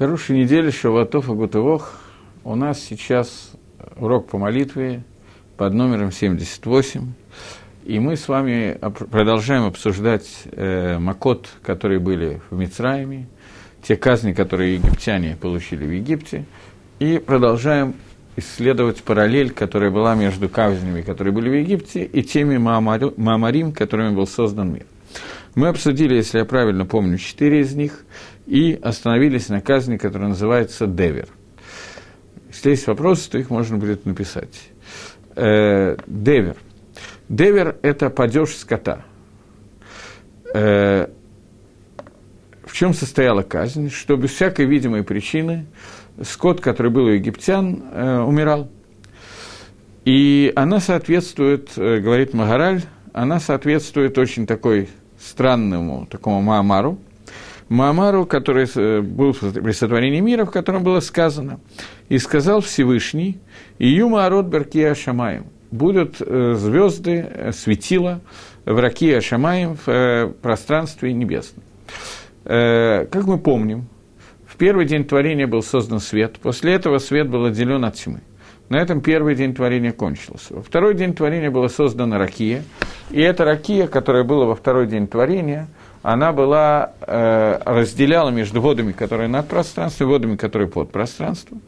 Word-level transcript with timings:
Хорошей 0.00 0.38
недели, 0.38 0.70
Шаватов 0.70 1.28
и 1.28 1.32
Гутывох. 1.34 2.00
У 2.42 2.54
нас 2.54 2.80
сейчас 2.80 3.52
урок 3.96 4.30
по 4.30 4.38
молитве 4.38 5.04
под 5.58 5.74
номером 5.74 6.10
78. 6.10 7.12
И 7.84 7.98
мы 7.98 8.16
с 8.16 8.26
вами 8.26 8.78
продолжаем 9.10 9.66
обсуждать 9.66 10.26
э, 10.52 10.98
макот, 10.98 11.50
которые 11.62 12.00
были 12.00 12.40
в 12.48 12.56
Мицраиме, 12.56 13.28
те 13.82 13.94
казни, 13.94 14.32
которые 14.32 14.76
египтяне 14.76 15.36
получили 15.38 15.84
в 15.84 15.90
Египте, 15.90 16.46
и 16.98 17.18
продолжаем 17.18 17.92
исследовать 18.36 19.02
параллель, 19.02 19.50
которая 19.50 19.90
была 19.90 20.14
между 20.14 20.48
казнями, 20.48 21.02
которые 21.02 21.34
были 21.34 21.50
в 21.50 21.58
Египте, 21.58 22.04
и 22.04 22.22
теми 22.22 22.56
Маамарим, 22.56 23.72
которыми 23.72 24.14
был 24.14 24.26
создан 24.26 24.72
мир. 24.72 24.86
Мы 25.54 25.68
обсудили, 25.68 26.14
если 26.14 26.38
я 26.38 26.44
правильно 26.44 26.86
помню, 26.86 27.18
четыре 27.18 27.60
из 27.60 27.74
них, 27.74 28.04
и 28.50 28.76
остановились 28.82 29.48
на 29.48 29.60
казни, 29.60 29.96
которая 29.96 30.30
называется 30.30 30.88
Девер. 30.88 31.28
Если 32.48 32.70
есть 32.70 32.86
вопросы, 32.88 33.30
то 33.30 33.38
их 33.38 33.48
можно 33.48 33.76
будет 33.76 34.04
написать. 34.06 34.70
Э, 35.36 35.96
девер. 36.08 36.56
Девер– 37.28 37.76
это 37.82 38.10
падеж 38.10 38.56
скота. 38.56 39.04
Э, 40.52 41.06
в 42.64 42.72
чем 42.72 42.92
состояла 42.92 43.42
казнь? 43.42 43.88
Что 43.88 44.16
без 44.16 44.30
всякой 44.30 44.66
видимой 44.66 45.04
причины 45.04 45.66
скот, 46.20 46.60
который 46.60 46.90
был 46.90 47.04
у 47.04 47.10
египтян, 47.10 47.84
э, 47.92 48.18
умирал. 48.18 48.68
И 50.04 50.52
она 50.56 50.80
соответствует, 50.80 51.70
говорит 51.76 52.34
Магараль, 52.34 52.82
она 53.12 53.38
соответствует 53.38 54.18
очень 54.18 54.44
такой 54.44 54.88
странному 55.20 56.06
такому 56.06 56.42
Маамару, 56.42 56.98
Маамару, 57.70 58.26
который 58.26 58.66
э, 58.74 59.00
был 59.00 59.32
при 59.32 59.70
сотворении 59.70 60.18
мира, 60.18 60.44
в 60.44 60.50
котором 60.50 60.82
было 60.82 60.98
сказано, 60.98 61.60
«И 62.08 62.18
сказал 62.18 62.60
Всевышний, 62.60 63.38
Июма 63.78 64.26
Арот 64.26 64.46
Беркия 64.46 64.92
Шамаем, 64.94 65.46
будут 65.70 66.16
э, 66.20 66.54
звезды, 66.58 67.24
э, 67.30 67.52
светила 67.52 68.20
в 68.66 68.76
Ракия 68.76 69.20
Шамаем, 69.20 69.78
в 69.86 70.34
пространстве 70.42 71.12
небесном». 71.12 71.62
Как 72.42 73.24
мы 73.26 73.38
помним, 73.38 73.86
в 74.46 74.56
первый 74.56 74.86
день 74.86 75.04
творения 75.04 75.46
был 75.46 75.62
создан 75.62 76.00
свет, 76.00 76.38
после 76.42 76.72
этого 76.72 76.98
свет 76.98 77.28
был 77.28 77.44
отделен 77.44 77.84
от 77.84 77.94
тьмы. 77.94 78.20
На 78.68 78.76
этом 78.76 79.00
первый 79.00 79.34
день 79.34 79.54
творения 79.54 79.92
кончился. 79.92 80.54
Во 80.54 80.62
второй 80.62 80.94
день 80.94 81.14
творения 81.14 81.50
была 81.50 81.68
создана 81.68 82.18
ракия, 82.18 82.64
и 83.10 83.20
эта 83.20 83.44
ракия, 83.44 83.86
которая 83.86 84.24
была 84.24 84.46
во 84.46 84.56
второй 84.56 84.86
день 84.86 85.06
творения, 85.06 85.68
она 86.02 86.32
была, 86.32 86.92
э, 87.00 87.60
разделяла 87.64 88.30
между 88.30 88.60
водами, 88.60 88.92
которые 88.92 89.28
над 89.28 89.48
пространством, 89.48 90.06
и 90.06 90.10
водами, 90.10 90.36
которые 90.36 90.68
под 90.68 90.90
пространством. 90.90 91.62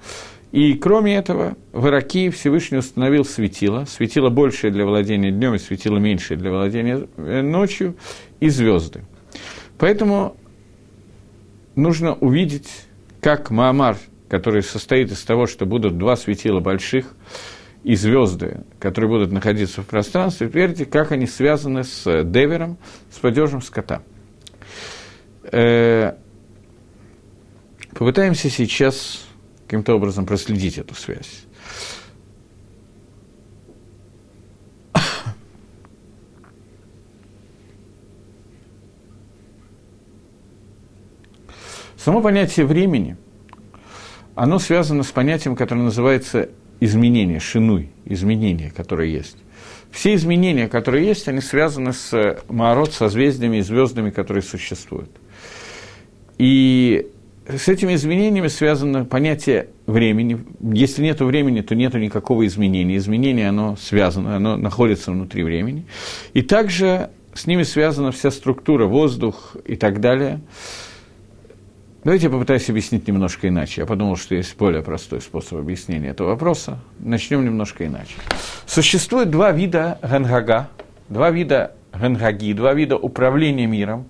И 0.53 0.75
кроме 0.75 1.17
этого, 1.17 1.57
в 1.73 1.87
Ираке 1.87 2.31
Всевышний 2.31 2.79
установил 2.79 3.25
светило, 3.25 3.85
светило 3.87 4.29
большее 4.29 4.71
для 4.71 4.85
владения 4.85 5.31
днем 5.31 5.55
и 5.55 5.59
светило 5.59 5.99
меньшее 5.99 6.37
для 6.37 6.51
владения 6.51 7.07
э, 7.17 7.43
ночью, 7.43 7.97
и 8.41 8.49
звезды. 8.49 9.03
Поэтому 9.79 10.37
нужно 11.75 12.15
увидеть, 12.15 12.69
как 13.21 13.51
Маамар 13.51 13.97
который 14.33 14.63
состоит 14.63 15.13
из 15.13 15.23
того, 15.25 15.47
что 15.47 15.67
будут 15.67 15.99
два 15.99 16.17
светила 16.17 16.59
больших 16.59 17.15
и 17.85 17.95
звезды, 17.97 18.65
которые 18.79 19.11
будут 19.11 19.31
находиться 19.31 19.83
в 19.83 19.87
пространстве, 19.87 20.47
верьте, 20.47 20.87
как 20.87 21.13
они 21.13 21.27
связаны 21.27 21.85
с 21.85 22.25
девером, 22.25 22.79
с 23.11 23.19
падежем 23.19 23.61
скота. 23.61 24.01
Э, 25.53 26.15
попытаемся 27.91 28.51
сейчас 28.51 29.25
каким-то 29.67 29.95
образом 29.95 30.27
проследить 30.27 30.79
эту 30.79 30.95
связь. 30.95 31.45
Само 41.97 42.21
понятие 42.21 42.67
времени– 42.67 43.17
оно 44.35 44.59
связано 44.59 45.03
с 45.03 45.11
понятием, 45.11 45.57
которое 45.57 45.83
называется 45.83 46.49
изменение, 46.81 47.39
шинуй, 47.39 47.91
изменения, 48.05 48.71
которые 48.71 49.13
есть. 49.13 49.37
Все 49.91 50.15
изменения, 50.15 50.69
которые 50.69 51.07
есть, 51.07 51.29
они 51.29 51.41
связаны 51.41 51.93
с 51.93 52.39
Маород, 52.49 52.93
созвездиями 52.93 53.59
и 53.59 53.63
звездами, 53.63 54.11
которые 54.11 54.43
существуют. 54.43 55.11
И 56.39 57.09
с 57.49 57.69
этими 57.69 57.95
изменениями 57.95 58.49
связано 58.49 59.05
понятие 59.05 59.69
времени. 59.87 60.39
Если 60.61 61.03
нет 61.03 61.21
времени, 61.21 61.61
то 61.61 61.75
нет 61.75 61.95
никакого 61.95 62.47
изменения. 62.47 62.97
Изменение, 62.97 63.49
оно 63.49 63.77
связано, 63.77 64.37
оно 64.37 64.57
находится 64.57 65.11
внутри 65.11 65.43
времени. 65.43 65.87
И 66.35 66.43
также 66.43 67.11
с 67.35 67.47
ними 67.47 67.63
связана 67.63 68.13
вся 68.13 68.31
структура, 68.31 68.87
воздух 68.87 69.57
и 69.65 69.77
так 69.77 70.01
далее– 70.01 70.41
Давайте 72.05 72.27
я 72.27 72.31
попытаюсь 72.31 72.69
объяснить 72.69 73.07
немножко 73.07 73.47
иначе. 73.47 73.83
Я 73.83 73.87
подумал, 73.87 74.17
что 74.17 74.35
есть 74.35 74.57
более 74.57 74.83
простой 74.83 75.21
способ 75.21 75.59
объяснения 75.59 76.09
этого 76.09 76.31
вопроса. 76.31 76.81
Начнем 76.99 77.45
немножко 77.45 77.87
иначе. 77.87 78.15
Существует 78.67 79.31
два 79.31 79.53
вида 79.53 80.01
ганхага, 80.03 80.69
два 81.09 81.31
вида 81.31 81.77
гангаги, 81.93 82.55
два 82.55 82.75
вида 82.75 82.97
управления 82.97 83.67
миром. 83.67 84.07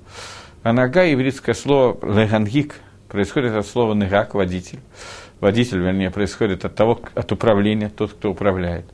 Ганага, 0.64 1.02
еврейское 1.02 1.54
слово 1.54 1.98
легангик, 2.02 2.76
происходит 3.08 3.52
от 3.54 3.66
слова 3.66 3.94
негак, 3.94 4.34
водитель. 4.34 4.78
Водитель, 5.40 5.78
вернее, 5.78 6.10
происходит 6.10 6.64
от 6.64 6.76
того, 6.76 7.00
от 7.14 7.32
управления, 7.32 7.88
тот, 7.88 8.12
кто 8.12 8.30
управляет. 8.30 8.84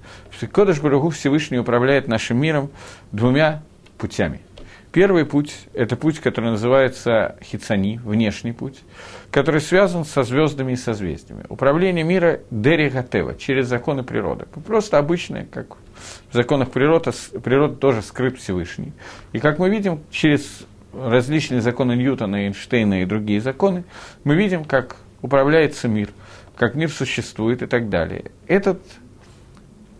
Кодыш 0.51 0.81
Барагу 0.81 1.11
Всевышний 1.11 1.59
управляет 1.59 2.09
нашим 2.09 2.41
миром 2.41 2.71
двумя 3.13 3.63
путями– 3.99 4.41
Первый 4.93 5.27
путь– 5.27 5.55
это 5.75 5.97
путь, 5.97 6.19
который 6.19 6.51
называется 6.51 7.37
хицани, 7.43 8.01
внешний 8.03 8.53
путь, 8.53 8.79
который 9.31 9.61
связан 9.61 10.07
со 10.07 10.23
звездами 10.23 10.73
и 10.73 10.77
созвездиями. 10.77 11.45
Управление 11.51 12.05
мира 12.05 12.41
Дери 12.51 12.89
Гатева, 12.89 13.35
через 13.35 13.67
законы 13.67 14.03
природы. 14.03 14.47
Просто 14.67 14.97
обычное, 14.97 15.47
как 15.51 15.77
в 16.31 16.35
законах 16.35 16.71
природы, 16.71 17.13
природа 17.45 17.77
тоже 17.77 18.01
скрыт 18.01 18.39
Всевышний. 18.39 18.93
И 19.33 19.41
как 19.41 19.59
мы 19.59 19.69
видим, 19.69 20.01
через 20.11 20.65
различные 20.93 21.61
законы 21.61 21.93
Ньютона, 21.97 22.47
Эйнштейна 22.47 23.03
и 23.03 23.07
другие 23.07 23.41
законы, 23.41 23.85
мы 24.25 24.35
видим, 24.35 24.65
как 24.65 24.97
управляется 25.23 25.89
мир, 25.89 26.11
как 26.57 26.75
мир 26.75 26.91
существует 26.91 27.63
и 27.63 27.67
так 27.67 27.89
далее. 27.89 28.31
Этот 28.47 28.81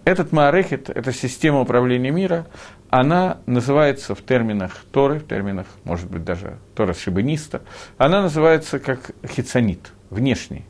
этот 0.09 0.33
Маарехет, 0.33 0.89
эта 0.89 1.13
система 1.13 1.61
управления 1.61 2.11
мира, 2.11 2.47
она 2.89 3.39
называется 3.45 4.15
в 4.15 4.23
терминах 4.23 4.73
Торы, 4.91 5.19
в 5.19 5.27
терминах, 5.29 5.67
может 5.85 6.09
быть, 6.11 6.25
даже 6.25 6.57
Тора 6.75 6.95
Шибаниста, 6.95 7.61
она 7.99 8.23
называется 8.23 8.79
как 8.79 9.11
хицанит, 9.27 9.93
внешний. 10.09 10.65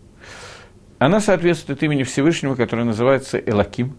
Она 0.98 1.20
соответствует 1.20 1.84
имени 1.84 2.02
Всевышнего, 2.02 2.56
который 2.56 2.84
называется 2.84 3.38
Элаким. 3.38 3.94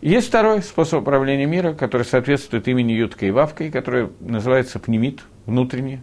Есть 0.00 0.28
второй 0.28 0.62
способ 0.62 1.02
управления 1.02 1.46
мира, 1.46 1.72
который 1.72 2.04
соответствует 2.04 2.68
имени 2.68 2.92
Ютка 2.92 3.26
и 3.26 3.32
Вавка, 3.32 3.68
который 3.70 4.10
называется 4.20 4.78
пнемит, 4.78 5.20
внутренний, 5.44 5.98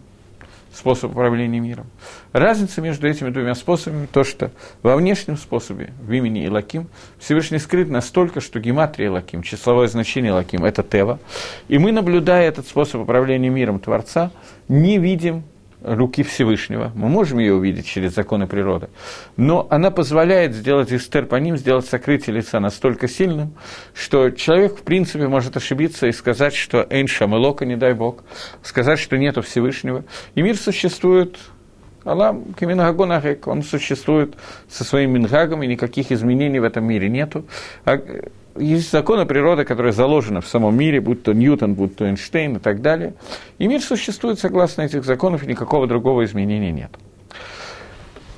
способ 0.73 1.11
управления 1.11 1.61
миром. 1.61 1.85
Разница 2.33 2.81
между 2.81 3.07
этими 3.07 3.29
двумя 3.29 3.55
способами 3.55 4.07
то, 4.11 4.25
что 4.25 4.51
во 4.83 4.97
внешнем 4.97 5.37
способе, 5.37 5.93
в 6.01 6.11
имени 6.11 6.45
Илаким, 6.45 6.87
Всевышний 7.19 7.59
скрыт 7.59 7.89
настолько, 7.89 8.41
что 8.41 8.59
гематрия 8.59 9.07
Илаким, 9.07 9.43
числовое 9.43 9.87
значение 9.87 10.31
Илаким– 10.31 10.65
это 10.65 10.83
Тева. 10.83 11.19
И 11.69 11.77
мы, 11.77 11.93
наблюдая 11.93 12.49
этот 12.49 12.67
способ 12.67 13.01
управления 13.01 13.49
миром 13.49 13.79
Творца, 13.79 14.31
не 14.67 14.97
видим 14.97 15.43
руки 15.85 16.23
Всевышнего. 16.23 16.91
Мы 16.95 17.07
можем 17.07 17.39
ее 17.39 17.53
увидеть 17.53 17.85
через 17.85 18.15
законы 18.15 18.47
природы. 18.47 18.89
Но 19.37 19.67
она 19.69 19.91
позволяет 19.91 20.53
сделать 20.53 20.91
эстер 20.91 21.25
по 21.25 21.35
ним, 21.35 21.57
сделать 21.57 21.85
сокрытие 21.85 22.35
лица 22.35 22.59
настолько 22.59 23.07
сильным, 23.07 23.53
что 23.93 24.31
человек, 24.31 24.79
в 24.79 24.81
принципе, 24.81 25.27
может 25.27 25.55
ошибиться 25.55 26.07
и 26.07 26.11
сказать, 26.11 26.55
что 26.55 26.85
Эйн 26.89 27.07
Шамелока, 27.07 27.65
не 27.65 27.75
дай 27.75 27.93
Бог, 27.93 28.23
сказать, 28.63 28.99
что 28.99 29.17
нету 29.17 29.41
Всевышнего. 29.43 30.03
И 30.33 30.41
мир 30.41 30.57
существует 30.57 31.37
Аллах 32.03 32.35
Каминагонахек, 32.57 33.47
он 33.47 33.63
существует 33.63 34.35
со 34.69 34.83
своим 34.83 35.11
Мингагом, 35.11 35.63
и 35.63 35.67
никаких 35.67 36.11
изменений 36.11 36.59
в 36.59 36.63
этом 36.63 36.85
мире 36.85 37.09
нету. 37.09 37.45
Есть 38.57 38.91
законы 38.91 39.25
природы, 39.25 39.65
которые 39.65 39.91
заложены 39.91 40.39
в 40.39 40.47
самом 40.47 40.77
мире, 40.77 41.01
будь 41.01 41.23
то 41.23 41.33
Ньютон, 41.33 41.73
будь 41.73 41.97
то 41.97 42.05
Эйнштейн 42.05 42.55
и 42.55 42.59
так 42.59 42.81
далее. 42.81 43.13
И 43.57 43.67
мир 43.67 43.81
существует 43.81 44.39
согласно 44.39 44.83
этих 44.83 45.03
законов, 45.03 45.43
и 45.43 45.47
никакого 45.47 45.87
другого 45.87 46.23
изменения 46.23 46.71
нет. 46.71 46.91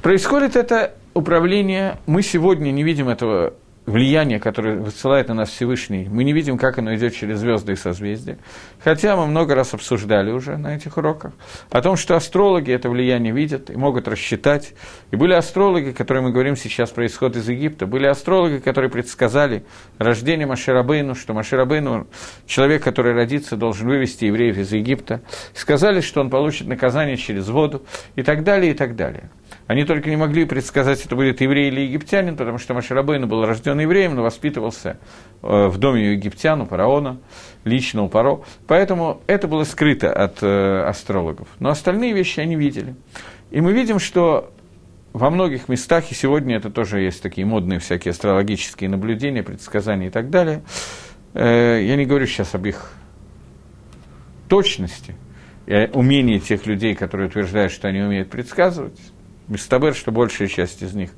Происходит 0.02 0.56
это 0.56 0.96
управление, 1.14 1.98
мы 2.08 2.24
сегодня 2.24 2.72
не 2.72 2.84
видим 2.84 3.10
этого 3.10 3.54
влияние, 3.88 4.40
которое 4.40 4.76
высылает 4.76 5.30
на 5.30 5.34
нас 5.34 5.50
Всевышний, 5.50 6.08
мы 6.12 6.26
не 6.26 6.34
видим, 6.34 6.58
как 6.58 6.78
оно 6.78 6.94
идет 6.96 7.16
через 7.16 7.40
звезды 7.40 7.72
и 7.72 7.76
созвездия. 7.78 8.38
Хотя 8.84 9.16
мы 9.16 9.26
много 9.26 9.56
раз 9.56 9.74
обсуждали 9.74 10.30
уже 10.30 10.58
на 10.58 10.76
этих 10.76 10.98
уроках 10.98 11.32
о 11.72 11.82
том, 11.82 11.96
что 11.96 12.16
астрологи 12.16 12.70
это 12.72 12.90
влияние 12.90 13.34
видят 13.34 13.70
и 13.70 13.78
могут 13.78 14.10
рассчитать. 14.10 14.74
И 15.12 15.16
были 15.16 15.34
астрологи, 15.34 15.92
которые 15.92 16.22
мы 16.22 16.32
говорим 16.32 16.58
сейчас 16.58 16.90
про 16.90 17.06
исход 17.06 17.38
из 17.38 17.48
Египта, 17.48 17.86
были 17.88 18.08
астрологи, 18.08 18.58
которые 18.58 18.92
предсказали 18.92 19.64
рождение 19.98 20.46
Маширабейну, 20.46 21.16
что 21.16 21.34
Маширабейну, 21.34 22.08
человек, 22.46 22.84
который 22.84 23.14
родится, 23.14 23.56
должен 23.56 23.88
вывести 23.88 24.26
евреев 24.26 24.58
из 24.58 24.74
Египта. 24.74 25.22
Сказали, 25.54 26.02
что 26.02 26.20
он 26.20 26.30
получит 26.30 26.68
наказание 26.68 27.16
через 27.16 27.48
воду 27.48 27.84
и 28.18 28.24
так 28.24 28.44
далее, 28.44 28.74
и 28.74 28.76
так 28.76 28.98
далее. 28.98 29.30
Они 29.68 29.86
только 29.86 30.10
не 30.10 30.18
могли 30.18 30.44
предсказать, 30.46 31.06
это 31.06 31.16
будет 31.16 31.40
еврей 31.40 31.70
или 31.70 31.82
египтянин, 31.82 32.36
потому 32.36 32.58
что 32.58 32.74
Маширабейну 32.74 33.28
был 33.28 33.46
рожден 33.46 33.77
евреем, 33.82 34.16
но 34.16 34.24
воспитывался 34.24 34.98
э, 35.42 35.68
в 35.68 35.78
доме 35.78 36.14
египтян, 36.14 36.62
у 36.62 36.66
фараона, 36.66 37.18
лично 37.64 38.04
у 38.04 38.10
Паро. 38.10 38.42
Поэтому 38.68 39.22
это 39.28 39.48
было 39.48 39.64
скрыто 39.64 40.12
от 40.12 40.40
э, 40.42 40.84
астрологов. 40.86 41.48
Но 41.60 41.70
остальные 41.70 42.14
вещи 42.14 42.40
они 42.40 42.56
видели. 42.56 42.96
И 43.52 43.62
мы 43.62 43.74
видим, 43.74 44.00
что 44.00 44.52
во 45.14 45.30
многих 45.30 45.68
местах, 45.70 46.12
и 46.12 46.16
сегодня 46.16 46.58
это 46.58 46.70
тоже 46.70 47.02
есть 47.02 47.22
такие 47.24 47.46
модные 47.46 47.80
всякие 47.80 48.12
астрологические 48.12 48.90
наблюдения, 48.90 49.44
предсказания 49.44 50.08
и 50.08 50.12
так 50.12 50.30
далее. 50.30 50.64
Э, 51.34 51.82
я 51.82 51.96
не 51.96 52.06
говорю 52.06 52.26
сейчас 52.28 52.54
об 52.56 52.66
их 52.66 52.92
точности, 54.48 55.16
и 55.66 55.90
умении 55.94 56.40
тех 56.40 56.66
людей, 56.66 56.96
которые 56.96 57.28
утверждают, 57.28 57.72
что 57.72 57.88
они 57.88 58.00
умеют 58.00 58.30
предсказывать. 58.30 59.00
Мистабер, 59.48 59.96
что 59.96 60.12
большая 60.12 60.48
часть 60.48 60.82
из 60.82 60.94
них 60.94 61.12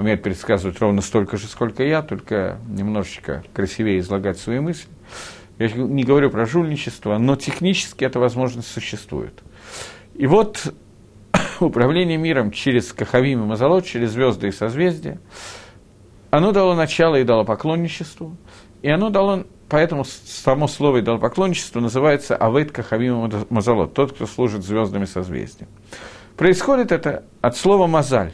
умеет 0.00 0.22
предсказывать 0.22 0.80
ровно 0.80 1.02
столько 1.02 1.36
же, 1.36 1.46
сколько 1.46 1.84
я, 1.84 2.02
только 2.02 2.58
немножечко 2.66 3.44
красивее 3.52 3.98
излагать 3.98 4.38
свои 4.38 4.58
мысли. 4.58 4.88
Я 5.58 5.68
не 5.72 6.04
говорю 6.04 6.30
про 6.30 6.46
жульничество, 6.46 7.18
но 7.18 7.36
технически 7.36 8.04
эта 8.04 8.18
возможность 8.18 8.68
существует. 8.68 9.42
И 10.14 10.26
вот 10.26 10.72
управление 11.60 12.16
миром 12.16 12.50
через 12.50 12.92
Кахавим 12.92 13.42
и 13.42 13.46
Мазалот, 13.46 13.84
через 13.84 14.12
звезды 14.12 14.48
и 14.48 14.52
созвездия, 14.52 15.20
оно 16.30 16.52
дало 16.52 16.74
начало 16.74 17.16
и 17.16 17.24
дало 17.24 17.44
поклонничеству, 17.44 18.36
и 18.80 18.88
оно 18.88 19.10
дало, 19.10 19.44
поэтому 19.68 20.04
само 20.04 20.66
слово 20.66 21.02
дало 21.02 21.18
поклонничество 21.18 21.80
называется 21.80 22.36
Авет 22.36 22.72
Кахавим 22.72 23.26
и 23.26 23.44
Мазалот, 23.50 23.92
тот, 23.92 24.12
кто 24.12 24.26
служит 24.26 24.64
звездами 24.64 25.04
созвездия. 25.04 25.68
Происходит 26.38 26.90
это 26.90 27.24
от 27.42 27.54
слова 27.54 27.86
«мазаль». 27.86 28.32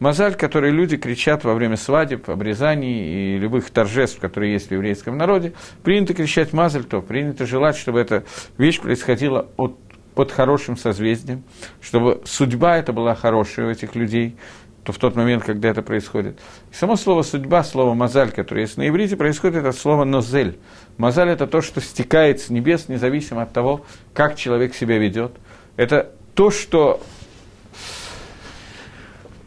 Мазаль, 0.00 0.36
который 0.36 0.70
люди 0.70 0.96
кричат 0.96 1.42
во 1.44 1.54
время 1.54 1.76
свадеб, 1.76 2.30
обрезаний 2.30 3.34
и 3.34 3.38
любых 3.38 3.70
торжеств, 3.70 4.20
которые 4.20 4.52
есть 4.52 4.68
в 4.68 4.72
еврейском 4.72 5.18
народе, 5.18 5.54
принято 5.82 6.14
кричать 6.14 6.52
«мазаль», 6.52 6.84
то 6.84 7.02
принято 7.02 7.46
желать, 7.46 7.76
чтобы 7.76 7.98
эта 8.00 8.24
вещь 8.58 8.80
происходила 8.80 9.48
от, 9.56 9.76
под 10.14 10.30
хорошим 10.30 10.76
созвездием, 10.76 11.42
чтобы 11.80 12.22
судьба 12.24 12.76
эта 12.76 12.92
была 12.92 13.16
хорошая 13.16 13.66
у 13.66 13.70
этих 13.70 13.96
людей, 13.96 14.36
то 14.84 14.92
в 14.92 14.98
тот 14.98 15.16
момент, 15.16 15.42
когда 15.44 15.68
это 15.68 15.82
происходит. 15.82 16.38
И 16.70 16.74
само 16.74 16.96
слово 16.96 17.22
«судьба», 17.22 17.64
слово 17.64 17.94
«мазаль», 17.94 18.30
которое 18.30 18.62
есть 18.62 18.76
на 18.76 18.88
иврите, 18.88 19.16
происходит 19.16 19.64
от 19.64 19.76
слова 19.76 20.04
«нозель». 20.04 20.58
Мазаль– 20.96 21.28
это 21.30 21.48
то, 21.48 21.60
что 21.60 21.80
стекает 21.80 22.40
с 22.40 22.50
небес, 22.50 22.88
независимо 22.88 23.42
от 23.42 23.52
того, 23.52 23.84
как 24.14 24.36
человек 24.36 24.74
себя 24.74 24.96
ведет. 24.96 25.32
Это 25.76 26.12
то, 26.34 26.50
что 26.50 27.02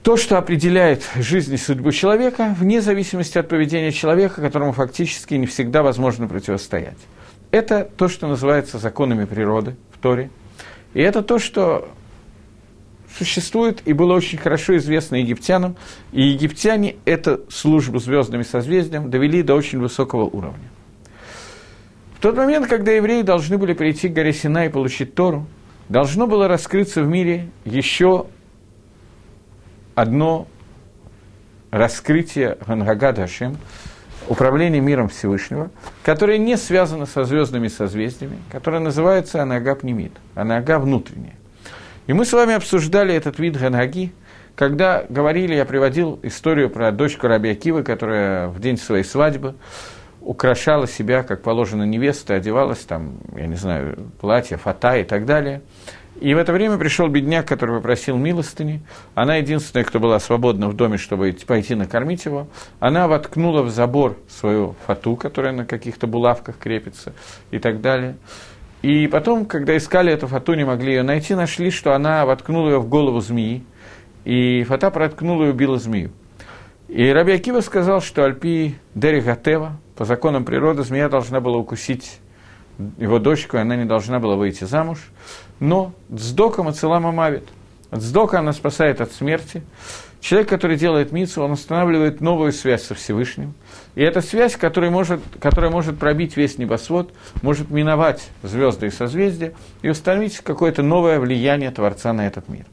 то, 0.04 0.18
что 0.18 0.38
определяет 0.38 1.08
жизнь 1.16 1.54
и 1.54 1.58
судьбу 1.58 1.92
человека, 1.92 2.56
вне 2.58 2.82
зависимости 2.82 3.38
от 3.38 3.48
поведения 3.48 3.92
человека, 3.92 4.42
которому 4.42 4.72
фактически 4.72 5.36
не 5.36 5.46
всегда 5.46 5.84
возможно 5.84 6.28
противостоять. 6.28 6.98
Это 7.52 7.88
то, 7.98 8.08
что 8.08 8.28
называется 8.28 8.80
законами 8.80 9.26
природы 9.26 9.76
в 9.92 10.00
Торе. 10.00 10.32
И 10.94 11.02
это 11.02 11.22
то, 11.22 11.38
что 11.38 11.90
существует 13.18 13.82
и 13.86 13.94
было 13.94 14.14
очень 14.14 14.38
хорошо 14.38 14.78
известно 14.78 15.18
египтянам. 15.18 15.76
И 16.12 16.24
египтяне 16.24 16.96
эту 17.06 17.42
службу 17.50 18.00
звездными 18.00 18.44
созвездием 18.44 19.10
довели 19.10 19.44
до 19.44 19.54
очень 19.54 19.80
высокого 19.80 20.24
уровня. 20.24 20.70
В 22.18 22.22
тот 22.22 22.38
момент, 22.38 22.68
когда 22.68 22.92
евреи 22.92 23.22
должны 23.22 23.58
были 23.58 23.74
прийти 23.74 24.08
к 24.08 24.14
горе 24.14 24.34
Сина 24.34 24.66
и 24.66 24.70
получить 24.70 25.14
Тору, 25.14 25.46
должно 25.90 26.26
было 26.26 26.48
раскрыться 26.48 27.04
в 27.04 27.08
мире 27.08 27.50
еще 27.66 28.28
одно 29.96 30.48
раскрытие 31.72 32.58
Гангага 32.66 33.14
Дашем, 33.14 33.58
управление 34.28 34.82
миром 34.82 35.10
Всевышнего, 35.10 35.72
которое 36.04 36.38
не 36.38 36.58
связано 36.58 37.06
со 37.06 37.24
звездными 37.24 37.68
созвездиями, 37.68 38.38
которое 38.52 38.80
называется 38.80 39.42
Анага 39.42 39.76
Пнемит, 39.76 40.12
Анага 40.36 40.80
внутренняя. 40.80 41.36
И 42.08 42.14
мы 42.14 42.26
с 42.26 42.34
вами 42.34 42.54
обсуждали 42.54 43.14
этот 43.14 43.40
вид 43.40 43.58
Ганаги, 43.58 44.12
когда 44.56 45.06
говорили, 45.10 45.56
я 45.56 45.66
приводил 45.66 46.20
историю 46.24 46.70
про 46.70 46.92
дочку 46.92 47.28
Раби 47.28 47.50
Акивы, 47.50 47.84
которая 47.84 48.50
в 48.50 48.60
день 48.60 48.78
своей 48.78 49.04
свадьбы 49.04 49.56
украшала 50.20 50.88
себя, 50.88 51.24
как 51.24 51.42
положено 51.42 51.84
невеста, 51.84 52.36
одевалась 52.36 52.80
там, 52.80 53.14
я 53.36 53.48
не 53.48 53.56
знаю, 53.56 53.98
платье, 54.20 54.58
фата 54.58 54.98
и 54.98 55.04
так 55.04 55.26
далее– 55.26 55.62
и 56.22 56.36
в 56.36 56.38
это 56.38 56.54
время 56.54 56.78
пришел 56.78 57.08
бедняк, 57.08 57.48
который 57.48 57.78
попросил 57.78 58.16
милостыни. 58.16 58.82
Она 59.16 59.38
единственная, 59.38 59.84
кто 59.84 60.00
была 60.00 60.20
свободна 60.20 60.70
в 60.70 60.76
доме, 60.76 60.98
чтобы 60.98 61.36
пойти 61.48 61.74
накормить 61.74 62.26
его. 62.26 62.48
Она 62.80 63.08
воткнула 63.08 63.64
в 63.64 63.72
забор 63.72 64.18
свою 64.30 64.76
фату, 64.86 65.16
которая 65.16 65.52
на 65.52 65.66
каких-то 65.66 66.06
булавках 66.06 66.60
крепится 66.60 67.14
и 67.50 67.58
так 67.58 67.82
далее. 67.82 68.18
И 68.84 69.08
потом, 69.08 69.46
когда 69.46 69.76
искали 69.76 70.14
эту 70.14 70.28
фату, 70.28 70.54
не 70.54 70.64
могли 70.64 70.94
ее 70.94 71.04
найти, 71.04 71.34
нашли, 71.34 71.72
что 71.72 71.94
она 71.94 72.24
воткнула 72.28 72.70
ее 72.70 72.80
в 72.80 72.88
голову 72.88 73.20
змеи. 73.20 73.64
И 74.24 74.64
фата 74.64 74.92
проткнула 74.92 75.46
и 75.46 75.50
убила 75.50 75.80
змею. 75.80 76.12
И 76.88 77.10
Раби 77.10 77.32
Акива 77.32 77.62
сказал, 77.62 78.00
что 78.00 78.26
Альпи 78.26 78.76
Дерихатева, 78.94 79.80
по 79.96 80.06
законам 80.06 80.46
природы, 80.46 80.84
змея 80.84 81.10
должна 81.10 81.40
была 81.40 81.58
укусить 81.58 82.20
его 82.98 83.18
дочку, 83.18 83.58
и 83.58 83.60
она 83.62 83.76
не 83.76 83.86
должна 83.86 84.20
была 84.20 84.36
выйти 84.36 84.66
замуж. 84.66 85.00
Но 85.62 85.94
Дздока 86.12 86.64
Мацелама 86.64 87.12
Мавит. 87.12 87.48
Дздока 87.94 88.40
она 88.40 88.52
спасает 88.52 89.00
от 89.00 89.12
смерти. 89.12 89.62
Человек, 90.20 90.50
который 90.50 90.76
делает 90.76 91.12
мицу, 91.12 91.44
он 91.44 91.52
устанавливает 91.52 92.20
новую 92.20 92.52
связь 92.52 92.84
со 92.84 92.96
Всевышним. 92.96 93.54
И 93.94 94.02
эта 94.02 94.22
связь, 94.22 94.56
которая 94.56 94.90
может, 94.90 95.22
которая 95.40 95.70
может 95.70 96.00
пробить 96.00 96.36
весь 96.36 96.58
небосвод, 96.58 97.14
может 97.44 97.70
миновать 97.70 98.28
звезды 98.42 98.88
и 98.88 98.90
созвездия 98.90 99.54
и 99.84 99.90
установить 99.90 100.38
какое-то 100.40 100.82
новое 100.82 101.20
влияние 101.20 101.70
Творца 101.70 102.12
на 102.12 102.26
этот 102.26 102.50
мир. 102.50 102.66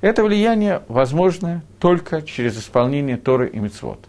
Это 0.00 0.24
влияние 0.24 0.82
возможно 0.88 1.62
только 1.78 2.22
через 2.22 2.58
исполнение 2.58 3.16
Торы 3.16 3.48
и 3.48 3.60
Мицвод. 3.60 4.00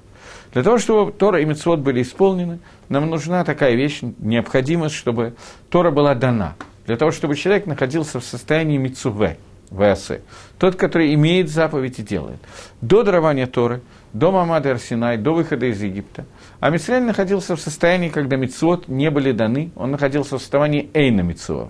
Для 0.52 0.64
того, 0.64 0.80
чтобы 0.80 1.12
Тора 1.12 1.42
и 1.42 1.46
Мицвод 1.46 1.80
были 1.80 2.02
исполнены, 2.02 2.58
нам 2.90 3.08
нужна 3.08 3.44
такая 3.44 3.76
вещь, 3.76 4.00
необходимость, 4.18 4.96
чтобы 4.96 5.36
Тора 5.70 5.92
была 5.92 6.16
дана– 6.16 6.56
для 6.86 6.98
того, 6.98 7.12
чтобы 7.12 7.36
человек 7.36 7.66
находился 7.66 8.20
в 8.20 8.24
состоянии 8.24 8.78
мицуве, 8.78 9.38
ВС, 9.72 10.12
тот, 10.60 10.76
который 10.76 11.14
имеет 11.16 11.50
заповедь 11.50 12.00
и 12.00 12.04
делает. 12.04 12.38
До 12.82 13.04
дарования 13.04 13.48
Торы, 13.48 13.82
до 14.14 14.32
Мамады 14.32 14.70
Арсинай, 14.70 15.18
до 15.18 15.34
выхода 15.34 15.66
из 15.66 15.82
Египта. 15.82 16.26
А 16.60 16.70
Мицраэль 16.70 17.04
находился 17.04 17.56
в 17.56 17.62
состоянии, 17.62 18.10
когда 18.10 18.38
мицвод 18.38 18.88
не 18.88 19.10
были 19.10 19.32
даны, 19.32 19.72
он 19.76 19.92
находился 19.92 20.38
в 20.38 20.40
состоянии 20.40 20.90
Эйна 20.94 21.22
Мицува. 21.22 21.70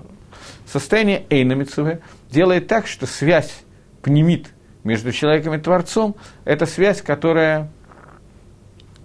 Состояние 0.65 1.25
Эйна 1.29 1.53
Мицуве 1.53 2.01
делает 2.29 2.67
так, 2.67 2.87
что 2.87 3.05
связь 3.05 3.63
пнемит 4.01 4.47
между 4.83 5.11
человеком 5.11 5.53
и 5.55 5.57
Творцом– 5.57 6.15
это 6.45 6.65
связь, 6.65 7.01
которая 7.01 7.69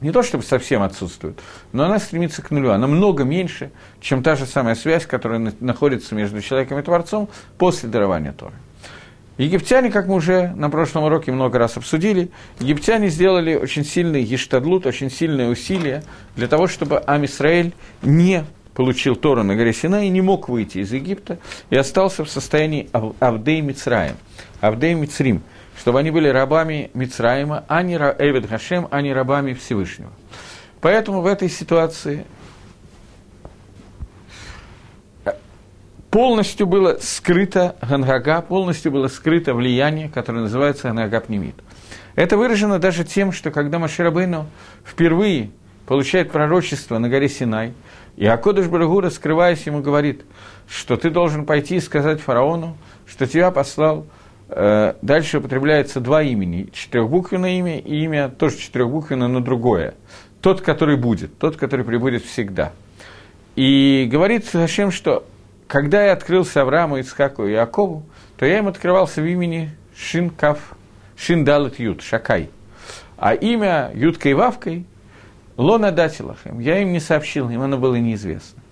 не 0.01 0.13
то 0.13 0.23
чтобы 0.23 0.45
совсем 0.45 0.83
отсутствует, 0.83 1.39
но 1.73 1.85
она 1.85 1.99
стремится 1.99 2.43
к 2.43 2.51
нулю. 2.51 2.71
Она 2.71 2.87
много 2.87 3.25
меньше, 3.25 3.71
чем 4.01 4.23
та 4.23 4.37
же 4.37 4.47
самая 4.47 4.75
связь, 4.75 5.07
которая 5.07 5.53
находится 5.61 6.15
между 6.15 6.41
человеком 6.41 6.79
и 6.79 6.83
Творцом 6.83 7.29
после 7.59 7.89
дарования 7.89 8.33
Торы. 8.33 8.55
Египтяне, 9.37 9.91
как 9.91 10.07
мы 10.07 10.17
уже 10.17 10.53
на 10.55 10.69
прошлом 10.69 11.05
уроке 11.05 11.33
много 11.33 11.59
раз 11.59 11.79
обсудили, 11.79 12.31
египтяне 12.59 13.09
сделали 13.09 13.55
очень 13.55 13.85
сильный 13.85 14.23
ештадлут, 14.23 14.85
очень 14.85 15.11
сильное 15.11 15.49
усилие 15.49 16.03
для 16.37 16.47
того, 16.47 16.67
чтобы 16.67 16.99
Амисраэль 16.99 17.73
не 18.03 18.45
получил 18.75 19.17
Тору 19.17 19.43
на 19.43 19.57
горе 19.57 19.73
Сина 19.73 20.05
и 20.05 20.11
не 20.11 20.21
мог 20.21 20.51
выйти 20.51 20.79
из 20.79 20.93
Египта 20.93 21.39
и 21.71 21.77
остался 21.77 22.25
в 22.25 22.31
состоянии 22.31 22.91
Авдей 23.19 23.63
Мицраем, 23.63 24.17
Авдей 24.61 24.95
Мицрим– 24.95 25.43
чтобы 25.81 25.99
они 25.99 26.11
были 26.11 26.29
рабами 26.29 26.91
Мицраима, 26.93 27.65
а 27.67 27.83
не 27.83 27.97
Эвид 27.97 28.47
Хашем, 28.47 28.87
а 28.91 29.01
не 29.01 29.15
рабами 29.15 29.55
Всевышнего. 29.55 30.11
Поэтому 30.83 31.23
в 31.23 31.27
этой 31.27 31.49
ситуации 31.49 32.27
полностью 36.11 36.67
было 36.67 36.99
скрыто 37.01 37.77
Гангага, 37.81 38.43
полностью 38.43 38.93
было 38.93 39.09
скрыто 39.09 39.55
влияние, 39.55 40.11
которое 40.11 40.41
называется 40.41 40.89
Гангага 40.89 41.19
Пнемит. 41.21 41.55
Это 42.15 42.37
выражено 42.37 42.79
даже 42.79 43.05
тем, 43.05 43.33
что 43.33 43.51
когда 43.51 43.79
Маширабейну 43.79 44.49
впервые 44.85 45.51
получает 45.87 46.31
пророчество 46.31 46.99
на 46.99 47.09
горе 47.09 47.31
Синай, 47.31 47.73
и 48.17 48.27
Акодыш 48.27 48.67
Барагу, 48.67 49.01
раскрываясь, 49.01 49.63
ему 49.63 49.81
говорит, 49.81 50.27
что 50.69 50.99
ты 50.99 51.09
должен 51.09 51.47
пойти 51.47 51.77
и 51.77 51.81
сказать 51.81 52.21
фараону, 52.21 52.77
что 53.07 53.27
тебя 53.27 53.51
послал 53.51 54.05
Э, 54.05 54.20
дальше 55.03 55.39
употребляется 55.39 56.01
два 56.01 56.23
имени. 56.23 56.69
Четырехбуквенное 56.73 57.59
имя 57.59 57.79
и 57.79 58.05
имя 58.05 58.29
тоже 58.29 58.59
четырехбуквенное, 58.59 59.29
но 59.29 59.41
другое. 59.41 59.95
Тот, 60.41 60.61
который 60.61 60.97
будет, 60.97 61.39
тот, 61.39 61.57
который 61.57 61.85
прибудет 61.85 62.25
всегда. 62.25 62.73
И 63.57 64.09
говорит 64.11 64.49
Хашем, 64.49 64.91
что 64.91 65.27
когда 65.67 66.05
я 66.05 66.13
открылся 66.13 66.63
Аврааму, 66.63 66.97
Ицхаку 66.99 67.47
и 67.47 67.53
Якову, 67.53 68.05
то 68.37 68.47
я 68.47 68.59
им 68.59 68.69
открывался 68.69 69.21
в 69.23 69.27
имени 69.27 69.71
Шинкав, 69.95 70.59
Шиндалет 71.17 71.79
Ют, 71.79 72.03
Шакай. 72.03 72.51
А 73.19 73.35
имя 73.35 73.91
Юткой 73.95 74.35
Вавкой 74.35 74.87
Лона 75.57 75.93
Датилахем, 75.93 76.59
я 76.59 76.79
им 76.79 76.93
не 76.93 77.01
сообщил, 77.01 77.51
им 77.51 77.61
оно 77.61 77.77
было 77.77 77.97
неизвестно. 77.97 78.63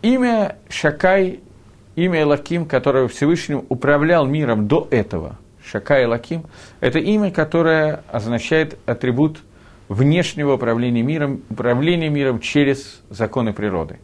Имя 0.00 0.56
Шакай 0.68 1.40
имя 2.04 2.22
Элаким, 2.22 2.64
которое 2.64 3.08
Всевышний 3.08 3.56
управлял 3.68 4.24
миром 4.24 4.68
до 4.68 4.86
этого, 4.90 5.36
Шака 5.64 6.02
Элаким, 6.02 6.44
это 6.80 6.98
имя, 6.98 7.30
которое 7.30 8.04
означает 8.08 8.78
атрибут 8.86 9.40
внешнего 9.88 10.54
управления 10.54 11.02
миром, 11.02 11.42
управления 11.50 12.08
миром 12.08 12.40
через 12.40 13.02
законы 13.10 13.52
природы, 13.52 13.98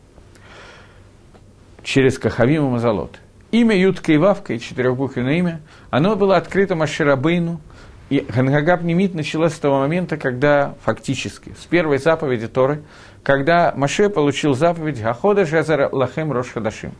через 1.82 2.18
Кахавим 2.18 2.66
и 2.66 2.70
Мазалот. 2.70 3.20
Имя 3.52 3.76
Ютка 3.76 4.12
и 4.12 4.16
Вавка, 4.16 4.58
четырехбуквенное 4.58 5.34
имя, 5.34 5.60
оно 5.90 6.16
было 6.16 6.36
открыто 6.36 6.74
Маширабейну, 6.74 7.60
и 8.10 8.26
Хангагаб 8.28 8.82
Немит 8.82 9.14
началась 9.14 9.54
с 9.54 9.58
того 9.58 9.78
момента, 9.78 10.16
когда 10.16 10.74
фактически, 10.82 11.54
с 11.60 11.64
первой 11.64 11.98
заповеди 11.98 12.48
Торы, 12.48 12.82
когда 13.24 13.72
Маше 13.74 14.10
получил 14.10 14.54
заповедь 14.54 15.00
Хахода 15.00 15.46
Жезара 15.46 15.88
Лахем 15.90 16.30
Рош 16.30 16.48
Хадашим. 16.52 16.92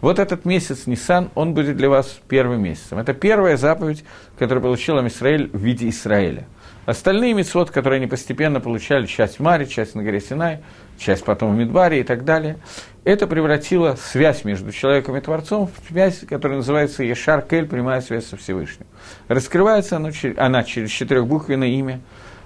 Вот 0.00 0.20
этот 0.20 0.44
месяц 0.44 0.86
Нисан, 0.86 1.30
он 1.34 1.54
будет 1.54 1.76
для 1.76 1.90
вас 1.90 2.20
первым 2.28 2.62
месяцем. 2.62 2.98
Это 2.98 3.12
первая 3.12 3.56
заповедь, 3.56 4.04
которую 4.38 4.62
получил 4.62 4.96
Амисраэль 4.98 5.50
в 5.52 5.58
виде 5.58 5.88
Израиля. 5.88 6.44
Остальные 6.86 7.34
мецвод, 7.34 7.70
которые 7.70 7.98
они 7.98 8.06
постепенно 8.06 8.60
получали, 8.60 9.06
часть 9.06 9.38
в 9.38 9.40
Маре, 9.40 9.66
часть 9.66 9.94
на 9.96 10.04
горе 10.04 10.20
Синай, 10.20 10.60
часть 10.98 11.24
потом 11.24 11.54
в 11.54 11.58
Мидбаре 11.58 12.00
и 12.00 12.04
так 12.04 12.24
далее, 12.24 12.58
это 13.04 13.26
превратило 13.26 13.96
связь 13.96 14.44
между 14.44 14.70
человеком 14.70 15.16
и 15.16 15.20
Творцом 15.20 15.66
в 15.68 15.88
связь, 15.88 16.20
которая 16.28 16.58
называется 16.58 17.02
Ешар 17.02 17.42
Кель, 17.42 17.66
прямая 17.66 18.00
связь 18.00 18.26
со 18.26 18.36
Всевышним. 18.36 18.86
Раскрывается 19.26 19.96
она 19.96 20.62
через 20.62 20.90
четырехбуквенное 20.90 21.68
имя 21.68 22.00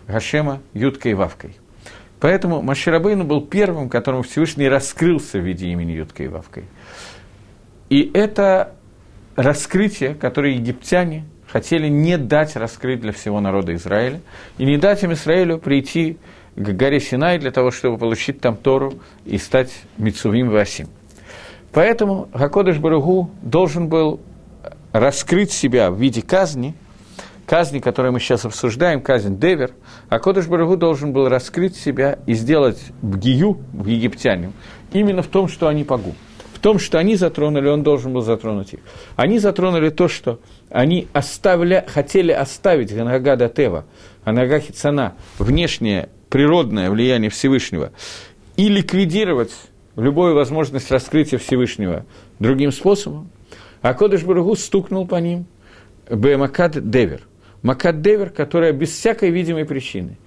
Гашема 0.07 0.61
Юткой 0.73 1.13
и 1.13 1.15
Вавкой. 1.15 1.57
Поэтому 2.21 2.63
Маширабейну 2.63 3.25
был 3.25 3.43
первым, 3.43 3.89
которому 3.89 4.23
Всевышний 4.23 4.69
раскрылся 4.69 5.39
в 5.39 5.43
виде 5.43 5.69
имени 5.69 5.93
Юткой 5.93 6.27
и 6.27 6.29
Вавкой. 6.29 6.65
И 7.91 8.11
это 8.15 8.73
раскрытие, 9.37 10.15
которое 10.15 10.55
египтяне 10.55 11.25
хотели 11.47 11.89
не 11.89 12.17
дать 12.17 12.57
раскрыть 12.57 13.01
для 13.01 13.13
всего 13.13 13.41
народа 13.41 13.75
Израиля, 13.75 14.21
и 14.59 14.65
не 14.65 14.79
дать 14.79 15.03
им 15.05 15.13
Израилю 15.13 15.59
прийти 15.59 16.17
к 16.57 16.73
горе 16.73 17.01
Синай 17.01 17.39
для 17.39 17.51
того, 17.51 17.71
чтобы 17.71 17.99
получить 17.99 18.41
там 18.41 18.57
Тору 18.57 18.95
и 19.27 19.37
стать 19.37 19.73
Мицувим 19.99 20.49
Васим. 20.49 20.89
Поэтому 21.73 22.29
Гакодыш 22.33 22.79
Баругу 22.79 23.31
должен 23.43 23.89
был 23.89 24.21
раскрыть 24.93 25.53
себя 25.53 25.91
в 25.91 26.01
виде 26.01 26.23
казни– 26.23 26.75
казни, 27.47 27.79
которые 27.79 28.13
мы 28.13 28.21
сейчас 28.21 28.45
обсуждаем, 28.45 29.01
казнь 29.01 29.39
Девер, 29.39 29.71
а 30.09 30.19
Кодыш 30.19 30.47
Барагу 30.47 30.77
должен 30.77 31.13
был 31.13 31.29
раскрыть 31.29 31.77
себя 31.77 32.19
и 32.27 32.35
сделать 32.35 32.83
бгию 33.01 33.61
египтянам 33.87 34.53
именно 34.93 35.23
в 35.23 35.29
том, 35.29 35.49
что 35.49 35.69
они 35.69 35.85
погу. 35.85 36.15
В 36.53 36.59
том, 36.59 36.79
что 36.79 36.99
они 36.99 37.17
затронули, 37.17 37.69
он 37.69 37.83
должен 37.83 38.13
был 38.13 38.23
затронуть 38.23 38.75
их. 38.75 38.81
Они 39.15 39.39
затронули 39.39 39.91
то, 39.91 40.09
что 40.09 40.41
они 40.71 41.07
оставля, 41.13 41.85
хотели 41.87 42.33
оставить 42.33 42.95
Ганага 42.95 43.37
Датева, 43.37 43.85
Ганага 44.25 44.59
Хицана, 44.59 45.15
внешнее 45.39 46.09
природное 46.31 46.91
влияние 46.91 47.31
Всевышнего, 47.31 47.93
и 48.57 48.69
ликвидировать 48.69 49.53
любую 49.97 50.35
возможность 50.35 50.91
раскрытия 50.91 51.39
Всевышнего 51.39 52.05
другим 52.41 52.73
способом, 52.73 53.31
а 53.83 53.95
Кодыш 53.95 54.25
Барагу 54.25 54.57
стукнул 54.57 55.07
по 55.07 55.17
ним 55.17 55.47
Бемакад 56.11 56.91
Девер– 56.91 57.21
Макадевер, 57.67 58.31
которая 58.31 58.73
без 58.73 58.91
всякой 58.91 59.31
видимой 59.31 59.65
причины. 59.65 60.19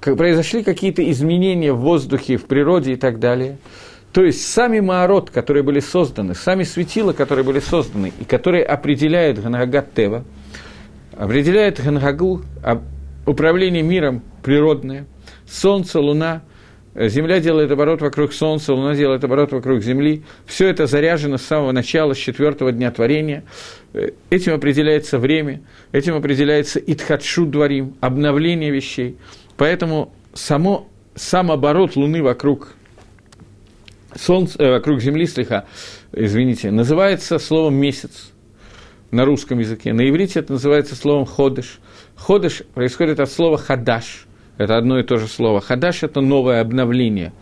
Произошли 0.00 0.62
какие-то 0.62 1.08
изменения 1.10 1.72
в 1.72 1.80
воздухе, 1.80 2.36
в 2.36 2.44
природе 2.44 2.92
и 2.92 2.96
так 2.96 3.18
далее. 3.18 3.58
То 4.12 4.24
есть 4.24 4.46
сами 4.46 4.78
Маарот, 4.78 5.30
которые 5.30 5.64
были 5.64 5.80
созданы, 5.80 6.36
сами 6.36 6.62
светила, 6.62 7.12
которые 7.12 7.44
были 7.44 7.58
созданы, 7.58 8.12
и 8.20 8.24
которые 8.24 8.62
определяют 8.62 9.40
Ганагат 9.40 9.92
Тева, 9.94 10.24
определяют 11.16 11.80
Ганагагу, 11.80 12.42
управление 13.26 13.82
миром 13.82 14.22
природное, 14.44 15.06
Солнце, 15.48 15.98
Луна, 15.98 16.42
Земля 16.94 17.38
делает 17.38 17.70
оборот 17.70 18.02
вокруг 18.02 18.32
Солнца, 18.32 18.74
Луна 18.74 18.94
делает 18.94 19.22
оборот 19.22 19.52
вокруг 19.52 19.80
Земли. 19.82 20.24
Все 20.44 20.66
это 20.68 20.86
заряжено 20.86 21.38
с 21.38 21.42
самого 21.42 21.70
начала, 21.70 22.14
с 22.14 22.18
четвертого 22.18 22.72
дня 22.72 22.90
творения. 22.90 23.44
Э, 23.92 24.10
этим 24.28 24.54
определяется 24.54 25.18
время, 25.18 25.62
этим 25.92 26.16
определяется 26.16 26.80
итхадшу 26.80 27.46
дворим, 27.46 27.96
обновление 28.00 28.70
вещей. 28.72 29.16
Поэтому 29.56 30.12
само, 30.34 30.88
сам 31.14 31.52
оборот 31.52 31.94
Луны 31.94 32.24
вокруг 32.24 32.74
Солнца, 34.16 34.60
э, 34.60 34.70
вокруг 34.70 35.00
Земли, 35.00 35.26
слегка, 35.26 35.66
извините, 36.12 36.72
называется 36.72 37.38
словом 37.38 37.74
«месяц» 37.74 38.32
на 39.12 39.24
русском 39.24 39.60
языке. 39.60 39.92
На 39.92 40.08
иврите 40.08 40.40
это 40.40 40.54
называется 40.54 40.96
словом 40.96 41.24
«ходыш». 41.24 41.78
«Ходыш» 42.16 42.62
происходит 42.74 43.20
от 43.20 43.30
слова 43.30 43.58
«хадаш», 43.58 44.26
это 44.60 44.76
одно 44.76 44.98
и 44.98 45.02
то 45.02 45.16
же 45.16 45.26
слово. 45.26 45.62
Хадаш– 45.62 46.02
это 46.02 46.20
новое 46.20 46.60
обновление. 46.60 47.32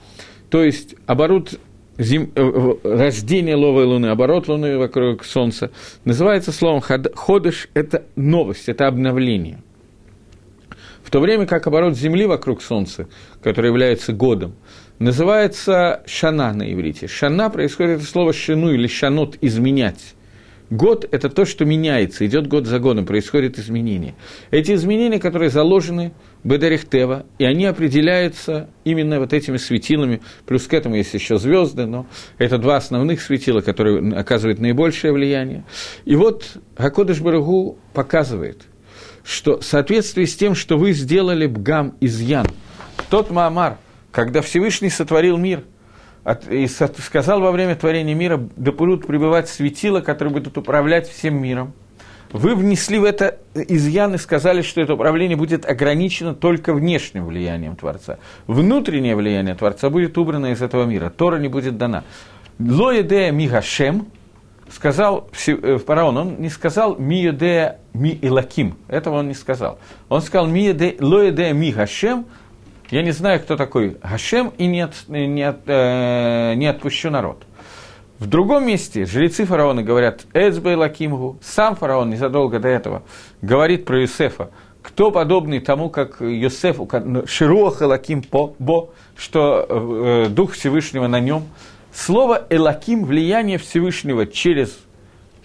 То 0.51 0.63
есть 0.63 0.95
оборот 1.07 1.59
зим, 1.99 2.31
э, 2.37 2.75
рождение 2.85 3.57
новой 3.57 3.87
Луны, 3.87 4.07
оборот 4.07 4.47
Луны 4.47 4.79
вокруг 4.79 5.25
Солнца, 5.25 5.73
называется 6.05 6.53
словом 6.53 6.81
ходыш– 6.81 7.69
это 7.75 8.05
новость, 8.15 8.69
это 8.69 8.87
обновление. 8.87 9.59
В 11.03 11.11
то 11.11 11.19
время 11.19 11.47
как 11.47 11.67
оборот 11.67 11.97
Земли 11.97 12.25
вокруг 12.25 12.63
Солнца, 12.63 13.09
который 13.43 13.67
является 13.67 14.13
годом, 14.13 14.55
называется 15.01 16.03
шана 16.07 16.53
на 16.53 16.73
иврите. 16.73 17.09
Шана 17.09 17.51
происходит 17.51 18.01
от 18.01 18.07
слова 18.07 18.33
шину 18.33 18.71
или 18.71 18.87
шанот– 18.87 19.39
изменять. 19.41 20.15
Год– 20.71 21.05
это 21.11 21.31
то, 21.31 21.45
что 21.47 21.65
меняется, 21.65 22.25
идет 22.27 22.47
год 22.47 22.67
за 22.67 22.79
годом, 22.79 23.07
происходят 23.07 23.59
изменения. 23.59 24.15
Эти 24.53 24.73
изменения, 24.75 25.19
которые 25.19 25.51
заложены 25.51 26.13
Бедарихтева, 26.45 27.27
и 27.39 27.45
они 27.45 27.67
определяются 27.67 28.69
именно 28.85 29.19
вот 29.21 29.33
этими 29.33 29.57
светилами, 29.57 30.21
плюс 30.47 30.67
к 30.67 30.75
этому 30.75 30.97
есть 30.97 31.15
еще 31.15 31.39
звезды, 31.39 31.87
но 31.87 32.07
это 32.39 32.59
два 32.59 32.77
основных 32.77 33.21
светила, 33.21 33.61
которые 33.61 34.15
оказывают 34.15 34.59
наибольшее 34.59 35.13
влияние. 35.13 35.65
И 36.05 36.17
вот 36.17 36.59
Гакодыш 36.77 37.21
Барагу 37.21 37.79
показывает, 37.93 38.63
что 39.25 39.59
в 39.61 39.65
соответствии 39.65 40.25
с 40.25 40.37
тем, 40.37 40.55
что 40.55 40.79
вы 40.79 40.93
сделали 40.93 41.47
Бгам 41.47 41.97
из 42.01 42.21
Ян, 42.21 42.47
тот 43.11 43.31
Маамар, 43.31 43.79
когда 44.13 44.41
Всевышний 44.41 44.91
сотворил 44.91 45.37
мир– 45.37 45.65
и 46.51 46.67
сказал 46.67 47.41
во 47.41 47.53
время 47.53 47.77
творения 47.77 48.15
мира, 48.15 48.39
да 48.57 48.73
будут 48.73 49.07
пребывать 49.07 49.49
светила, 49.49 50.01
которые 50.01 50.35
будут 50.35 50.59
управлять 50.59 51.09
всем 51.09 51.41
миром. 51.41 51.73
Вы 52.33 52.55
внесли 52.55 52.99
в 52.99 53.05
это 53.05 53.39
изъян 53.55 54.15
и 54.15 54.19
сказали, 54.19 54.63
что 54.63 54.81
это 54.81 54.95
управление 54.95 55.37
будет 55.37 55.65
ограничено 55.65 56.35
только 56.35 56.75
внешним 56.75 57.27
влиянием 57.27 57.75
Творца. 57.75 58.19
Внутреннее 58.47 59.17
влияние 59.17 59.55
Творца 59.55 59.89
будет 59.89 60.17
убрано 60.19 60.53
из 60.53 60.61
этого 60.61 60.85
мира. 60.85 61.11
Тора 61.11 61.37
не 61.37 61.49
будет 61.49 61.79
дана. 61.79 62.05
Лоедея 62.59 63.31
мигашем, 63.33 64.09
сказал 64.71 65.31
э, 65.47 65.79
фараон, 65.79 66.17
он 66.19 66.37
не 66.41 66.51
сказал 66.51 66.97
миедея 66.97 67.79
ми 67.95 68.19
илаким, 68.21 68.77
этого 68.89 69.19
он 69.19 69.29
не 69.29 69.35
сказал. 69.35 69.79
Он 70.09 70.21
сказал 70.21 70.47
лоедея 70.49 71.53
мигашем, 71.53 72.27
я 72.91 73.03
не 73.03 73.11
знаю, 73.11 73.41
кто 73.41 73.57
такой 73.57 73.99
Гашем, 74.03 74.53
и 74.57 74.67
не, 74.67 74.81
от, 74.81 74.95
не, 75.09 75.43
от, 75.43 75.61
э, 75.67 76.55
не 76.55 76.67
отпущу 76.67 77.11
народ. 77.11 77.45
В 78.19 78.27
другом 78.27 78.67
месте 78.67 79.07
жрецы 79.07 79.45
фараона 79.45 79.85
говорят 79.85 80.27
Эцбей 80.35 80.75
Лакимгу, 80.75 81.39
сам 81.41 81.77
фараон 81.77 82.11
незадолго 82.11 82.59
до 82.59 82.67
этого 82.67 83.05
говорит 83.43 83.85
про 83.85 84.01
Юсефа, 84.01 84.51
кто 84.83 85.13
подобный 85.13 85.61
тому, 85.61 85.89
как 85.89 86.21
Юсеф, 86.21 86.81
Шируах 87.27 87.81
Элаким 87.81 88.23
по, 88.23 88.55
бо, 88.59 88.91
что 89.17 89.67
э, 89.69 90.27
Дух 90.31 90.53
Всевышнего 90.53 91.07
на 91.07 91.21
нем. 91.21 91.45
Слово 91.93 92.45
Элаким– 92.51 93.05
влияние 93.07 93.59
Всевышнего 93.59 94.27
через 94.27 94.79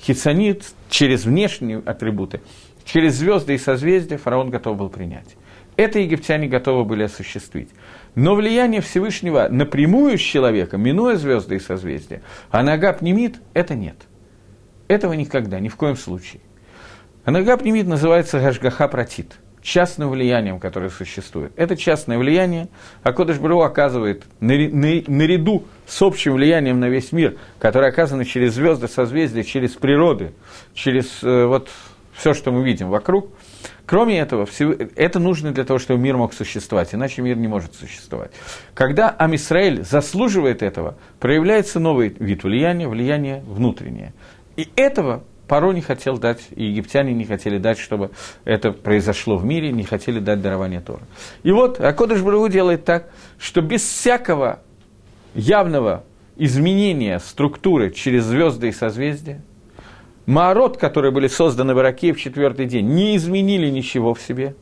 хитсонит, 0.01 0.63
через 0.89 1.25
внешние 1.25 1.81
атрибуты, 1.85 2.41
через 2.85 3.15
звезды 3.15 3.53
и 3.53 3.57
созвездия 3.59 4.17
фараон 4.17 4.49
готов 4.49 4.77
был 4.77 4.89
принять. 4.89 5.35
Это 5.75 5.99
египтяне 5.99 6.47
готовы 6.47 6.85
были 6.85 7.03
осуществить. 7.03 7.69
Но 8.15 8.35
влияние 8.35 8.81
Всевышнего 8.81 9.47
напрямую 9.49 10.17
с 10.17 10.21
человеком, 10.21 10.81
минуя 10.81 11.15
звезды 11.15 11.55
и 11.55 11.59
созвездия, 11.59 12.21
а 12.51 12.61
нога 12.61 12.93
пнемит, 12.93 13.37
это 13.53 13.73
нет. 13.73 13.95
Этого 14.87 15.13
никогда, 15.13 15.59
ни 15.59 15.69
в 15.69 15.75
коем 15.75 15.95
случае. 15.95 16.41
А 17.25 17.31
нога 17.31 17.57
называется 17.57 18.39
гашгаха 18.39 18.87
протит, 18.87 19.33
частным 19.61 20.09
влиянием, 20.09 20.59
которое 20.59 20.89
существует. 20.89 21.53
Это 21.55 21.75
частное 21.75 22.19
влияние, 22.19 22.67
а 23.01 23.13
Кодыш 23.13 23.39
Бру 23.39 23.61
оказывает 23.61 24.25
наряду 24.39 25.63
с 25.87 26.01
общим 26.01 26.33
влиянием 26.33 26.79
на 26.79 26.89
весь 26.89 27.11
мир, 27.11 27.37
которое 27.59 27.87
оказано 27.89 28.25
через 28.25 28.53
звезды, 28.53 28.87
созвездия, 28.87 29.43
через 29.43 29.71
природы, 29.71 30.33
через 30.75 31.23
э, 31.23 31.45
вот 31.45 31.69
все, 32.13 32.33
что 32.33 32.51
мы 32.51 32.63
видим 32.63 32.89
вокруг– 32.89 33.29
Кроме 33.85 34.19
этого, 34.19 34.47
это 34.95 35.19
нужно 35.19 35.51
для 35.51 35.65
того, 35.65 35.77
чтобы 35.77 35.99
мир 35.99 36.15
мог 36.15 36.33
существовать, 36.33 36.93
иначе 36.95 37.21
мир 37.21 37.35
не 37.35 37.49
может 37.49 37.75
существовать. 37.75 38.31
Когда 38.73 39.09
Амисраэль 39.09 39.83
заслуживает 39.83 40.61
этого, 40.61 40.95
проявляется 41.19 41.79
новый 41.79 42.09
вид 42.09 42.43
влияния, 42.43 42.87
влияние 42.87 43.43
внутреннее. 43.45 44.13
И 44.55 44.69
этого 44.75 45.23
Паро 45.47 45.73
не 45.73 45.81
хотел 45.81 46.17
дать, 46.17 46.39
и 46.55 46.63
египтяне 46.63 47.13
не 47.13 47.25
хотели 47.25 47.57
дать, 47.57 47.77
чтобы 47.77 48.11
это 48.45 48.71
произошло 48.71 49.35
в 49.35 49.43
мире, 49.43 49.73
не 49.73 49.83
хотели 49.83 50.19
дать 50.19 50.41
дарование 50.41 50.79
Тора. 50.79 51.01
И 51.43 51.51
вот 51.51 51.81
Акодыш 51.81 52.21
Барагу 52.21 52.47
делает 52.47 52.85
так, 52.85 53.09
что 53.37 53.61
без 53.61 53.81
всякого 53.81 54.61
явного 55.35 56.05
изменения 56.37 57.19
структуры 57.19 57.91
через 57.91 58.23
звезды 58.23 58.69
и 58.69 58.71
созвездия– 58.71 59.41
Маород, 60.25 60.77
которые 60.77 61.11
были 61.11 61.27
созданы 61.27 61.73
в 61.73 61.79
Ираке 61.79 62.13
в 62.13 62.19
четвертый 62.19 62.65
день, 62.65 62.87
не 62.87 63.15
изменили 63.17 63.69
ничего 63.69 64.13
в 64.13 64.21
себе. 64.21 64.55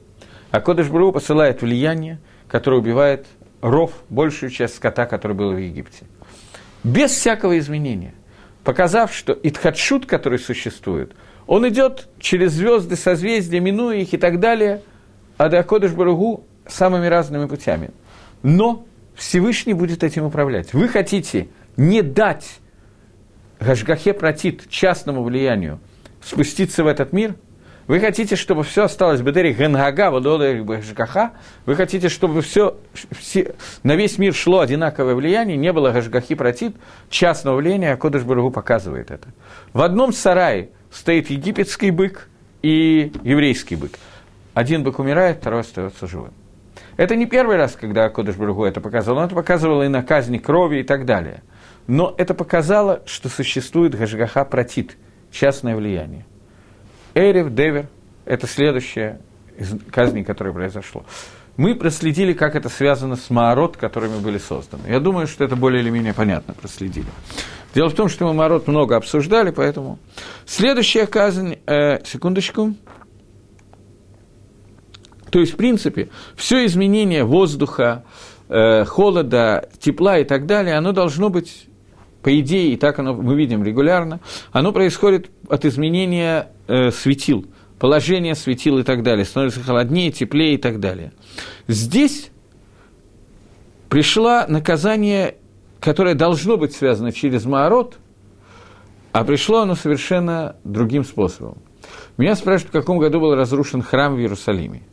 А 0.49 0.59
Кодыш 0.59 0.89
Бру 0.89 1.11
посылает 1.11 1.61
влияние, 1.61 2.19
которое 2.47 2.77
убивает 2.77 3.27
ров, 3.61 3.91
большую 4.09 4.49
часть 4.49 4.75
скота, 4.75 5.05
который 5.05 5.35
был 5.35 5.53
в 5.53 5.57
Египте. 5.57 6.05
Без 6.83 7.11
всякого 7.11 7.57
изменения. 7.59 8.15
Показав, 8.63 9.13
что 9.13 9.37
Итхадшут, 9.41 10.05
который 10.05 10.39
существует, 10.39 11.13
он 11.47 11.67
идет 11.67 12.07
через 12.19 12.53
звезды, 12.53 12.95
созвездия, 12.95 13.59
минуя 13.59 13.97
их 13.97 14.13
и 14.13 14.17
так 14.17 14.39
далее, 14.39 14.81
а 15.37 15.49
до 15.49 15.63
Кодыш 15.63 15.91
Баругу 15.91 16.45
самыми 16.67 17.07
разными 17.07 17.45
путями. 17.45 17.91
Но 18.43 18.85
Всевышний 19.15 19.73
будет 19.73 20.03
этим 20.03 20.25
управлять. 20.25 20.73
Вы 20.73 20.87
хотите 20.87 21.49
не 21.77 22.01
дать 22.01 22.60
Гашгахе 23.61 24.13
протит 24.13 24.67
частному 24.69 25.23
влиянию 25.23 25.79
спуститься 26.21 26.83
в 26.83 26.87
этот 26.87 27.13
мир, 27.13 27.35
вы 27.87 27.99
хотите, 27.99 28.35
чтобы 28.35 28.63
все 28.63 28.83
осталось 28.85 29.21
Бедери 29.21 29.53
Генгага, 29.53 30.11
Водода 30.11 30.53
Гашгаха, 30.53 31.33
вы 31.65 31.75
хотите, 31.75 32.09
чтобы 32.09 32.41
все, 32.41 32.77
все, 33.11 33.53
на 33.83 33.95
весь 33.95 34.17
мир 34.17 34.33
шло 34.33 34.61
одинаковое 34.61 35.13
влияние, 35.13 35.57
не 35.57 35.71
было 35.73 35.91
Гашгахи 35.91 36.35
протит, 36.35 36.75
частного 37.09 37.57
влияния, 37.57 37.93
а 37.93 37.97
Кодыш 37.97 38.23
показывает 38.53 39.11
это. 39.11 39.27
В 39.73 39.81
одном 39.81 40.13
сарае 40.13 40.69
стоит 40.91 41.29
египетский 41.29 41.91
бык 41.91 42.29
и 42.61 43.11
еврейский 43.23 43.75
бык. 43.75 43.91
Один 44.53 44.83
бык 44.83 44.99
умирает, 44.99 45.37
второй 45.37 45.61
остается 45.61 46.07
живым. 46.07 46.33
Это 46.97 47.15
не 47.15 47.25
первый 47.25 47.57
раз, 47.57 47.77
когда 47.79 48.09
Кодыш 48.09 48.35
это 48.37 48.81
показывал, 48.81 49.19
он 49.19 49.25
это 49.25 49.35
показывал 49.35 49.83
и 49.83 49.87
на 49.87 50.01
казни 50.01 50.37
крови 50.39 50.79
и 50.79 50.83
так 50.83 51.05
далее– 51.05 51.43
но 51.87 52.13
это 52.17 52.33
показало, 52.33 53.01
что 53.05 53.29
существует 53.29 53.95
Гашгаха 53.95 54.45
Протит, 54.45 54.97
частное 55.31 55.75
влияние. 55.75 56.25
Эрев, 57.13 57.53
Девер– 57.53 57.87
это 58.25 58.47
следующее 58.47 59.19
из 59.57 59.73
казни, 59.91 60.23
которое 60.23 60.53
произошло. 60.53 61.05
Мы 61.57 61.75
проследили, 61.75 62.33
как 62.33 62.55
это 62.55 62.69
связано 62.69 63.15
с 63.15 63.29
Маорот, 63.29 63.77
которыми 63.77 64.19
были 64.19 64.37
созданы. 64.37 64.87
Я 64.87 64.99
думаю, 64.99 65.27
что 65.27 65.43
это 65.43 65.55
более 65.55 65.81
или 65.81 65.89
менее 65.89 66.13
понятно 66.13 66.53
проследили. 66.53 67.07
Дело 67.75 67.89
в 67.89 67.93
том, 67.93 68.09
что 68.09 68.25
мы 68.25 68.33
Маорот 68.33 68.67
много 68.67 68.95
обсуждали, 68.95 69.51
поэтому... 69.51 69.99
Следующая 70.45 71.07
казнь, 71.07 71.57
э, 71.65 72.03
секундочку. 72.05 72.73
То 75.29 75.39
есть, 75.39 75.53
в 75.53 75.55
принципе, 75.55 76.09
все 76.35 76.65
изменение 76.65 77.23
воздуха, 77.23 78.03
э, 78.49 78.85
холода, 78.85 79.69
тепла 79.79 80.19
и 80.19 80.23
так 80.23 80.45
далее, 80.45 80.75
оно 80.75 80.91
должно 80.91 81.29
быть 81.29 81.67
по 82.23 82.39
идее, 82.39 82.73
и 82.73 82.77
так 82.77 82.99
оно, 82.99 83.13
мы 83.13 83.35
видим 83.35 83.63
регулярно, 83.63 84.19
оно 84.51 84.71
происходит 84.71 85.29
от 85.49 85.65
изменения 85.65 86.51
э, 86.67 86.91
светил, 86.91 87.45
положения 87.79 88.35
светил 88.35 88.77
и 88.79 88.83
так 88.83 89.03
далее, 89.03 89.25
становится 89.25 89.61
холоднее, 89.61 90.11
теплее 90.11 90.53
и 90.53 90.57
так 90.57 90.79
далее. 90.79 91.13
Здесь 91.67 92.31
пришло 93.89 94.45
наказание, 94.47 95.35
которое 95.79 96.15
должно 96.15 96.57
быть 96.57 96.73
связано 96.73 97.11
через 97.11 97.45
Маорот, 97.45 97.97
а 99.11 99.23
пришло 99.23 99.61
оно 99.61 99.75
совершенно 99.75 100.55
другим 100.63 101.03
способом. 101.03 101.57
Меня 102.17 102.35
спрашивают, 102.35 102.69
в 102.69 102.79
каком 102.79 102.99
году 102.99 103.19
был 103.19 103.35
разрушен 103.35 103.81
храм 103.81 104.15
в 104.15 104.19
Иерусалиме. 104.19 104.83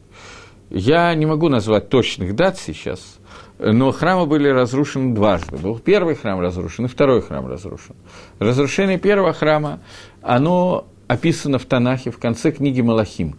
Я 0.70 1.14
не 1.14 1.26
могу 1.26 1.48
назвать 1.48 1.88
точных 1.88 2.34
дат 2.34 2.58
сейчас, 2.58 3.18
но 3.58 3.92
храмы 3.92 4.26
были 4.26 4.48
разрушены 4.48 5.14
дважды. 5.14 5.56
Был 5.56 5.78
первый 5.78 6.14
храм 6.14 6.40
разрушен 6.40 6.86
и 6.86 6.88
второй 6.88 7.22
храм 7.22 7.46
разрушен. 7.46 7.96
Разрушение 8.38 8.98
первого 8.98 9.32
храма, 9.32 9.80
оно 10.22 10.86
описано 11.08 11.58
в 11.58 11.64
Танахе 11.64 12.10
в 12.10 12.18
конце 12.18 12.52
книги 12.52 12.80
Малахим. 12.80 13.36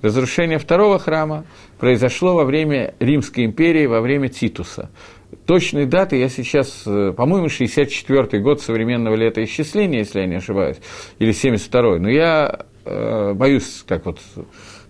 Разрушение 0.00 0.58
второго 0.58 0.98
храма 0.98 1.44
произошло 1.78 2.34
во 2.34 2.44
время 2.44 2.94
Римской 3.00 3.44
империи, 3.44 3.86
во 3.86 4.00
время 4.00 4.28
Титуса. 4.28 4.90
Точные 5.44 5.86
даты 5.86 6.16
я 6.16 6.28
сейчас, 6.28 6.84
э, 6.86 7.12
по-моему, 7.14 7.48
64 7.48 8.40
год 8.40 8.62
современного 8.62 9.14
летоисчисления, 9.14 10.00
если 10.00 10.20
я 10.20 10.26
не 10.26 10.36
ошибаюсь, 10.36 10.78
или 11.18 11.32
72-й, 11.32 12.00
но 12.00 12.08
я 12.08 12.60
э, 12.84 13.32
боюсь 13.34 13.84
так 13.86 14.06
вот 14.06 14.20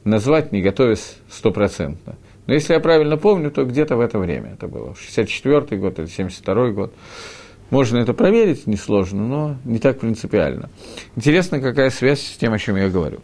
назвать, 0.04 0.52
не 0.52 0.60
готовясь 0.60 1.16
стопроцентно. 1.28 2.16
Но 2.48 2.54
если 2.54 2.72
я 2.72 2.80
правильно 2.80 3.18
помню, 3.18 3.50
то 3.50 3.64
где-то 3.64 3.96
в 3.96 4.00
это 4.00 4.18
время 4.18 4.54
это 4.54 4.68
было, 4.68 4.94
64 4.96 5.80
год 5.80 5.98
или 5.98 6.06
72 6.06 6.70
год. 6.70 6.94
Можно 7.68 7.98
это 7.98 8.14
проверить, 8.14 8.66
несложно, 8.66 9.28
но 9.28 9.56
не 9.66 9.78
так 9.78 10.00
принципиально. 10.00 10.70
Интересно, 11.14 11.60
какая 11.60 11.90
связь 11.90 12.22
с 12.22 12.38
тем, 12.38 12.54
о 12.54 12.58
чем 12.58 12.76
я 12.76 12.88
говорю. 12.88 13.20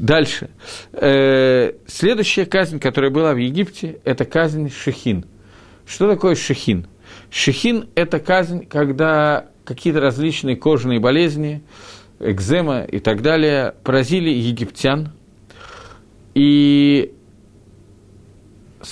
Дальше. 0.00 0.50
Э, 0.92 1.74
следующая 1.86 2.46
казнь, 2.46 2.80
которая 2.80 3.12
была 3.12 3.32
в 3.32 3.36
Египте, 3.36 4.00
это 4.04 4.24
казнь 4.24 4.68
Шехин. 4.68 5.24
Что 5.86 6.08
такое 6.08 6.34
Шехин? 6.34 6.88
Шехин– 7.30 7.88
это 7.94 8.18
казнь, 8.18 8.66
когда 8.66 9.46
какие-то 9.64 10.00
различные 10.00 10.56
кожные 10.56 10.98
болезни, 10.98 11.62
экзема 12.18 12.82
и 12.82 12.98
так 12.98 13.22
далее 13.22 13.76
поразили 13.84 14.30
египтян. 14.30 15.12
И 16.34 17.13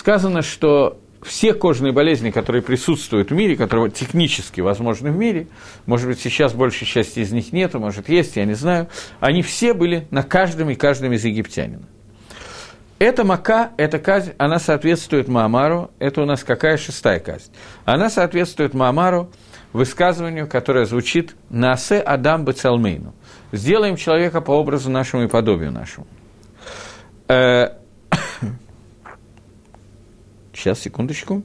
сказано, 0.03 0.43
что 0.43 0.99
все 1.23 1.55
кожные 1.55 1.93
болезни, 1.93 2.33
которые 2.33 2.61
присутствуют 2.61 3.31
в 3.31 3.35
мире, 3.35 3.55
которые 3.55 3.89
технически 3.89 4.61
возможны 4.61 5.13
в 5.13 5.17
мире, 5.17 5.47
может 5.87 6.09
быть, 6.09 6.19
сейчас 6.19 6.55
большей 6.55 6.89
части 6.89 7.21
из 7.21 7.31
них 7.31 7.53
нету, 7.53 7.79
может, 7.79 8.09
есть, 8.09 8.35
я 8.35 8.45
не 8.45 8.55
знаю, 8.55 8.89
они 9.21 9.43
все 9.43 9.75
были 9.75 10.09
на 10.11 10.25
каждом 10.25 10.71
и 10.71 10.75
каждом 10.75 11.13
из 11.13 11.25
египтянина. 11.25 11.87
Эта 12.99 13.23
мака, 13.23 13.71
эта 13.77 14.01
казнь, 14.01 14.33
она 14.39 14.59
соответствует 14.59 15.29
Маамару, 15.29 15.93
это 16.01 16.23
у 16.23 16.25
нас 16.25 16.43
какая 16.43 16.79
шестая 16.79 17.21
казнь? 17.21 17.53
Она 17.85 18.11
соответствует 18.11 18.75
Маамару, 18.75 19.31
высказыванию, 19.73 20.49
которое 20.49 20.85
звучит 20.85 21.37
«Насе 21.49 22.01
Адам 22.01 22.45
Бацалмейну»– 22.45 23.15
«Сделаем 23.53 23.95
человека 23.95 24.41
по 24.41 24.51
образу 24.51 24.91
нашему 24.91 25.23
и 25.23 25.29
подобию 25.29 25.71
нашему». 25.71 26.09
Сейчас, 30.53 30.81
секундочку. 30.81 31.43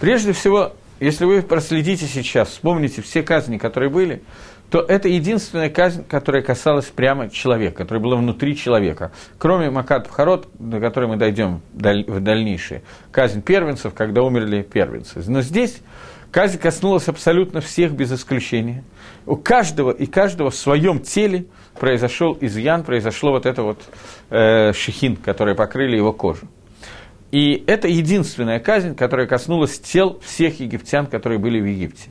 Прежде 0.00 0.32
всего, 0.32 0.72
если 1.00 1.24
вы 1.24 1.42
проследите 1.42 2.06
сейчас, 2.06 2.50
вспомните 2.50 3.02
все 3.02 3.22
казни, 3.22 3.58
которые 3.58 3.90
были, 3.90 4.22
то 4.70 4.80
это 4.80 5.08
единственная 5.08 5.70
казнь, 5.70 6.04
которая 6.08 6.42
касалась 6.42 6.86
прямо 6.86 7.30
человека, 7.30 7.78
которая 7.78 8.02
была 8.02 8.16
внутри 8.16 8.56
человека. 8.56 9.12
Кроме 9.38 9.70
Макат 9.70 10.08
Пхарот, 10.08 10.48
до 10.58 10.80
которой 10.80 11.06
мы 11.06 11.16
дойдем 11.16 11.62
в 11.72 12.20
дальнейшее, 12.20 12.82
казнь 13.10 13.42
первенцев, 13.42 13.94
когда 13.94 14.22
умерли 14.22 14.62
первенцы. 14.62 15.22
Но 15.26 15.42
здесь 15.42 15.80
казнь 16.30 16.58
коснулась 16.58 17.08
абсолютно 17.08 17.60
всех 17.60 17.92
без 17.92 18.12
исключения. 18.12 18.84
У 19.26 19.36
каждого 19.36 19.90
и 19.90 20.06
каждого 20.06 20.50
в 20.50 20.54
своем 20.54 21.00
теле– 21.00 21.46
произошел 21.78 22.36
изъян, 22.40 22.84
произошло 22.84 23.32
вот 23.32 23.46
это 23.46 23.62
вот 23.62 23.82
э, 24.30 24.72
шехин, 24.72 25.16
которые 25.16 25.54
покрыли 25.54 25.96
его 25.96 26.12
кожу. 26.12 26.46
И 27.34 27.64
это 27.66 27.88
единственная 27.88 28.60
казнь, 28.60 28.94
которая 28.94 29.26
коснулась 29.26 29.80
тел 29.80 30.20
всех 30.24 30.60
египтян, 30.60 31.06
которые 31.06 31.38
были 31.38 31.60
в 31.60 31.64
Египте. 31.64 32.10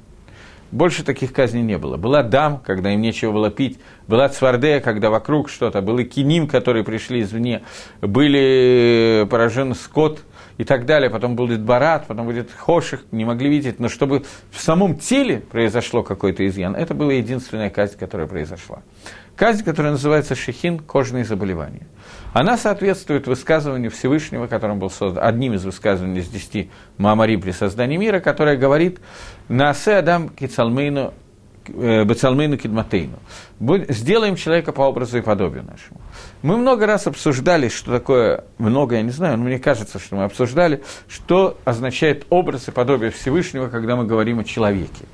больше 0.73 1.05
таких 1.05 1.31
казней 1.31 1.61
не 1.61 1.77
было. 1.77 1.97
Была 1.97 2.23
дам, 2.23 2.59
когда 2.65 2.91
им 2.91 2.99
нечего 2.99 3.31
было 3.31 3.49
пить, 3.49 3.79
была 4.07 4.27
цвардея, 4.27 4.81
когда 4.81 5.09
вокруг 5.09 5.49
что-то, 5.49 5.81
был 5.81 5.99
и 5.99 6.03
киним, 6.03 6.47
которые 6.47 6.83
пришли 6.83 7.21
извне, 7.21 7.61
были 8.01 9.25
поражен 9.29 9.75
скот 9.75 10.23
и 10.57 10.63
так 10.63 10.85
далее, 10.85 11.09
потом 11.09 11.35
будет 11.35 11.61
барат, 11.61 12.07
потом 12.07 12.25
будет 12.25 12.51
хоших, 12.51 13.05
не 13.11 13.23
могли 13.23 13.49
видеть, 13.49 13.79
но 13.79 13.87
чтобы 13.87 14.23
в 14.51 14.59
самом 14.59 14.97
теле 14.97 15.39
произошло 15.39 16.03
какой-то 16.03 16.45
изъян, 16.47 16.75
это 16.75 16.93
была 16.93 17.13
единственная 17.13 17.69
казнь, 17.69 17.97
которая 17.97 18.27
произошла. 18.27 18.81
Казнь, 19.35 19.63
которая 19.63 19.93
называется 19.93 20.35
шехин, 20.35 20.79
кожные 20.79 21.25
заболевания. 21.25 21.87
Она 22.33 22.57
соответствует 22.57 23.27
высказыванию 23.27 23.89
Всевышнего, 23.89 24.47
которым 24.47 24.79
был 24.79 24.91
создан, 24.91 25.23
одним 25.23 25.53
из 25.53 25.65
высказываний 25.65 26.19
из 26.19 26.27
десяти 26.27 26.69
Маамари 26.97 27.37
при 27.37 27.51
создании 27.51 27.97
мира, 27.97 28.19
которое 28.19 28.57
говорит 28.57 28.99
«Наасе 29.49 29.95
Адам 29.95 30.29
кицалмейну 30.29 31.13
э, 31.67 32.03
Бацалмейну 32.03 32.57
Кидматейну. 32.57 33.17
Сделаем 33.89 34.35
человека 34.35 34.71
по 34.71 34.81
образу 34.81 35.17
и 35.17 35.21
подобию 35.21 35.63
нашему. 35.63 35.99
Мы 36.43 36.57
много 36.57 36.85
раз 36.85 37.07
обсуждали, 37.07 37.69
что 37.69 37.91
такое, 37.91 38.43
много 38.59 38.95
я 38.95 39.01
не 39.01 39.11
знаю, 39.11 39.37
но 39.37 39.45
мне 39.45 39.57
кажется, 39.57 39.97
что 39.97 40.15
мы 40.15 40.25
обсуждали, 40.25 40.83
что 41.07 41.57
означает 41.65 42.25
образ 42.29 42.67
и 42.67 42.71
подобие 42.71 43.09
Всевышнего, 43.09 43.69
когда 43.69 43.95
мы 43.95 44.05
говорим 44.05 44.39
о 44.39 44.43
человеке. 44.43 45.05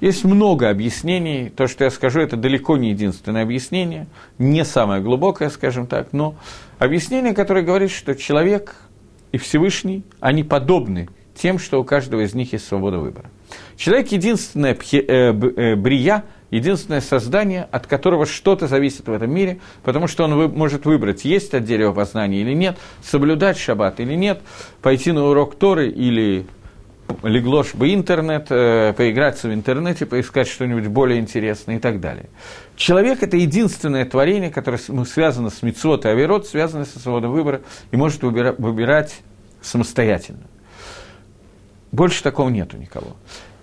Есть 0.00 0.24
много 0.24 0.70
объяснений. 0.70 1.50
То, 1.54 1.66
что 1.66 1.84
я 1.84 1.90
скажу, 1.90 2.20
это 2.20 2.36
далеко 2.36 2.76
не 2.76 2.90
единственное 2.90 3.42
объяснение, 3.42 4.06
не 4.38 4.64
самое 4.64 5.02
глубокое, 5.02 5.50
скажем 5.50 5.86
так, 5.86 6.12
но 6.12 6.36
объяснение, 6.78 7.34
которое 7.34 7.64
говорит, 7.64 7.90
что 7.90 8.14
человек 8.14 8.76
и 9.32 9.38
Всевышний, 9.38 10.04
они 10.20 10.44
подобны 10.44 11.08
тем, 11.34 11.58
что 11.58 11.80
у 11.80 11.84
каждого 11.84 12.22
из 12.22 12.34
них 12.34 12.52
есть 12.52 12.66
свобода 12.66 12.98
выбора. 12.98 13.30
Человек– 13.76 14.08
единственная 14.12 14.74
пхе, 14.74 14.98
э, 15.00 15.32
э, 15.32 15.76
брия, 15.76 16.24
единственное 16.50 17.00
создание, 17.00 17.68
от 17.70 17.86
которого 17.86 18.26
что-то 18.26 18.66
зависит 18.66 19.06
в 19.06 19.12
этом 19.12 19.30
мире, 19.30 19.60
потому 19.82 20.06
что 20.06 20.24
он 20.24 20.50
может 20.52 20.84
выбрать, 20.84 21.24
есть 21.24 21.54
от 21.54 21.64
дерева 21.64 21.92
познания 21.92 22.40
или 22.40 22.54
нет, 22.54 22.78
соблюдать 23.02 23.58
шаббат 23.58 24.00
или 24.00 24.14
нет, 24.14 24.40
пойти 24.82 25.12
на 25.12 25.26
урок 25.26 25.56
Торы 25.56 25.88
или 25.88 26.46
леглош 27.22 27.74
бы 27.74 27.92
интернет, 27.94 28.46
э, 28.50 28.92
поиграться 28.96 29.48
в 29.48 29.54
интернете, 29.54 30.06
поискать 30.06 30.48
что-нибудь 30.48 30.86
более 30.86 31.18
интересное 31.18 31.76
и 31.76 31.78
так 31.78 32.00
далее. 32.00 32.26
Человек– 32.76 33.22
это 33.22 33.36
единственное 33.36 34.04
творение, 34.04 34.50
которое 34.50 34.80
ну, 34.88 35.04
связано 35.04 35.50
с 35.50 35.62
мицвод 35.62 36.04
и 36.04 36.08
авирот, 36.08 36.46
связано 36.46 36.84
со 36.84 36.98
свободой 36.98 37.30
выбора 37.30 37.62
и 37.90 37.96
может 37.96 38.22
выбира, 38.22 38.54
выбирать 38.58 39.20
самостоятельно. 39.62 40.44
Больше 41.90 42.22
такого 42.22 42.50
нету 42.50 42.76
никого. 42.76 43.16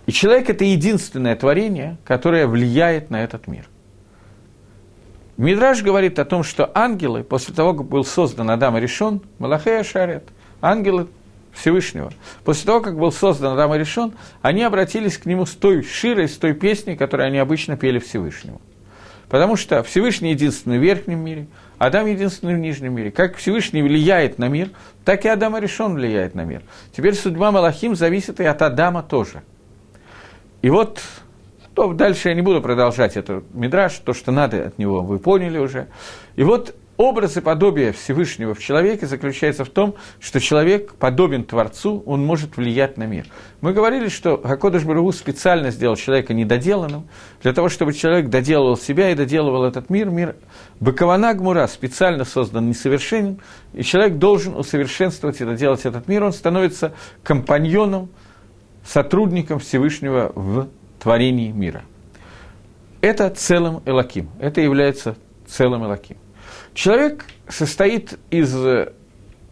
И 0.05 0.11
человек– 0.11 0.49
это 0.51 0.63
единственное 0.63 1.35
творение, 1.35 1.97
которое 2.03 2.47
влияет 2.47 3.09
на 3.09 3.23
этот 3.23 3.47
мир. 3.47 3.67
Мидраж 5.37 5.83
говорит 5.83 6.17
о 6.19 6.25
том, 6.25 6.43
что 6.43 6.71
ангелы, 6.73 7.23
после 7.23 7.53
того, 7.53 7.73
как 7.73 7.87
был 7.87 8.05
создан 8.05 8.49
Адам 8.49 8.77
и 8.77 8.81
решен, 8.81 9.21
Малахея 9.37 9.83
Шарет, 9.83 10.29
ангелы 10.61 11.07
Всевышнего. 11.55 12.11
После 12.43 12.65
того, 12.65 12.81
как 12.81 12.97
был 12.97 13.11
создан 13.11 13.53
Адам 13.53 13.73
и 13.73 13.77
решен, 13.77 14.13
они 14.41 14.63
обратились 14.63 15.17
к 15.17 15.25
нему 15.25 15.45
с 15.45 15.51
той 15.51 15.83
широй, 15.83 16.27
с 16.27 16.37
той 16.37 16.53
песней, 16.53 16.95
которую 16.95 17.27
они 17.27 17.37
обычно 17.37 17.77
пели 17.77 17.99
Всевышнему. 17.99 18.61
Потому 19.29 19.55
что 19.55 19.81
Всевышний 19.83 20.31
единственный 20.31 20.77
в 20.77 20.81
верхнем 20.81 21.19
мире, 21.19 21.47
Адам 21.77 22.05
единственный 22.05 22.55
в 22.55 22.59
нижнем 22.59 22.93
мире. 22.93 23.11
Как 23.11 23.37
Всевышний 23.37 23.81
влияет 23.81 24.37
на 24.37 24.47
мир, 24.47 24.69
так 25.03 25.25
и 25.25 25.27
Адам 25.27 25.57
решен 25.57 25.95
влияет 25.95 26.35
на 26.35 26.45
мир. 26.45 26.61
Теперь 26.95 27.15
судьба 27.15 27.51
Малахим 27.51 27.95
зависит 27.95 28.39
и 28.39 28.45
от 28.45 28.61
Адама 28.61 29.01
тоже. 29.01 29.41
И 30.61 30.69
вот 30.69 31.01
то 31.73 31.91
дальше 31.91 32.29
я 32.29 32.35
не 32.35 32.41
буду 32.41 32.61
продолжать 32.61 33.17
этот 33.17 33.43
мидраж, 33.53 33.93
то, 33.99 34.13
что 34.13 34.31
надо 34.31 34.67
от 34.67 34.77
него, 34.77 35.01
вы 35.01 35.19
поняли 35.19 35.57
уже. 35.57 35.87
И 36.37 36.43
вот 36.43 36.73
Образ 36.97 37.35
и 37.35 37.41
подобие 37.41 37.91
Всевышнего 37.91 38.53
в 38.53 38.59
человеке 38.59 39.05
заключается 39.05 39.65
в 39.65 39.69
том, 39.69 39.95
что 40.21 40.39
человек 40.39 40.93
подобен 40.93 41.43
Творцу, 41.43 42.01
он 42.05 42.25
может 42.25 42.55
влиять 42.55 42.97
на 42.97 43.03
мир. 43.03 43.25
Мы 43.59 43.73
говорили, 43.73 44.07
что 44.07 44.37
Хакодыш 44.41 44.83
Барагу 44.83 45.11
специально 45.11 45.71
сделал 45.71 45.97
человека 45.97 46.33
недоделанным, 46.33 47.09
для 47.41 47.51
того, 47.51 47.67
чтобы 47.67 47.91
человек 47.91 48.29
доделывал 48.29 48.77
себя 48.77 49.09
и 49.11 49.15
доделывал 49.15 49.65
этот 49.65 49.89
мир. 49.89 50.09
Мир 50.09 50.37
Бакована 50.79 51.33
Гмура 51.33 51.67
специально 51.67 52.23
создан 52.23 52.69
несовершенен, 52.69 53.41
и 53.73 53.83
человек 53.83 54.17
должен 54.17 54.55
усовершенствовать 54.55 55.41
и 55.41 55.45
доделать 55.45 55.85
этот 55.85 56.07
мир. 56.07 56.23
Он 56.23 56.31
становится 56.31 56.93
компаньоном, 57.23 58.07
сотрудником 58.85 59.59
Всевышнего 59.59 60.31
в 60.33 60.69
творении 61.01 61.51
мира. 61.51 61.81
Это 63.01 63.29
целым 63.31 63.81
Элаким, 63.85 64.29
это 64.39 64.61
является 64.61 65.17
целым 65.45 65.83
Элаким. 65.83 66.15
Человек 66.75 67.25
состоит 67.47 68.19
из, 68.29 68.53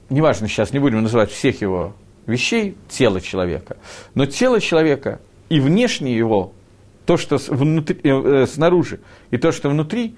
неважно, 0.09 0.49
сейчас 0.49 0.73
не 0.73 0.79
будем 0.79 1.01
называть 1.01 1.31
всех 1.31 1.61
его 1.61 1.95
вещей, 2.25 2.77
тела 2.89 3.21
человека, 3.21 3.77
но 4.13 4.25
тело 4.25 4.59
человека 4.59 5.21
и 5.47 5.61
внешнее 5.61 6.17
его, 6.17 6.51
то, 7.05 7.15
что 7.15 7.37
внутри, 7.47 7.97
э, 8.03 8.45
снаружи, 8.45 8.99
и 9.31 9.37
то, 9.37 9.53
что 9.53 9.69
внутри, 9.69 10.17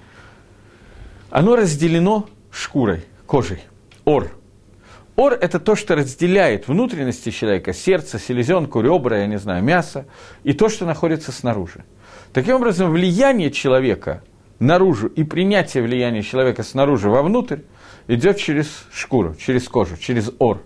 оно 1.29 1.55
разделено 1.55 2.27
шкурой, 2.51 3.05
кожей, 3.27 3.61
ор. 4.03 4.31
Ор– 5.15 5.33
это 5.41 5.59
то, 5.59 5.75
что 5.75 5.95
разделяет 5.95 6.67
внутренности 6.67 7.29
человека, 7.29 7.71
сердце, 7.71 8.17
селезенку, 8.17 8.81
ребра, 8.81 9.19
я 9.19 9.27
не 9.27 9.37
знаю, 9.37 9.63
мясо, 9.63 10.07
и 10.43 10.53
то, 10.53 10.69
что 10.69 10.85
находится 10.85 11.31
снаружи. 11.31 11.85
Таким 12.33 12.55
образом, 12.55 12.91
влияние 12.91 13.51
человека– 13.51 14.23
наружу 14.59 15.07
и 15.07 15.23
принятие 15.23 15.83
влияния 15.83 16.21
человека 16.21 16.63
снаружи 16.63 17.09
вовнутрь 17.09 17.59
идет 18.07 18.37
через 18.37 18.85
шкуру, 18.91 19.35
через 19.35 19.67
кожу, 19.67 19.97
через 19.97 20.31
ор. 20.39 20.61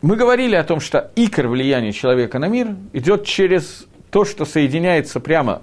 Мы 0.00 0.16
говорили 0.16 0.54
о 0.54 0.62
том, 0.62 0.80
что 0.80 1.10
икор 1.16 1.48
влияния 1.48 1.92
человека 1.92 2.38
на 2.38 2.46
мир 2.48 2.76
идет 2.92 3.24
через 3.24 3.86
то, 4.10 4.24
что 4.24 4.44
соединяется 4.44 5.18
прямо, 5.20 5.62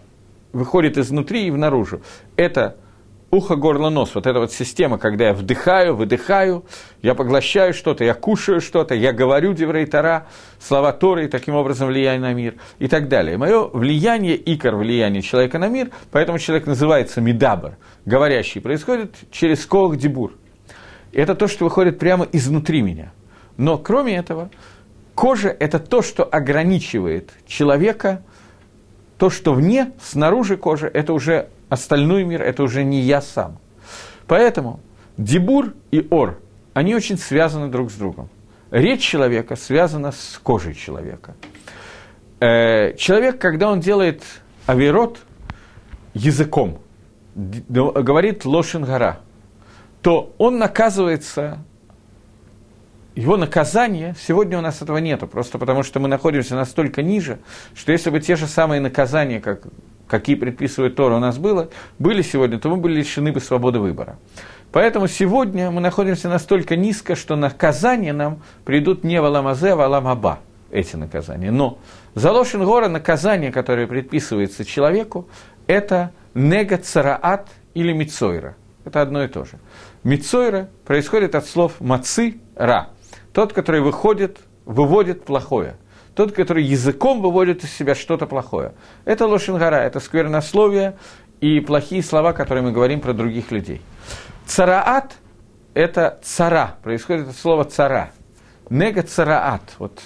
выходит 0.51 0.97
изнутри 0.97 1.47
и 1.47 1.51
внаружу. 1.51 2.01
Это 2.35 2.75
ухо, 3.36 3.56
горло, 3.56 3.89
нос. 3.89 4.15
Вот 4.15 4.26
эта 4.26 4.39
вот 4.39 4.52
система, 4.52 4.98
когда 4.98 5.28
я 5.28 5.34
вдыхаю, 5.34 5.95
выдыхаю, 5.95 6.65
я 7.02 7.13
поглощаю 7.13 7.74
что-то, 7.74 8.04
я 8.04 8.13
кушаю 8.13 8.62
что-то, 8.62 8.95
я 8.95 9.12
говорю 9.12 9.54
Деврей 9.54 9.86
Тара, 9.86 10.28
слова 10.60 10.93
Торы, 10.93 11.26
и 11.26 11.28
таким 11.28 11.56
образом 11.56 11.89
влияю 11.89 12.21
на 12.21 12.34
мир 12.34 12.56
и 12.80 12.88
так 12.88 13.10
далее. 13.10 13.38
Мое 13.38 13.67
влияние, 13.67 14.39
икор 14.54 14.76
влияние 14.76 15.21
человека 15.21 15.60
на 15.60 15.67
мир, 15.67 15.89
поэтому 16.12 16.39
человек 16.39 16.65
называется 16.65 17.21
Мидабр, 17.21 17.78
говорящий, 18.06 18.62
происходит 18.62 19.15
через 19.32 19.65
Колх 19.65 19.98
Дебур. 19.98 20.34
Это 21.12 21.36
то, 21.36 21.48
что 21.48 21.65
выходит 21.65 22.00
прямо 22.00 22.28
изнутри 22.32 22.82
меня. 22.82 23.12
Но 23.58 23.78
кроме 23.78 24.15
этого, 24.17 24.50
кожа– 25.13 25.50
это 25.60 25.80
то, 25.80 26.02
что 26.02 26.24
ограничивает 26.24 27.32
человека, 27.48 28.21
то, 29.17 29.30
что 29.30 29.54
вне, 29.54 29.91
снаружи 30.02 30.58
кожи, 30.58 30.91
это 30.93 31.13
уже 31.13 31.48
остальной 31.69 32.23
мир– 32.23 32.41
это 32.43 32.63
уже 32.63 32.84
не 32.84 33.01
я 33.01 33.21
сам. 33.21 33.60
Поэтому 34.28 34.80
Дебур 35.17 35.73
и 35.91 36.06
Ор, 36.10 36.39
они 36.73 36.95
очень 36.95 37.17
связаны 37.17 37.69
друг 37.69 37.91
с 37.91 37.95
другом. 37.95 38.30
Речь 38.71 39.01
человека 39.01 39.56
связана 39.56 40.12
с 40.12 40.39
кожей 40.41 40.73
человека. 40.73 41.36
Э, 42.39 42.95
человек, 42.95 43.39
когда 43.39 43.71
он 43.71 43.80
делает 43.80 44.23
авирот 44.65 45.19
языком, 46.13 46.80
говорит 47.36 48.45
лошингара, 48.45 49.19
то 50.01 50.34
он 50.38 50.58
наказывается 50.58 51.60
его 53.15 53.38
наказание, 53.38 54.15
сегодня 54.19 54.58
у 54.58 54.62
нас 54.62 54.82
этого 54.82 54.97
нету, 54.97 55.28
просто 55.28 55.58
потому 55.58 55.84
что 55.84 55.99
мы 55.99 56.08
находимся 56.10 56.56
настолько 56.56 57.01
ниже, 57.01 57.39
что 57.73 57.91
если 57.91 58.10
бы 58.10 58.19
те 58.19 58.36
же 58.36 58.45
самые 58.45 58.82
наказания, 58.82 59.39
как 59.39 59.67
какие 60.07 60.35
предписывает 60.35 60.95
Тора 60.95 61.15
у 61.15 61.19
нас 61.19 61.37
было, 61.37 61.69
были 61.99 62.21
сегодня, 62.21 62.59
то 62.59 62.69
мы 62.69 62.77
были 62.77 62.99
лишены 62.99 63.31
бы 63.31 63.39
свободы 63.39 63.79
выбора. 63.79 64.17
Поэтому 64.71 65.07
сегодня 65.07 65.71
мы 65.71 65.81
находимся 65.81 66.29
настолько 66.29 66.75
низко, 66.75 67.15
что 67.15 67.35
наказания 67.35 68.13
нам 68.13 68.41
придут 68.65 69.03
не 69.03 69.21
в 69.21 69.25
Аламазе, 69.25 69.71
а 69.71 69.75
в 69.75 69.81
Аламаба, 69.81 70.39
эти 70.69 70.95
наказания. 70.95 71.51
Но 71.51 71.79
за 72.13 72.31
Лошин 72.31 72.65
Гора 72.65 72.89
наказание, 72.89 73.51
которое 73.51 73.87
предписывается 73.87 74.65
человеку, 74.65 75.29
это 75.67 76.11
нега 76.33 76.77
цараат 76.77 77.47
или 77.73 77.93
мицойра. 77.93 78.55
Это 78.83 79.01
одно 79.01 79.23
и 79.23 79.27
то 79.27 79.45
же. 79.45 79.59
Мицойра 80.03 80.69
происходит 80.85 81.35
от 81.35 81.47
слов 81.47 81.79
мацы, 81.79 82.35
ра. 82.55 82.89
Тот, 83.33 83.53
который 83.53 83.81
выходит, 83.81 84.39
выводит 84.65 85.23
плохое– 85.23 85.77
тот, 86.15 86.32
который 86.32 86.63
языком 86.63 87.21
выводит 87.21 87.63
из 87.63 87.71
себя 87.71 87.93
что-то 87.93 88.25
плохое. 88.25 88.73
Это 89.04 89.28
лошингара, 89.28 89.75
это 89.75 89.99
сквернословие 89.99 90.97
и 91.41 91.60
плохие 91.60 92.01
слова, 92.01 92.34
которые 92.34 92.63
мы 92.63 92.71
говорим 92.71 93.01
про 93.01 93.13
других 93.13 93.51
людей. 93.51 93.82
Цараат– 94.45 95.17
это 95.73 96.19
цара, 96.23 96.78
происходит 96.84 97.28
от 97.28 97.36
слова 97.36 97.65
цара. 97.65 98.12
Нега 98.69 99.04
цараат. 99.04 99.75
Вот. 99.78 100.01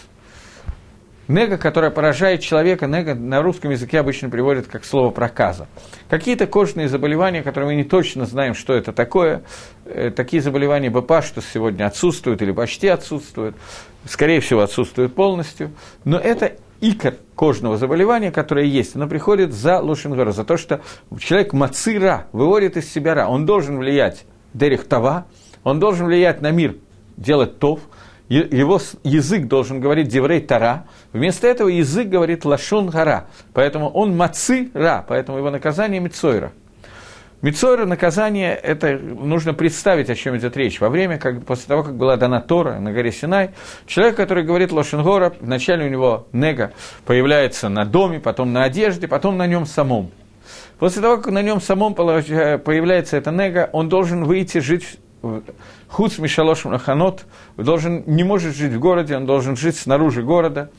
Нега, 1.30 1.60
которая 1.60 1.92
поражает 1.92 2.42
человека, 2.42 2.88
нега 2.88 3.14
на 3.14 3.44
русском 3.44 3.70
языке 3.70 4.00
обычно 4.00 4.32
приводят 4.32 4.66
как 4.66 4.84
слово 4.84 5.12
проказа. 5.12 5.68
Какие-то 6.10 6.48
кожные 6.48 6.88
заболевания, 6.88 7.44
которые 7.44 7.70
мы 7.70 7.76
не 7.76 7.84
точно 7.84 8.26
знаем, 8.26 8.56
что 8.56 8.74
это 8.74 8.94
такое, 8.94 9.44
э, 9.86 10.10
такие 10.10 10.42
заболевания 10.42 10.90
БПА, 10.90 11.22
что 11.22 11.42
сегодня 11.42 11.86
отсутствуют 11.86 12.42
или 12.42 12.52
почти 12.52 12.88
отсутствуют, 12.88 13.56
скорее 14.06 14.40
всего, 14.40 14.62
отсутствуют 14.62 15.14
полностью, 15.14 15.70
но 16.04 16.18
это 16.18 16.54
икор 16.82 17.14
кожного 17.36 17.78
заболевания, 17.78 18.32
которое 18.32 18.66
есть, 18.66 18.96
оно 18.96 19.08
приходит 19.08 19.54
за 19.54 19.82
Лошенгора, 19.82 20.32
за 20.32 20.44
то, 20.44 20.58
что 20.58 20.82
человек 21.20 21.54
мацира, 21.54 22.26
выводит 22.32 22.76
из 22.76 22.92
себя 22.92 23.14
ра, 23.14 23.28
он 23.28 23.46
должен 23.46 23.78
влиять 23.78 24.26
Дерих 24.56 24.88
он 25.64 25.80
должен 25.80 26.08
влиять 26.08 26.42
на 26.42 26.50
мир, 26.50 26.78
делать 27.18 27.60
тов, 27.60 27.82
его 28.30 28.80
язык 29.04 29.48
должен 29.48 29.82
говорить 29.82 30.08
Деврей 30.08 30.40
Тара, 30.40 30.86
вместо 31.14 31.48
этого 31.48 31.68
язык 31.68 32.08
говорит 32.08 32.46
Лашон 32.46 32.90
Гара, 32.90 33.28
поэтому 33.54 33.90
он 33.90 34.16
Маци 34.16 34.70
Ра, 34.74 35.04
поэтому 35.08 35.40
его 35.40 35.50
наказание 35.50 36.00
Мицойра. 36.00 36.52
Мицойра, 37.42 37.86
наказание, 37.86 38.54
это 38.54 38.98
нужно 38.98 39.54
представить, 39.54 40.10
о 40.10 40.16
чем 40.16 40.36
идет 40.38 40.58
речь. 40.58 40.82
Во 40.82 40.90
время, 40.90 41.18
как, 41.18 41.46
после 41.46 41.68
того, 41.68 41.84
как 41.84 41.96
была 41.96 42.18
дана 42.18 42.42
Тора 42.42 42.80
на 42.80 42.92
горе 42.92 43.14
Синай, 43.14 43.52
человек, 43.88 44.18
который 44.18 44.44
говорит 44.44 44.74
Лошенгора, 44.74 45.34
вначале 45.40 45.86
у 45.86 45.90
него 45.90 46.28
нега 46.34 46.74
появляется 47.06 47.70
на 47.70 47.86
доме, 47.86 48.20
потом 48.20 48.52
на 48.52 48.66
одежде, 48.66 49.08
потом 49.08 49.38
на 49.38 49.48
нем 49.48 49.66
самом. 49.66 50.12
После 50.80 51.02
того, 51.02 51.18
как 51.18 51.32
на 51.32 51.42
нем 51.42 51.62
самом 51.62 51.96
появляется 51.96 53.16
эта 53.16 53.32
нега, 53.32 53.70
он 53.72 53.88
должен 53.88 54.26
выйти 54.26 54.58
жить 54.58 55.00
Хуц 55.88 56.18
Мишалош 56.18 56.66
Маханот 56.66 57.26
должен, 57.58 58.04
не 58.06 58.24
может 58.24 58.56
жить 58.56 58.74
в 58.74 58.80
городе, 58.80 59.16
он 59.16 59.26
должен 59.26 59.56
жить 59.56 59.78
снаружи 59.78 60.24
города. 60.24 60.70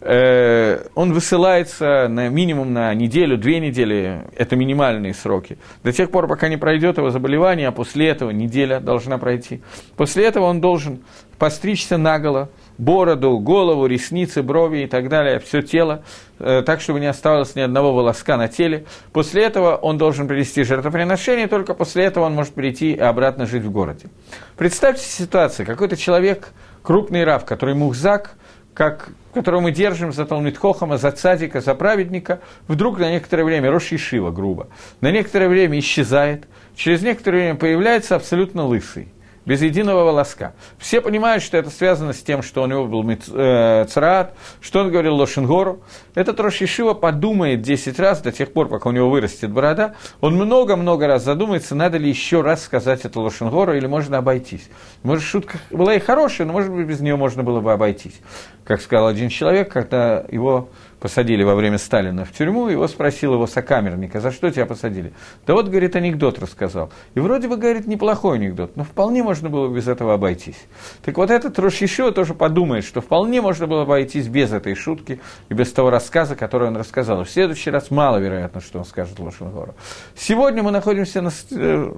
Э, 0.00 0.86
он 0.94 1.12
высылается 1.12 2.06
на 2.08 2.28
минимум 2.28 2.72
на 2.72 2.92
неделю, 2.94 3.38
две 3.38 3.60
недели, 3.60 4.22
это 4.36 4.54
минимальные 4.54 5.14
сроки, 5.14 5.58
до 5.82 5.92
тех 5.92 6.10
пор, 6.10 6.28
пока 6.28 6.48
не 6.48 6.58
пройдет 6.58 6.98
его 6.98 7.10
заболевание, 7.10 7.68
а 7.68 7.72
после 7.72 8.08
этого 8.08 8.30
неделя 8.30 8.78
должна 8.78 9.18
пройти. 9.18 9.62
После 9.96 10.26
этого 10.26 10.44
он 10.44 10.60
должен 10.60 11.00
постричься 11.38 11.96
наголо, 11.96 12.50
бороду, 12.78 13.38
голову, 13.38 13.86
ресницы, 13.86 14.42
брови 14.42 14.84
и 14.84 14.86
так 14.86 15.08
далее, 15.08 15.38
все 15.38 15.62
тело, 15.62 16.02
э, 16.38 16.62
так, 16.64 16.80
чтобы 16.80 17.00
не 17.00 17.06
оставалось 17.06 17.54
ни 17.54 17.60
одного 17.60 17.92
волоска 17.92 18.36
на 18.36 18.48
теле. 18.48 18.84
После 19.12 19.44
этого 19.44 19.76
он 19.76 19.98
должен 19.98 20.28
привести 20.28 20.62
жертвоприношение, 20.64 21.46
только 21.46 21.74
после 21.74 22.04
этого 22.04 22.24
он 22.24 22.34
может 22.34 22.54
прийти 22.54 22.92
и 22.92 22.98
обратно 22.98 23.46
жить 23.46 23.62
в 23.62 23.70
городе. 23.70 24.08
Представьте 24.56 25.04
ситуацию, 25.04 25.66
какой-то 25.66 25.96
человек, 25.96 26.52
крупный 26.82 27.24
рав, 27.24 27.44
который 27.44 27.74
мухзак, 27.74 28.36
как, 28.74 29.08
которого 29.32 29.60
мы 29.60 29.72
держим 29.72 30.12
за 30.12 30.26
Талмитхохама, 30.26 30.98
за 30.98 31.10
цадика, 31.10 31.62
за 31.62 31.74
праведника, 31.74 32.40
вдруг 32.68 32.98
на 32.98 33.10
некоторое 33.10 33.44
время, 33.44 33.70
Рош 33.70 33.90
Ишива, 33.90 34.30
грубо, 34.30 34.68
на 35.00 35.10
некоторое 35.10 35.48
время 35.48 35.78
исчезает, 35.78 36.46
через 36.74 37.02
некоторое 37.02 37.38
время 37.38 37.54
появляется 37.54 38.16
абсолютно 38.16 38.66
лысый 38.66 39.08
без 39.46 39.62
единого 39.62 40.04
волоска. 40.04 40.54
Все 40.76 41.00
понимают, 41.00 41.42
что 41.42 41.56
это 41.56 41.70
связано 41.70 42.12
с 42.12 42.22
тем, 42.22 42.42
что 42.42 42.62
у 42.62 42.66
него 42.66 42.86
был 42.86 43.08
э, 43.08 43.86
царат, 43.88 44.34
что 44.60 44.80
он 44.80 44.90
говорил 44.90 45.14
Лошенгору. 45.14 45.80
Этот 46.14 46.38
Рош 46.40 46.60
Ишива 46.60 46.94
подумает 46.94 47.62
10 47.62 47.98
раз 48.00 48.20
до 48.20 48.32
тех 48.32 48.52
пор, 48.52 48.68
пока 48.68 48.88
у 48.90 48.92
него 48.92 49.08
вырастет 49.08 49.52
борода. 49.52 49.94
Он 50.20 50.34
много-много 50.34 51.06
раз 51.06 51.22
задумается, 51.22 51.76
надо 51.76 51.96
ли 51.96 52.08
еще 52.08 52.42
раз 52.42 52.64
сказать 52.64 53.04
это 53.04 53.20
Лошенгору, 53.20 53.74
или 53.74 53.86
можно 53.86 54.18
обойтись. 54.18 54.68
Может, 55.04 55.24
шутка 55.24 55.58
была 55.70 55.94
и 55.94 56.00
хорошая, 56.00 56.46
но, 56.46 56.52
может 56.52 56.72
быть, 56.72 56.86
без 56.86 57.00
нее 57.00 57.16
можно 57.16 57.44
было 57.44 57.60
бы 57.60 57.72
обойтись. 57.72 58.20
Как 58.64 58.80
сказал 58.80 59.06
один 59.06 59.28
человек, 59.28 59.72
когда 59.72 60.24
его 60.28 60.70
посадили 61.00 61.42
во 61.42 61.54
время 61.54 61.78
Сталина 61.78 62.24
в 62.24 62.32
тюрьму, 62.32 62.68
его 62.68 62.88
спросил 62.88 63.34
его 63.34 63.46
сокамерник, 63.46 64.16
а 64.16 64.20
за 64.20 64.30
что 64.30 64.50
тебя 64.50 64.66
посадили? 64.66 65.12
Да 65.46 65.54
вот, 65.54 65.68
говорит, 65.68 65.94
анекдот 65.96 66.38
рассказал. 66.38 66.90
И 67.14 67.20
вроде 67.20 67.48
бы, 67.48 67.56
говорит, 67.56 67.86
неплохой 67.86 68.38
анекдот, 68.38 68.76
но 68.76 68.84
вполне 68.84 69.22
можно 69.22 69.50
было 69.50 69.68
без 69.68 69.88
этого 69.88 70.14
обойтись. 70.14 70.58
Так 71.04 71.16
вот 71.18 71.30
этот 71.30 71.58
Рошишио 71.58 72.10
тоже 72.10 72.34
подумает, 72.34 72.84
что 72.84 73.00
вполне 73.00 73.40
можно 73.40 73.66
было 73.66 73.82
обойтись 73.82 74.28
без 74.28 74.52
этой 74.52 74.74
шутки 74.74 75.20
и 75.48 75.54
без 75.54 75.72
того 75.72 75.90
рассказа, 75.90 76.34
который 76.34 76.68
он 76.68 76.76
рассказал. 76.76 77.24
В 77.24 77.30
следующий 77.30 77.70
раз 77.70 77.90
маловероятно, 77.90 78.60
что 78.60 78.78
он 78.78 78.84
скажет 78.84 79.18
Лошенгору. 79.18 79.74
Сегодня 80.16 80.62
мы 80.62 80.70
находимся 80.70 81.20
на... 81.20 81.30
Э, 81.50 81.92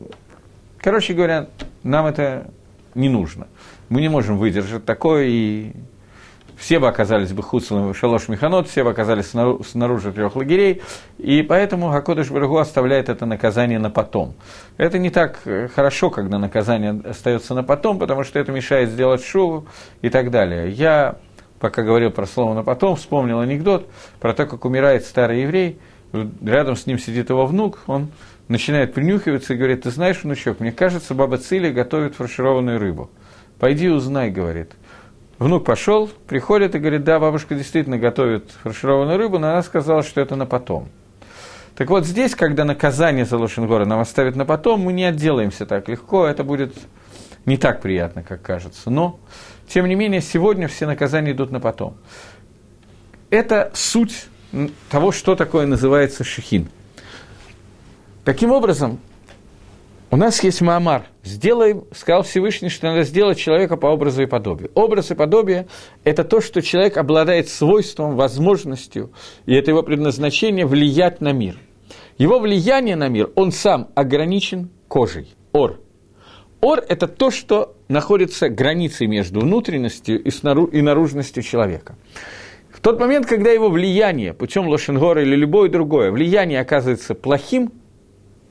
короче 0.79 1.15
говоря, 1.15 1.49
нам 1.83 2.07
это 2.07 2.51
не 2.95 3.09
нужно. 3.09 3.47
Мы 3.89 4.01
не 4.01 4.09
можем 4.09 4.39
выдержать 4.39 4.85
такое 4.85 5.27
и 5.29 5.73
все 6.59 6.81
бы 6.81 6.89
оказались 6.89 7.33
бы 7.33 7.43
Хуцлом 7.43 7.95
Шалош 7.95 8.29
Механот, 8.29 8.69
все 8.69 8.83
бы 8.83 8.91
оказались 8.91 9.27
снаружи 9.27 10.13
трех 10.13 10.35
лагерей, 10.35 10.83
и 11.19 11.43
поэтому 11.43 11.91
Хакодыш 11.91 12.31
Барагу 12.31 12.59
оставляет 12.59 13.09
это 13.09 13.27
наказание 13.27 13.79
на 13.79 13.91
потом. 13.91 14.35
Это 14.77 14.99
не 14.99 15.11
так 15.11 15.39
э, 15.45 15.69
хорошо, 15.69 16.11
когда 16.11 16.39
наказание 16.39 17.01
остается 17.05 17.55
на 17.55 17.63
потом, 17.63 17.99
потому 17.99 18.25
что 18.25 18.41
это 18.41 18.51
мешает 18.51 18.91
сделать 18.91 19.25
шоу 19.25 19.67
и 20.03 20.11
так 20.11 20.33
далее. 20.33 20.71
Я, 20.71 21.19
пока 21.61 21.83
говорил 21.83 22.11
про 22.11 22.27
слово 22.27 22.55
на 22.55 22.65
потом, 22.65 22.97
вспомнил 22.97 23.39
анекдот 23.39 23.89
про 24.19 24.35
то, 24.35 24.45
как 24.45 24.65
умирает 24.65 25.05
старый 25.05 25.43
еврей, 25.43 25.79
рядом 26.43 26.75
с 26.75 26.87
ним 26.87 26.99
сидит 26.99 27.31
его 27.31 27.47
внук, 27.47 27.81
он 27.87 28.09
начинает 28.49 28.95
принюхиваться 28.95 29.55
и 29.55 29.57
говорит, 29.57 29.83
ты 29.83 29.91
знаешь, 29.91 30.25
внучок, 30.25 30.59
мне 30.59 30.73
кажется, 30.73 31.15
баба 31.15 31.39
Цили 31.39 31.71
готовит 31.71 32.17
фаршированную 32.17 32.81
рыбу. 32.81 33.11
Пойди 33.61 33.89
узнай, 33.89 34.31
говорит. 34.31 34.73
Внук 35.39 35.65
пошел, 35.65 36.11
приходит 36.27 36.75
и 36.75 36.79
говорит, 36.81 37.05
да, 37.05 37.21
бабушка 37.21 37.55
действительно 37.55 37.97
готовит 37.97 38.51
фаршированную 38.63 39.19
рыбу, 39.19 39.39
но 39.39 39.51
она 39.51 39.63
сказала, 39.63 40.03
что 40.03 40.21
это 40.21 40.35
на 40.35 40.47
потом. 40.47 40.89
Так 41.77 41.91
вот 41.91 42.05
здесь, 42.05 42.35
когда 42.35 42.65
наказание 42.65 43.25
за 43.25 43.39
Лошенгора 43.39 43.85
нам 43.85 44.01
оставят 44.01 44.35
на 44.35 44.45
потом, 44.45 44.81
мы 44.81 44.93
не 44.93 45.05
отделаемся 45.05 45.65
так 45.65 45.89
легко, 45.89 46.27
это 46.27 46.43
будет 46.43 46.75
не 47.47 47.57
так 47.57 47.81
приятно, 47.81 48.25
как 48.25 48.43
кажется. 48.43 48.91
Но, 48.91 49.21
тем 49.69 49.87
не 49.87 49.95
менее, 49.95 50.21
сегодня 50.21 50.67
все 50.67 50.87
наказания 50.87 51.31
идут 51.31 51.53
на 51.53 51.61
потом. 51.61 51.97
Это 53.31 53.71
суть 53.75 54.27
того, 54.91 55.13
что 55.13 55.37
такое 55.37 55.67
называется 55.67 56.25
шехин. 56.25 56.69
Таким 58.25 58.51
образом, 58.51 58.99
у 60.11 60.17
нас 60.17 60.43
есть 60.43 60.61
Маамар. 60.63 61.07
Сделаем, 61.23 61.85
сказал 61.93 62.23
Всевышний, 62.23 62.71
что 62.71 62.87
надо 62.87 63.03
сделать 63.03 63.39
человека 63.39 63.77
по 63.77 63.89
образу 63.89 64.23
и 64.23 64.27
подобию. 64.27 64.71
Образ 64.75 65.11
и 65.11 65.15
подобие– 65.15 65.67
это 66.05 66.25
то, 66.25 66.41
что 66.41 66.63
человек 66.63 66.97
обладает 66.97 67.49
свойством, 67.49 68.17
возможностью, 68.17 69.13
и 69.45 69.55
это 69.55 69.71
его 69.71 69.83
предназначение 69.83 70.65
влиять 70.65 71.21
на 71.21 71.33
мир. 71.33 71.59
Его 72.17 72.39
влияние 72.39 72.97
на 72.97 73.09
мир, 73.09 73.31
он 73.35 73.53
сам 73.53 73.89
ограничен 73.95 74.71
кожей, 74.89 75.35
ор. 75.53 75.81
Ор– 76.61 76.83
это 76.89 77.07
то, 77.07 77.31
что 77.31 77.77
находится 77.89 78.49
границей 78.49 79.07
между 79.07 79.41
внутренностью 79.41 80.23
и, 80.23 80.31
снару, 80.31 80.65
и 80.65 80.81
наружностью 80.81 81.43
человека. 81.43 81.97
В 82.71 82.81
тот 82.81 82.99
момент, 82.99 83.27
когда 83.27 83.51
его 83.51 83.69
влияние 83.69 84.33
путем 84.33 84.69
Лошенгора 84.69 85.23
или 85.23 85.37
любое 85.37 85.69
другое 85.69 86.11
влияние 86.11 86.61
оказывается 86.61 87.15
плохим, 87.15 87.73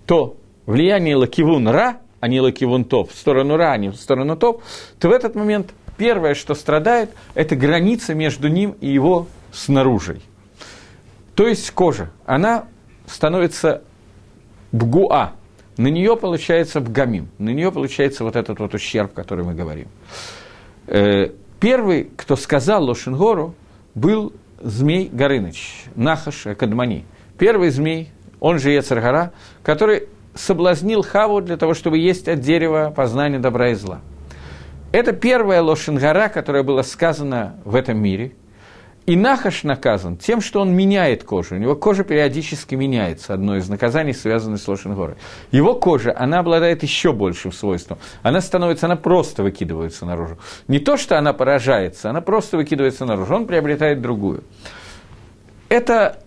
то 0.06 0.38
влияние 0.68 1.16
лакивун 1.16 1.68
ра, 1.68 1.98
а 2.20 2.28
не 2.28 2.40
лакивун 2.40 2.86
топ, 2.86 3.12
в 3.12 3.16
сторону 3.16 3.58
ра, 3.58 3.72
а 3.72 3.78
не 3.78 3.90
в 3.90 3.96
сторону 3.96 4.38
топ, 4.38 4.62
то 5.00 5.10
в 5.10 5.12
этот 5.12 5.34
момент 5.34 5.74
первое, 5.98 6.36
что 6.36 6.54
страдает, 6.54 7.10
это 7.34 7.56
граница 7.56 8.14
между 8.14 8.50
ним 8.50 8.76
и 8.80 8.88
его 8.88 9.28
снаружи. 9.52 10.20
То 11.34 11.48
есть 11.48 11.72
кожа, 11.72 12.12
она 12.26 12.66
становится 13.08 13.82
бгуа, 14.72 15.34
на 15.78 15.88
нее 15.88 16.18
получается 16.18 16.82
бгамим, 16.82 17.30
на 17.38 17.50
нее 17.50 17.72
получается 17.72 18.24
вот 18.24 18.36
этот 18.36 18.60
вот 18.60 18.74
ущерб, 18.74 19.14
который 19.14 19.46
мы 19.46 19.54
говорим. 19.54 19.88
Э, 20.88 21.30
первый, 21.60 22.10
кто 22.16 22.36
сказал 22.36 22.84
Лошенгору, 22.84 23.56
был 23.94 24.34
змей 24.60 25.10
Горыныч, 25.12 25.86
Нахаш 25.96 26.48
Акадмани. 26.48 27.06
Первый 27.38 27.70
змей, 27.70 28.10
он 28.40 28.58
же 28.58 28.72
Ецаргара, 28.72 29.32
который 29.64 30.08
соблазнил 30.38 31.04
Хаву 31.04 31.42
для 31.42 31.58
того, 31.58 31.74
чтобы 31.74 31.98
есть 31.98 32.28
от 32.28 32.40
дерева 32.40 32.94
познания 32.96 33.40
добра 33.40 33.70
и 33.70 33.74
зла. 33.74 34.02
Это 34.92 35.12
первая 35.12 35.62
лошенгара, 35.62 36.30
которая 36.30 36.64
была 36.64 36.84
сказана 36.84 37.56
в 37.66 37.76
этом 37.76 37.98
мире. 37.98 38.34
И 39.06 39.16
Нахаш 39.16 39.64
наказан 39.64 40.18
тем, 40.18 40.42
что 40.42 40.60
он 40.60 40.74
меняет 40.74 41.24
кожу. 41.24 41.56
У 41.56 41.58
него 41.58 41.78
кожа 41.78 42.04
периодически 42.04 42.76
меняется, 42.76 43.34
одно 43.34 43.56
из 43.56 43.70
наказаний, 43.70 44.14
связанное 44.14 44.58
с 44.58 44.68
Лошенгорой. 44.68 45.16
Его 45.52 45.76
кожа, 45.76 46.14
она 46.18 46.40
обладает 46.40 46.84
еще 46.84 47.14
большим 47.14 47.54
свойством. 47.54 48.00
Она 48.22 48.42
становится, 48.42 48.86
она 48.86 48.98
просто 48.98 49.44
выкидывается 49.44 50.06
наружу. 50.06 50.38
Не 50.68 50.80
то, 50.80 50.98
что 50.98 51.18
она 51.18 51.32
поражается, 51.32 52.10
она 52.10 52.20
просто 52.20 52.58
выкидывается 52.58 53.06
наружу. 53.06 53.34
Он 53.34 53.48
приобретает 53.48 54.02
другую. 54.02 54.44
Это 55.70 56.22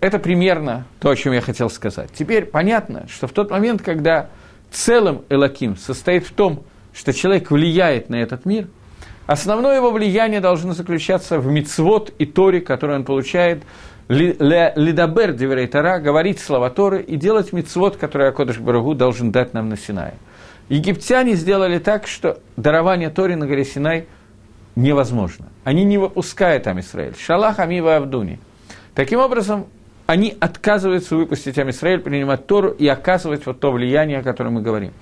это 0.00 0.18
примерно 0.18 0.86
то, 1.00 1.10
о 1.10 1.16
чем 1.16 1.32
я 1.32 1.40
хотел 1.40 1.70
сказать. 1.70 2.10
Теперь 2.12 2.44
понятно, 2.44 3.06
что 3.08 3.26
в 3.26 3.32
тот 3.32 3.50
момент, 3.50 3.82
когда 3.82 4.28
целым 4.70 5.22
Элаким 5.28 5.76
состоит 5.76 6.26
в 6.26 6.32
том, 6.32 6.64
что 6.92 7.12
человек 7.12 7.50
влияет 7.50 8.08
на 8.10 8.16
этот 8.16 8.44
мир, 8.44 8.68
Основное 9.26 9.76
его 9.76 9.90
влияние 9.90 10.40
должно 10.40 10.72
заключаться 10.72 11.40
в 11.40 11.46
мицвод 11.46 12.12
и 12.18 12.26
Торе, 12.26 12.60
который 12.60 12.94
он 12.94 13.04
получает 13.04 13.64
лидабер 14.08 15.32
диверей 15.32 15.66
Тора, 15.66 15.98
говорить 15.98 16.38
слова 16.38 16.70
Торы 16.70 17.02
и 17.02 17.16
делать 17.16 17.52
мицвод, 17.52 17.96
который 17.96 18.28
Акодыш 18.28 18.58
Барагу 18.58 18.94
должен 18.94 19.32
дать 19.32 19.52
нам 19.52 19.68
на 19.68 19.76
Синае. 19.76 20.14
Египтяне 20.68 21.34
сделали 21.34 21.78
так, 21.80 22.06
что 22.06 22.38
дарование 22.56 23.10
Тори 23.10 23.34
на 23.34 23.48
горе 23.48 23.64
Синай 23.64 24.06
невозможно. 24.76 25.46
Они 25.64 25.82
не 25.82 25.98
выпускают 25.98 26.64
там 26.64 26.78
Израиль. 26.78 27.14
Шалах 27.18 27.58
Амива 27.58 27.96
Авдуни. 27.96 28.38
Таким 28.94 29.18
образом, 29.18 29.66
они 30.06 30.36
отказываются 30.40 31.16
выпустить 31.16 31.58
Амисраэль, 31.58 32.00
принимать 32.00 32.46
Тору 32.46 32.70
и 32.70 32.86
оказывать 32.86 33.44
вот 33.46 33.60
то 33.60 33.72
влияние, 33.72 34.20
о 34.20 34.22
котором 34.22 34.54
мы 34.54 34.62
говорим. 34.62 34.92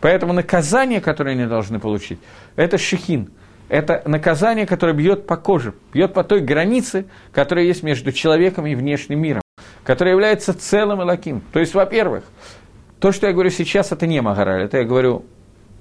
Поэтому 0.00 0.32
наказание, 0.32 1.00
которое 1.00 1.32
они 1.32 1.46
должны 1.46 1.78
получить, 1.78 2.18
это 2.56 2.78
шехин. 2.78 3.30
Это 3.68 4.02
наказание, 4.04 4.66
которое 4.66 4.92
бьет 4.92 5.26
по 5.26 5.36
коже, 5.36 5.74
бьет 5.92 6.12
по 6.12 6.22
той 6.22 6.40
границе, 6.40 7.06
которая 7.32 7.64
есть 7.64 7.82
между 7.82 8.12
человеком 8.12 8.66
и 8.66 8.74
внешним 8.74 9.20
миром, 9.20 9.42
которая 9.84 10.12
является 10.14 10.52
целым 10.52 11.00
и 11.00 11.04
лаким. 11.04 11.42
То 11.52 11.60
есть, 11.60 11.74
во-первых, 11.74 12.24
то, 13.00 13.10
что 13.10 13.26
я 13.26 13.32
говорю 13.32 13.50
сейчас, 13.50 13.90
это 13.90 14.06
не 14.06 14.20
Магараль, 14.20 14.64
это 14.64 14.78
я 14.78 14.84
говорю 14.84 15.24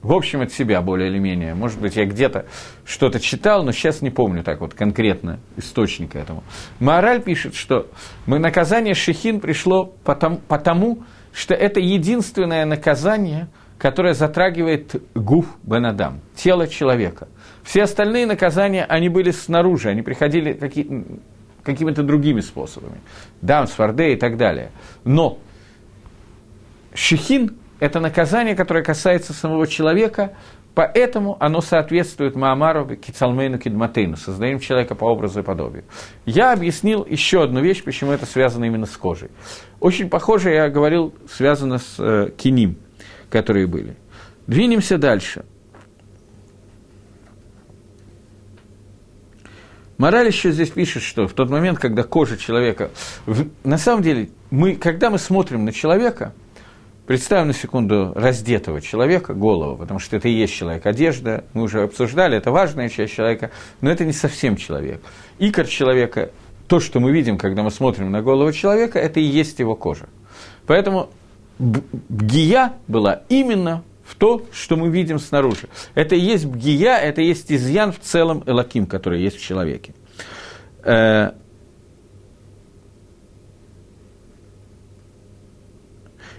в 0.04 0.12
общем 0.12 0.42
от 0.42 0.52
себя 0.52 0.82
более 0.82 1.10
или 1.10 1.18
менее. 1.18 1.56
Может 1.56 1.80
быть, 1.80 1.96
я 1.96 2.06
где-то 2.06 2.46
что-то 2.86 3.20
читал, 3.20 3.64
но 3.64 3.72
сейчас 3.72 4.02
не 4.02 4.10
помню 4.10 4.44
так 4.44 4.60
вот 4.60 4.74
конкретно 4.74 5.40
источника 5.58 6.20
этому. 6.20 6.44
Мораль 6.80 7.22
пишет, 7.22 7.56
что 7.56 7.88
мы 8.26 8.38
наказание 8.38 8.94
Шехин 8.94 9.40
пришло 9.40 9.86
потому, 10.04 10.38
потому, 10.48 11.04
что 11.34 11.54
это 11.54 11.80
единственное 11.80 12.66
наказание, 12.66 13.48
которое 13.78 14.14
затрагивает 14.14 15.02
гуф 15.16 15.46
Бенадам, 15.64 16.20
тело 16.36 16.68
человека. 16.68 17.30
Все 17.64 17.84
остальные 17.84 18.28
наказания, 18.28 18.86
они 18.86 19.08
были 19.08 19.32
снаружи, 19.32 19.90
они 19.90 20.02
приходили 20.02 20.52
какие, 20.52 21.06
какими-то 21.64 22.04
другими 22.04 22.42
способами. 22.42 23.00
Дам, 23.42 23.68
сварде 23.68 24.14
и 24.14 24.16
так 24.18 24.36
далее. 24.36 24.72
Но 25.06 25.40
Шехин 26.94 27.56
это 27.84 28.00
наказание, 28.00 28.56
которое 28.56 28.82
касается 28.82 29.34
самого 29.34 29.68
человека, 29.68 30.32
поэтому 30.74 31.36
оно 31.42 31.60
соответствует 31.60 32.34
Маамару 32.34 32.96
Кицалмейну 32.96 33.60
Кидматейну, 33.60 34.16
создаем 34.16 34.60
человека 34.60 34.96
по 34.96 35.04
образу 35.04 35.42
и 35.42 35.44
подобию. 35.44 35.84
Я 36.26 36.54
объяснил 36.54 37.06
еще 37.06 37.44
одну 37.44 37.62
вещь, 37.62 37.84
почему 37.84 38.12
это 38.12 38.26
связано 38.26 38.64
именно 38.64 38.86
с 38.86 38.96
кожей. 38.96 39.32
Очень 39.82 40.10
похоже, 40.10 40.52
я 40.52 40.70
говорил, 40.70 41.14
связано 41.30 41.78
с 41.78 41.96
э, 42.00 42.30
киним, 42.38 42.78
которые 43.30 43.68
были. 43.68 43.98
Двинемся 44.48 44.98
дальше. 44.98 45.44
Мораль 49.98 50.28
еще 50.28 50.52
здесь 50.52 50.70
пишет, 50.70 51.04
что 51.04 51.28
в 51.28 51.34
тот 51.34 51.50
момент, 51.50 51.80
когда 51.80 52.04
кожа 52.04 52.38
человека... 52.38 52.92
На 53.66 53.78
самом 53.78 54.04
деле, 54.04 54.30
мы, 54.52 54.76
когда 54.76 55.10
мы 55.10 55.18
смотрим 55.18 55.66
на 55.66 55.74
человека, 55.74 56.34
Представим 57.06 57.48
на 57.48 57.54
секунду 57.54 58.14
раздетого 58.16 58.80
человека, 58.80 59.34
голову, 59.34 59.76
потому 59.76 60.00
что 60.00 60.16
это 60.16 60.30
и 60.30 60.32
есть 60.32 60.54
человек. 60.54 60.86
Одежда, 60.86 61.44
мы 61.54 61.64
уже 61.64 61.84
обсуждали, 61.84 62.38
это 62.38 62.52
важная 62.52 62.88
часть 62.88 63.14
человека, 63.14 63.52
но 63.82 63.92
это 63.92 64.06
не 64.06 64.14
совсем 64.14 64.56
человек. 64.56 65.02
Икор 65.38 65.66
человека, 65.66 66.32
то, 66.70 66.80
что 66.80 67.02
мы 67.02 67.12
видим, 67.12 67.38
когда 67.38 67.62
мы 67.62 67.72
смотрим 67.72 68.10
на 68.10 68.22
голову 68.22 68.54
человека, 68.54 69.00
это 69.00 69.20
и 69.20 69.24
есть 69.24 69.60
его 69.60 69.76
кожа. 69.76 70.08
Поэтому 70.66 71.10
бгия 71.60 72.74
была 72.88 73.24
именно 73.28 73.84
в 74.06 74.16
то, 74.16 74.42
что 74.54 74.78
мы 74.78 74.90
видим 74.90 75.20
снаружи. 75.20 75.68
Это 75.96 76.16
и 76.16 76.20
есть 76.20 76.46
бгия, 76.46 76.98
это 76.98 77.22
и 77.22 77.26
есть 77.26 77.52
изъян 77.52 77.92
в 77.92 78.00
целом 78.00 78.44
элаким, 78.46 78.86
который 78.86 79.22
есть 79.22 79.38
в 79.38 79.42
человеке. 79.42 79.94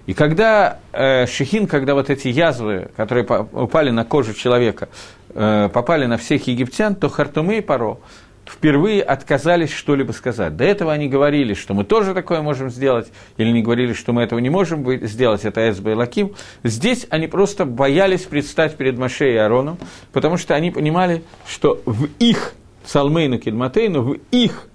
И 0.07 0.13
когда 0.13 0.79
э, 0.93 1.27
Шехин, 1.27 1.67
когда 1.67 1.95
вот 1.95 2.11
эти 2.11 2.29
язвы, 2.29 2.91
которые 2.97 3.25
упали 3.25 3.91
на 3.91 4.05
кожу 4.05 4.35
человека, 4.35 4.89
э, 5.31 5.71
попали 5.73 6.07
на 6.07 6.19
всех 6.19 6.47
египтян, 6.47 6.95
то 6.95 7.09
Хартумы 7.09 7.59
и 7.59 7.61
Паро 7.63 7.99
впервые 8.47 9.03
отказались 9.03 9.73
что-либо 9.73 10.13
сказать. 10.13 10.55
До 10.57 10.65
этого 10.65 10.93
они 10.93 11.09
говорили, 11.09 11.55
что 11.55 11.73
мы 11.73 11.85
тоже 11.85 12.13
такое 12.13 12.43
можем 12.43 12.69
сделать, 12.69 13.11
или 13.39 13.51
не 13.51 13.63
говорили, 13.63 13.95
что 13.95 14.13
мы 14.13 14.23
этого 14.23 14.39
не 14.41 14.51
можем 14.51 14.87
сделать, 15.07 15.47
это 15.47 15.71
Эсба 15.71 15.93
и 15.93 15.95
Лаким. 15.95 16.35
Здесь 16.63 17.07
они 17.09 17.27
просто 17.27 17.65
боялись 17.65 18.23
предстать 18.23 18.77
перед 18.77 18.99
Маше 18.99 19.33
и 19.33 19.37
Ароном, 19.37 19.79
потому 20.13 20.37
что 20.37 20.55
они 20.55 20.71
понимали, 20.71 21.23
что 21.49 21.81
в 21.87 22.09
их 22.19 22.53
Салмейну 22.85 23.39
Кедматейну, 23.39 24.03
в 24.03 24.17
их 24.31 24.69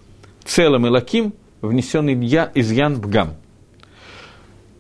целом 0.44 0.88
и 0.88 0.90
Лаким 0.90 1.34
внесен 1.62 2.10
изъян 2.56 3.00
Бгам– 3.00 3.36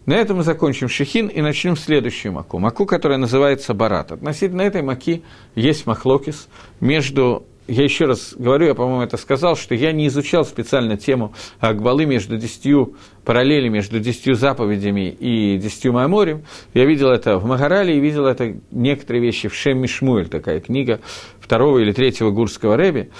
на 0.05 0.13
этом 0.13 0.37
мы 0.37 0.43
закончим 0.43 0.89
шехин 0.89 1.27
и 1.27 1.41
начнем 1.41 1.75
следующую 1.75 2.33
маку. 2.33 2.59
Маку, 2.59 2.85
которая 2.85 3.17
называется 3.17 3.73
барат. 3.73 4.11
Относительно 4.11 4.61
этой 4.61 4.81
маки 4.81 5.23
есть 5.55 5.85
махлокис 5.85 6.49
между 6.79 7.45
я 7.69 7.83
еще 7.83 8.05
раз 8.05 8.33
говорю, 8.35 8.65
я, 8.65 8.73
по-моему, 8.73 9.03
это 9.03 9.15
сказал, 9.17 9.55
что 9.55 9.75
я 9.75 9.91
не 9.91 10.07
изучал 10.07 10.43
специально 10.43 10.97
тему 10.97 11.33
Акбалы 11.59 12.07
между 12.07 12.35
десятью 12.35 12.95
параллели 13.23 13.69
между 13.69 13.99
десятью 13.99 14.33
заповедями 14.33 15.09
и 15.09 15.57
десятью 15.57 15.93
Майморем. 15.93 16.45
Я 16.73 16.85
видел 16.85 17.09
это 17.09 17.37
в 17.37 17.45
Магарале 17.45 17.95
и 17.95 17.99
видел 17.99 18.25
это 18.25 18.55
некоторые 18.71 19.21
вещи 19.23 19.49
в 19.49 19.53
Шем 19.53 19.79
Мишмуэль, 19.79 20.29
такая 20.29 20.61
книга 20.61 20.99
второго 21.39 21.77
или 21.77 21.91
третьего 21.91 22.31
гурского 22.31 22.75
рэби. 22.75 23.11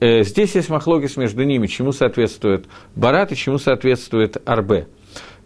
Э, 0.00 0.24
здесь 0.24 0.56
есть 0.56 0.68
махлогис 0.68 1.16
между 1.16 1.44
ними, 1.44 1.68
чему 1.68 1.92
соответствует 1.92 2.66
Барат 2.96 3.30
и 3.30 3.36
чему 3.36 3.58
соответствует 3.58 4.36
Арбе 4.44 4.88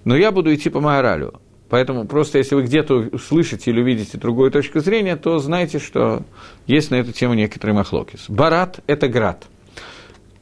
но 0.07 0.17
я 0.17 0.31
буду 0.31 0.55
идти 0.55 0.71
по 0.71 0.81
Маоралю. 0.81 1.35
Поэтому 1.69 2.07
просто 2.07 2.39
если 2.39 2.55
вы 2.55 2.63
где-то 2.63 2.95
услышите 2.95 3.73
или 3.73 3.81
увидите 3.81 4.17
другую 4.19 4.53
точку 4.53 4.79
зрения, 4.79 5.17
то 5.17 5.39
знайте, 5.39 5.81
что 5.81 6.23
есть 6.69 6.93
на 6.93 6.95
эту 6.95 7.13
тему 7.13 7.35
некоторые 7.35 7.75
махлокис. 7.75 8.27
Барат– 8.29 8.79
это 8.87 9.09
град. 9.09 9.49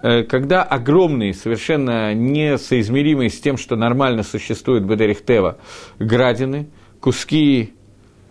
Э, 0.02 0.22
когда 0.22 0.62
огромные, 0.62 1.32
совершенно 1.32 2.12
несоизмеримые 2.12 3.30
с 3.30 3.40
тем, 3.40 3.56
что 3.56 3.74
нормально 3.74 4.22
существует 4.22 4.84
Бедерихтева, 4.84 5.56
градины, 5.98 6.68
куски 7.00 7.72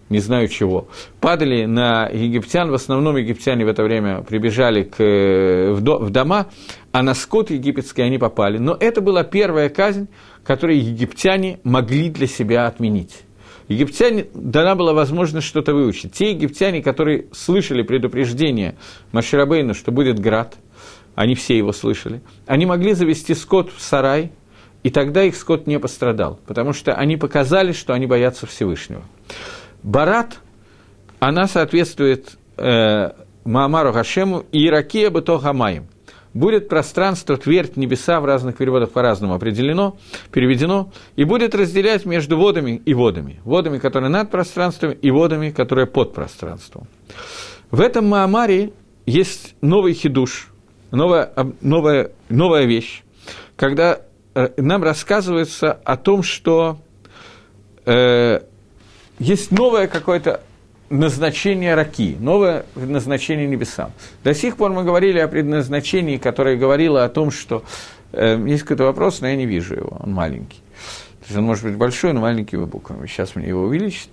не 0.10 0.20
знаю 0.20 0.48
чего, 0.48 0.88
падали 1.20 1.66
на 1.66 2.08
египтян, 2.08 2.70
в 2.70 2.76
основном 2.76 3.18
египтяне 3.18 3.66
в 3.66 3.68
это 3.68 3.84
время 3.84 4.22
прибежали 4.22 4.84
к, 4.84 5.00
в, 5.00 5.82
до, 5.82 5.98
в 5.98 6.12
дома, 6.12 6.50
а 6.94 7.02
на 7.02 7.16
скот 7.16 7.50
египетский 7.50 8.04
они 8.04 8.20
попали. 8.20 8.60
Но 8.60 8.78
это 8.80 9.02
была 9.02 9.24
первая 9.24 9.68
казнь, 9.68 10.08
которую 10.46 10.78
египтяне 10.78 11.60
могли 11.64 12.10
для 12.10 12.28
себя 12.28 12.68
отменить. 12.68 13.24
Египтяне 13.68 14.28
дана 14.36 14.76
была 14.76 14.94
возможность 14.94 15.48
что-то 15.48 15.74
выучить. 15.74 16.14
Те 16.14 16.32
египтяне, 16.32 16.84
которые 16.84 17.26
слышали 17.32 17.82
предупреждение 17.82 18.76
Маширабейну, 19.12 19.74
что 19.74 19.92
будет 19.92 20.20
град, 20.20 20.56
они 21.16 21.34
все 21.34 21.58
его 21.58 21.72
слышали, 21.72 22.22
они 22.46 22.68
могли 22.68 22.94
завести 22.94 23.34
скот 23.34 23.72
в 23.76 23.82
сарай, 23.82 24.32
и 24.84 24.92
тогда 24.92 25.24
их 25.24 25.36
скот 25.36 25.66
не 25.66 25.80
пострадал, 25.80 26.40
потому 26.46 26.74
что 26.74 26.94
они 26.94 27.18
показали, 27.18 27.72
что 27.72 27.94
они 27.94 28.06
боятся 28.06 28.46
Всевышнего. 28.46 29.04
Барат, 29.82 30.40
она 31.20 31.48
соответствует 31.48 32.38
э, 32.58 33.12
Маамару 33.46 33.94
Хашему 33.94 34.44
и 34.52 34.68
Иракия 34.68 35.10
Бетохамаем 35.10 35.88
будет 36.34 36.68
пространство, 36.68 37.38
твердь, 37.38 37.78
небеса 37.78 38.20
в 38.20 38.26
разных 38.26 38.58
переводах 38.58 38.92
по-разному 38.92 39.34
определено, 39.34 39.98
переведено, 40.32 40.92
и 41.16 41.24
будет 41.24 41.56
разделять 41.56 42.06
между 42.06 42.38
водами 42.38 42.82
и 42.86 42.94
водами. 42.94 43.40
Водами, 43.44 43.78
которые 43.78 44.10
над 44.10 44.32
пространством, 44.32 44.92
и 44.92 45.12
водами, 45.12 45.52
которые 45.52 45.86
под 45.86 46.14
пространством. 46.14 46.88
В 47.72 47.82
этом 47.82 48.08
Маамаре 48.08 48.74
есть 49.06 49.56
новый 49.62 49.94
хидуш, 49.94 50.50
новая, 50.92 51.32
новая, 51.62 52.12
новая 52.30 52.66
вещь, 52.66 53.04
когда 53.56 54.02
э, 54.36 54.50
нам 54.58 54.84
рассказывается 54.84 55.72
о 55.72 55.98
том, 55.98 56.24
что 56.24 56.78
э, 57.86 58.42
есть 59.20 59.52
новое 59.52 59.88
какое-то 59.88 60.42
назначение 60.90 61.76
раки, 61.76 62.16
новое 62.20 62.66
назначение 62.76 63.48
небесам. 63.48 63.92
До 64.24 64.34
сих 64.34 64.58
пор 64.58 64.72
мы 64.72 64.84
говорили 64.84 65.20
о 65.20 65.28
предназначении, 65.28 66.18
которое 66.18 66.56
говорило 66.56 67.04
о 67.04 67.10
том, 67.10 67.32
что 67.32 67.64
э, 68.12 68.42
есть 68.48 68.64
какой-то 68.64 68.84
вопрос, 68.86 69.22
но 69.22 69.28
я 69.28 69.36
не 69.36 69.46
вижу 69.46 69.76
его, 69.76 69.98
он 70.00 70.14
маленький. 70.14 70.62
То 71.22 71.28
есть 71.28 71.38
он 71.38 71.46
может 71.46 71.64
быть 71.64 71.76
большой, 71.76 72.14
но 72.14 72.20
маленькими 72.20 72.66
буквами. 72.66 73.08
Сейчас 73.08 73.36
мне 73.36 73.48
его 73.48 73.64
увеличат. 73.64 74.10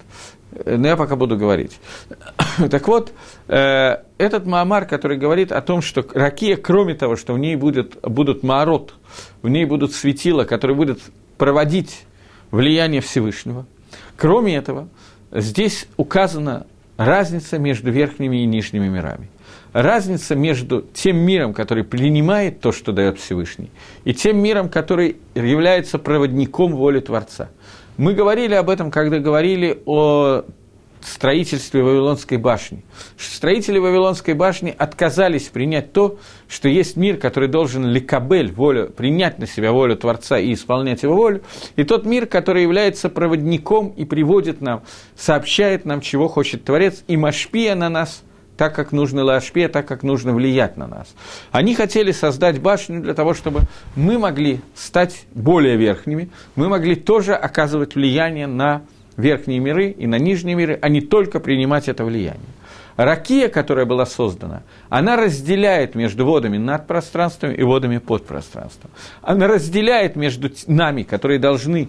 Э, 0.53 0.77
но 0.77 0.89
я 0.89 0.97
пока 0.97 1.17
буду 1.17 1.37
говорить. 1.37 1.79
так 2.71 2.87
вот, 2.89 3.13
э, 3.49 3.97
этот 4.19 4.47
Маамар, 4.47 4.87
который 4.87 5.19
говорит 5.19 5.53
о 5.53 5.61
том, 5.61 5.83
что 5.83 6.07
ракия, 6.15 6.57
кроме 6.57 6.95
того, 6.95 7.17
что 7.17 7.35
в 7.35 7.39
ней 7.39 7.57
будет, 7.57 8.01
будут 8.03 8.43
маорот, 8.43 8.95
в 9.43 9.49
ней 9.49 9.65
будут 9.65 9.93
светила, 9.93 10.45
которые 10.45 10.77
будут 10.77 11.01
проводить 11.37 12.05
влияние 12.51 13.01
Всевышнего, 13.01 13.67
кроме 14.17 14.57
этого, 14.57 14.89
здесь 15.33 15.87
указана 15.97 16.67
разница 16.97 17.59
между 17.59 17.91
верхними 17.91 18.43
и 18.43 18.47
нижними 18.47 18.89
мирами. 18.89 19.29
разница 19.73 20.35
между 20.35 20.83
тем 20.83 21.17
миром, 21.19 21.55
который 21.55 21.85
принимает 21.85 22.61
то, 22.61 22.73
что 22.73 22.93
дает 22.93 23.19
Всевышний, 23.19 23.71
и 24.05 24.13
тем 24.13 24.43
миром, 24.43 24.69
который 24.69 25.17
является 25.35 25.99
проводником 25.99 26.75
воли 26.75 27.01
Творца. 27.01 27.51
Мы 27.97 28.15
говорили 28.15 28.55
об 28.55 28.71
этом, 28.71 28.91
когда 28.91 29.19
говорили 29.19 29.81
о 29.87 30.45
строительстве 31.07 31.83
Вавилонской 31.83 32.39
башни. 32.39 32.85
Строители 33.19 33.79
Вавилонской 33.79 34.35
башни 34.35 34.75
отказались 34.77 35.49
принять 35.49 35.93
то, 35.93 36.19
что 36.49 36.69
есть 36.69 36.97
мир, 36.97 37.17
который 37.17 37.49
должен 37.49 37.87
ликабель, 37.87 38.53
волю, 38.53 38.91
принять 38.91 39.39
на 39.39 39.47
себя 39.47 39.73
волю 39.73 39.97
Творца 39.97 40.39
и 40.39 40.53
исполнять 40.53 41.03
его 41.03 41.15
волю, 41.15 41.43
и 41.77 41.85
тот 41.85 42.05
мир, 42.05 42.27
который 42.27 42.63
является 42.63 43.09
проводником 43.09 43.89
и 43.97 44.05
приводит 44.05 44.61
нам, 44.61 44.83
сообщает 45.17 45.85
нам, 45.85 46.01
чего 46.01 46.29
хочет 46.29 46.65
Творец, 46.65 47.05
и 47.07 47.17
машпия 47.17 47.75
на 47.75 47.89
нас– 47.89 48.23
так, 48.61 48.75
как 48.75 48.93
нужно 48.93 49.25
лашпе, 49.25 49.69
так, 49.69 49.89
как 49.89 50.03
нужно 50.03 50.35
влиять 50.35 50.77
на 50.77 50.87
нас. 50.87 51.15
Они 51.51 51.75
хотели 51.75 52.13
создать 52.13 52.61
башню 52.61 53.01
для 53.01 53.15
того, 53.15 53.33
чтобы 53.33 53.61
мы 53.97 54.19
могли 54.19 54.61
стать 54.75 55.25
более 55.33 55.79
верхними, 55.79 56.29
мы 56.57 56.69
могли 56.69 56.95
тоже 56.95 57.35
оказывать 57.35 57.95
влияние 57.95 58.47
на 58.47 58.83
верхние 59.21 59.61
миры 59.61 59.91
и 59.91 60.07
на 60.07 60.19
нижние 60.19 60.57
миры, 60.57 60.79
а 60.81 60.89
не 60.89 61.01
только 61.01 61.41
принимать 61.41 61.89
это 61.89 62.05
влияние. 62.05 62.41
Ракия, 62.97 63.49
которая 63.49 63.87
была 63.87 64.05
создана, 64.05 64.63
она 64.89 65.17
разделяет 65.17 65.95
между 65.95 66.27
водами 66.27 66.59
над 66.59 66.87
пространством 66.87 67.53
и 67.53 67.63
водами 67.63 67.99
под 67.99 68.27
пространством. 68.27 68.91
Она 69.23 69.47
разделяет 69.47 70.17
между 70.17 70.51
нами, 70.67 71.03
которые 71.03 71.39
должны 71.39 71.89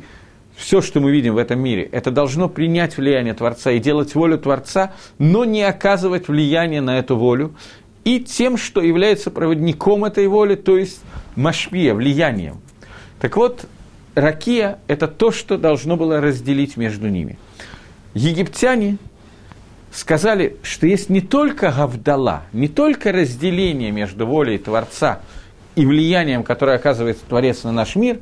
все, 0.55 0.81
что 0.81 0.99
мы 0.99 1.11
видим 1.11 1.35
в 1.35 1.37
этом 1.37 1.59
мире, 1.59 1.83
это 1.91 2.11
должно 2.11 2.47
принять 2.47 2.97
влияние 2.97 3.33
Творца 3.33 3.71
и 3.71 3.79
делать 3.79 4.15
волю 4.15 4.37
Творца, 4.37 4.93
но 5.17 5.43
не 5.43 5.63
оказывать 5.63 6.27
влияние 6.27 6.81
на 6.81 6.99
эту 6.99 7.15
волю, 7.17 7.55
и 8.03 8.19
тем, 8.19 8.57
что 8.57 8.81
является 8.81 9.31
проводником 9.31 10.05
этой 10.05 10.27
воли, 10.27 10.55
то 10.55 10.77
есть 10.77 11.01
машпия, 11.35 11.93
влиянием. 11.93 12.61
Так 13.19 13.37
вот, 13.37 13.65
ракия– 14.15 14.79
это 14.87 15.07
то, 15.07 15.31
что 15.31 15.57
должно 15.57 15.97
было 15.97 16.21
разделить 16.21 16.77
между 16.77 17.09
ними. 17.09 17.37
Египтяне 18.13 18.97
сказали, 19.91 20.57
что 20.63 20.87
есть 20.87 21.09
не 21.09 21.21
только 21.21 21.71
гавдала, 21.71 22.43
не 22.53 22.67
только 22.67 23.11
разделение 23.11 23.91
между 23.91 24.25
волей 24.25 24.57
Творца 24.57 25.21
и 25.75 25.85
влиянием, 25.85 26.43
которое 26.43 26.77
оказывает 26.77 27.19
Творец 27.21 27.63
на 27.63 27.71
наш 27.71 27.95
мир, 27.95 28.19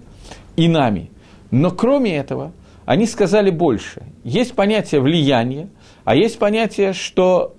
и 0.56 0.68
нами. 0.68 1.10
Но 1.52 1.72
кроме 1.72 2.18
этого, 2.18 2.52
они 2.86 3.06
сказали 3.06 3.50
больше. 3.50 4.04
Есть 4.24 4.54
понятие 4.54 5.02
влияния, 5.02 5.70
а 6.04 6.16
есть 6.16 6.40
понятие, 6.40 6.94
что 6.94 7.56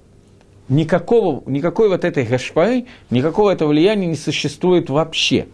никакого, 0.68 1.42
никакой 1.46 1.88
вот 1.88 2.04
этой 2.04 2.24
гашпары, 2.24 2.86
никакого 3.10 3.50
этого 3.50 3.70
влияния 3.70 4.06
не 4.06 4.16
существует 4.16 4.90
вообще. 4.90 5.48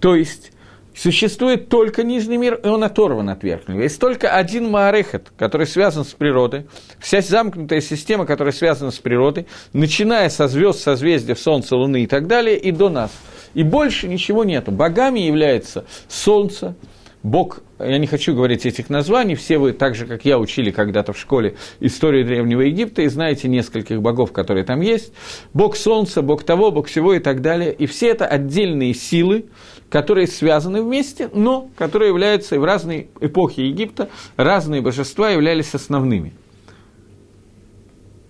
То 0.00 0.14
есть 0.14 0.52
Существует 0.96 1.68
только 1.68 2.04
нижний 2.04 2.36
мир, 2.36 2.54
и 2.62 2.68
он 2.68 2.84
оторван 2.84 3.28
от 3.28 3.42
верхнего. 3.42 3.80
Есть 3.80 4.00
только 4.00 4.30
один 4.30 4.70
Маарехет, 4.70 5.32
который 5.36 5.66
связан 5.66 6.04
с 6.04 6.12
природой, 6.12 6.66
вся 7.00 7.20
замкнутая 7.20 7.80
система, 7.80 8.26
которая 8.26 8.52
связана 8.52 8.92
с 8.92 8.98
природой, 8.98 9.46
начиная 9.72 10.28
со 10.28 10.46
звезд, 10.46 10.80
созвездия, 10.80 11.34
Солнца, 11.34 11.76
Луны 11.76 12.04
и 12.04 12.06
так 12.06 12.28
далее, 12.28 12.56
и 12.56 12.70
до 12.70 12.90
нас. 12.90 13.10
И 13.54 13.64
больше 13.64 14.06
ничего 14.06 14.44
нету. 14.44 14.70
Богами 14.70 15.20
является 15.20 15.84
Солнце, 16.08 16.76
Бог, 17.24 17.60
я 17.78 17.96
не 17.96 18.06
хочу 18.06 18.34
говорить 18.34 18.66
этих 18.66 18.90
названий, 18.90 19.34
все 19.34 19.56
вы, 19.56 19.72
так 19.72 19.94
же, 19.94 20.04
как 20.06 20.26
я, 20.26 20.38
учили 20.38 20.70
когда-то 20.70 21.14
в 21.14 21.18
школе 21.18 21.54
историю 21.80 22.26
Древнего 22.26 22.60
Египта 22.60 23.00
и 23.00 23.08
знаете 23.08 23.48
нескольких 23.48 24.02
богов, 24.02 24.30
которые 24.30 24.62
там 24.62 24.82
есть. 24.82 25.14
Бог 25.54 25.74
Солнца, 25.76 26.20
Бог 26.20 26.44
того, 26.44 26.70
Бог 26.70 26.86
всего 26.86 27.14
и 27.14 27.20
так 27.20 27.40
далее. 27.40 27.72
И 27.72 27.86
все 27.86 28.08
это 28.08 28.26
отдельные 28.26 28.92
силы, 28.92 29.46
которые 29.88 30.26
связаны 30.26 30.82
вместе, 30.82 31.30
но 31.32 31.70
которые 31.78 32.10
являются 32.10 32.56
и 32.56 32.58
в 32.58 32.64
разные 32.64 33.08
эпохи 33.22 33.60
Египта, 33.60 34.10
разные 34.36 34.82
божества 34.82 35.30
являлись 35.30 35.74
основными. 35.74 36.34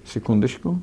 Секундочку. 0.07 0.81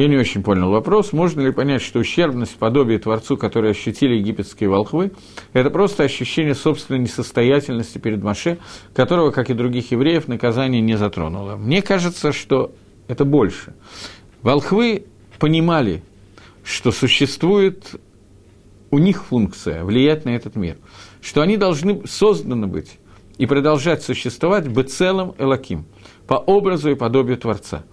Я 0.00 0.08
не 0.08 0.16
очень 0.16 0.42
понял 0.42 0.70
вопрос. 0.70 1.12
Можно 1.12 1.42
ли 1.42 1.52
понять, 1.52 1.82
что 1.82 1.98
ущербность 1.98 2.56
подобие 2.56 2.98
Творцу, 2.98 3.36
который 3.36 3.72
ощутили 3.72 4.14
египетские 4.14 4.70
волхвы, 4.70 5.12
это 5.52 5.68
просто 5.68 6.04
ощущение 6.04 6.54
собственной 6.54 7.00
несостоятельности 7.00 7.98
перед 7.98 8.22
Маше, 8.22 8.56
которого, 8.94 9.30
как 9.30 9.50
и 9.50 9.52
других 9.52 9.90
евреев, 9.90 10.26
наказание 10.26 10.80
не 10.80 10.96
затронуло? 10.96 11.56
Мне 11.56 11.82
кажется, 11.82 12.32
что 12.32 12.72
это 13.08 13.26
больше. 13.26 13.74
Волхвы 14.40 15.04
понимали, 15.38 16.02
что 16.64 16.92
существует 16.92 18.00
у 18.90 18.96
них 18.96 19.22
функция 19.24 19.84
влиять 19.84 20.24
на 20.24 20.30
этот 20.30 20.56
мир, 20.56 20.78
что 21.20 21.42
они 21.42 21.58
должны 21.58 22.06
созданы 22.06 22.66
быть 22.66 22.98
и 23.36 23.44
продолжать 23.44 24.02
существовать 24.02 24.66
бы 24.66 24.82
целым 24.82 25.34
Элаким, 25.36 25.84
по 26.26 26.36
образу 26.36 26.90
и 26.90 26.94
подобию 26.94 27.36
Творца. 27.36 27.84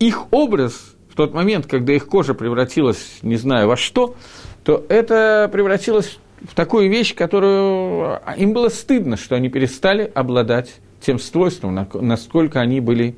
Их 0.00 0.26
образ 0.32 0.95
в 1.16 1.24
тот 1.24 1.32
момент, 1.32 1.64
когда 1.64 1.94
их 1.94 2.08
кожа 2.08 2.34
превратилась, 2.34 3.20
не 3.22 3.36
знаю 3.36 3.68
во 3.68 3.78
что, 3.78 4.16
то 4.64 4.84
это 4.90 5.48
превратилось 5.50 6.18
в 6.42 6.54
такую 6.54 6.90
вещь, 6.90 7.14
которую 7.14 8.20
им 8.36 8.52
было 8.52 8.68
стыдно, 8.68 9.16
что 9.16 9.34
они 9.34 9.48
перестали 9.48 10.12
обладать 10.14 10.74
тем 11.00 11.18
свойством, 11.18 11.88
насколько 11.94 12.60
они 12.60 12.80
были, 12.80 13.14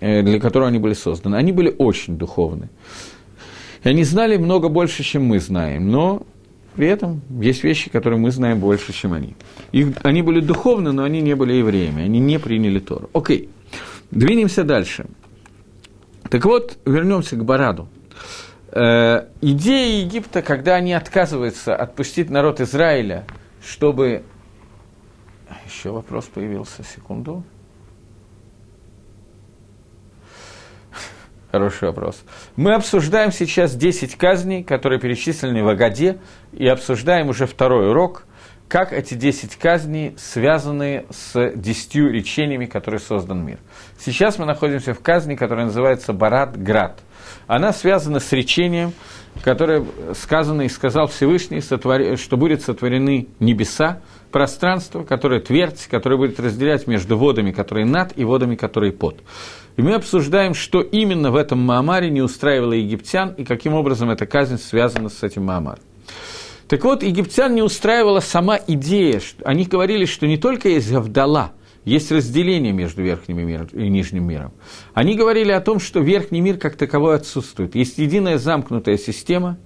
э, 0.00 0.22
для 0.22 0.40
которого 0.40 0.68
они 0.68 0.78
были 0.78 0.94
созданы. 0.94 1.36
Они 1.36 1.52
были 1.52 1.74
очень 1.76 2.16
духовны. 2.16 2.70
И 3.84 3.88
они 3.90 4.04
знали 4.04 4.38
много 4.38 4.70
больше, 4.70 5.02
чем 5.02 5.26
мы 5.26 5.38
знаем, 5.38 5.90
но 5.90 6.22
при 6.76 6.88
этом 6.88 7.20
есть 7.42 7.62
вещи, 7.62 7.90
которые 7.90 8.18
мы 8.18 8.30
знаем 8.30 8.58
больше, 8.58 8.94
чем 8.94 9.12
они. 9.12 9.36
Их, 9.72 9.88
они 10.02 10.22
были 10.22 10.40
духовны, 10.40 10.92
но 10.92 11.02
они 11.02 11.20
не 11.20 11.36
были 11.36 11.52
евреями, 11.52 12.04
они 12.04 12.20
не 12.20 12.38
приняли 12.38 12.78
Тору. 12.78 13.10
Окей, 13.12 13.50
двинемся 14.10 14.64
дальше. 14.64 15.04
Так 16.30 16.44
вот, 16.44 16.78
вернемся 16.84 17.36
к 17.36 17.44
Бараду. 17.44 17.88
Э, 18.70 19.28
идея 19.40 20.02
Египта, 20.02 20.42
когда 20.42 20.74
они 20.74 20.92
отказываются 20.92 21.74
отпустить 21.74 22.30
народ 22.30 22.60
Израиля, 22.60 23.24
чтобы... 23.64 24.24
Еще 25.66 25.90
вопрос 25.90 26.26
появился, 26.26 26.82
секунду. 26.84 27.44
Хороший 31.50 31.88
вопрос. 31.88 32.22
Мы 32.56 32.74
обсуждаем 32.74 33.32
сейчас 33.32 33.74
10 33.74 34.16
казней, 34.16 34.62
которые 34.62 35.00
перечислены 35.00 35.64
в 35.64 35.68
Агаде, 35.68 36.18
и 36.52 36.66
обсуждаем 36.68 37.30
уже 37.30 37.46
второй 37.46 37.88
урок, 37.90 38.26
как 38.68 38.92
эти 38.92 39.14
10 39.14 39.56
казней 39.56 40.14
связаны 40.18 41.06
с 41.10 41.52
10 41.54 41.94
речениями, 42.12 42.66
которые 42.66 43.00
создан 43.00 43.44
мир. 43.44 43.58
Сейчас 43.98 44.38
мы 44.38 44.44
находимся 44.44 44.92
в 44.92 45.00
казни, 45.00 45.34
которая 45.34 45.66
называется 45.66 46.12
Барат 46.12 46.60
Град. 46.60 47.00
Она 47.46 47.72
связана 47.72 48.20
с 48.20 48.30
речением, 48.32 48.92
которое 49.42 49.84
сказано 50.14 50.62
и 50.62 50.68
сказал 50.68 51.06
Всевышний, 51.06 51.60
что 51.60 52.36
будет 52.36 52.62
сотворены 52.62 53.28
небеса, 53.40 54.00
пространство, 54.30 55.02
которое 55.02 55.40
твердь, 55.40 55.86
которое 55.90 56.16
будет 56.16 56.38
разделять 56.38 56.86
между 56.86 57.16
водами, 57.16 57.52
которые 57.52 57.86
над, 57.86 58.16
и 58.16 58.24
водами, 58.24 58.56
которые 58.56 58.92
под. 58.92 59.22
И 59.76 59.82
мы 59.82 59.94
обсуждаем, 59.94 60.54
что 60.54 60.82
именно 60.82 61.30
в 61.30 61.36
этом 61.36 61.60
Маамаре 61.60 62.10
не 62.10 62.20
устраивало 62.20 62.72
египтян, 62.72 63.32
и 63.34 63.44
каким 63.44 63.74
образом 63.74 64.10
эта 64.10 64.26
казнь 64.26 64.58
связана 64.58 65.08
с 65.08 65.22
этим 65.22 65.44
Маамаром. 65.44 65.82
Так 66.68 66.84
вот, 66.84 67.02
египтян 67.02 67.54
не 67.54 67.62
устраивала 67.62 68.20
сама 68.20 68.60
идея, 68.66 69.20
они 69.42 69.64
говорили, 69.64 70.04
что 70.04 70.26
не 70.26 70.36
только 70.36 70.68
есть 70.68 70.92
Гавдала, 70.92 71.52
есть 71.84 72.12
разделение 72.12 72.72
между 72.72 73.02
верхним 73.02 73.38
миром 73.38 73.68
и 73.72 73.88
нижним 73.88 74.24
миром. 74.24 74.52
Они 74.92 75.16
говорили 75.16 75.50
о 75.50 75.62
том, 75.62 75.80
что 75.80 76.00
верхний 76.00 76.42
мир 76.42 76.58
как 76.58 76.76
таковой 76.76 77.16
отсутствует. 77.16 77.74
Есть 77.74 77.96
единая 77.96 78.36
замкнутая 78.36 78.98
система, 78.98 79.56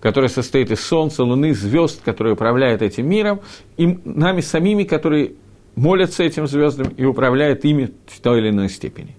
которая 0.00 0.30
состоит 0.30 0.70
из 0.70 0.80
Солнца, 0.80 1.24
Луны, 1.24 1.52
звезд, 1.54 2.00
которые 2.02 2.32
управляют 2.32 2.80
этим 2.80 3.06
миром, 3.06 3.40
и 3.76 3.86
нами 4.04 4.40
самими, 4.40 4.84
которые 4.84 5.34
молятся 5.74 6.22
этим 6.22 6.46
звездам 6.46 6.88
и 6.88 7.04
управляют 7.04 7.66
ими 7.66 7.92
в 8.06 8.20
той 8.20 8.40
или 8.40 8.48
иной 8.48 8.70
степени. 8.70 9.14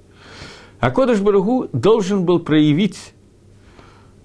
А 0.80 0.90
Кодыш 0.90 1.20
Баругу 1.20 1.70
должен 1.72 2.26
был 2.26 2.40
проявить, 2.40 3.14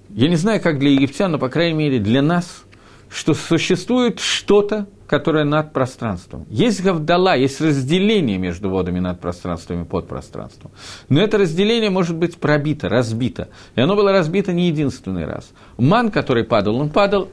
я 0.08 0.28
не 0.28 0.36
знаю, 0.36 0.62
как 0.62 0.78
для 0.78 0.90
египтян, 0.90 1.30
но, 1.32 1.38
по 1.38 1.50
крайней 1.50 1.76
мере, 1.76 1.98
для 1.98 2.22
нас, 2.22 2.64
что 3.12 3.34
существует 3.34 4.20
что-то, 4.20 4.86
которое 5.06 5.44
над 5.44 5.72
пространством. 5.72 6.46
Есть 6.48 6.82
гавдала, 6.82 7.34
есть 7.34 7.60
разделение 7.60 8.38
между 8.38 8.70
водами 8.70 9.00
над 9.00 9.20
пространством 9.20 9.82
и 9.82 9.84
под 9.84 10.08
пространством. 10.08 10.70
Но 11.10 11.20
это 11.20 11.36
разделение 11.36 11.90
может 11.90 12.16
быть 12.16 12.38
пробито, 12.38 12.88
разбито. 12.88 13.48
И 13.74 13.80
оно 13.80 13.94
было 13.94 14.12
разбито 14.12 14.54
не 14.54 14.68
единственный 14.68 15.26
раз. 15.26 15.50
Ман, 15.76 16.10
который 16.10 16.44
падал, 16.44 16.76
он 16.76 16.88
падал, 16.88 17.28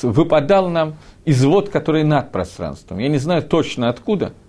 выпадал 0.00 0.70
нам 0.70 0.96
из 1.26 1.44
вод, 1.44 1.68
которые 1.68 2.04
над 2.04 2.32
пространством. 2.32 2.98
Я 2.98 3.08
не 3.08 3.18
знаю 3.18 3.42
точно 3.42 3.90
откуда– 3.90 4.32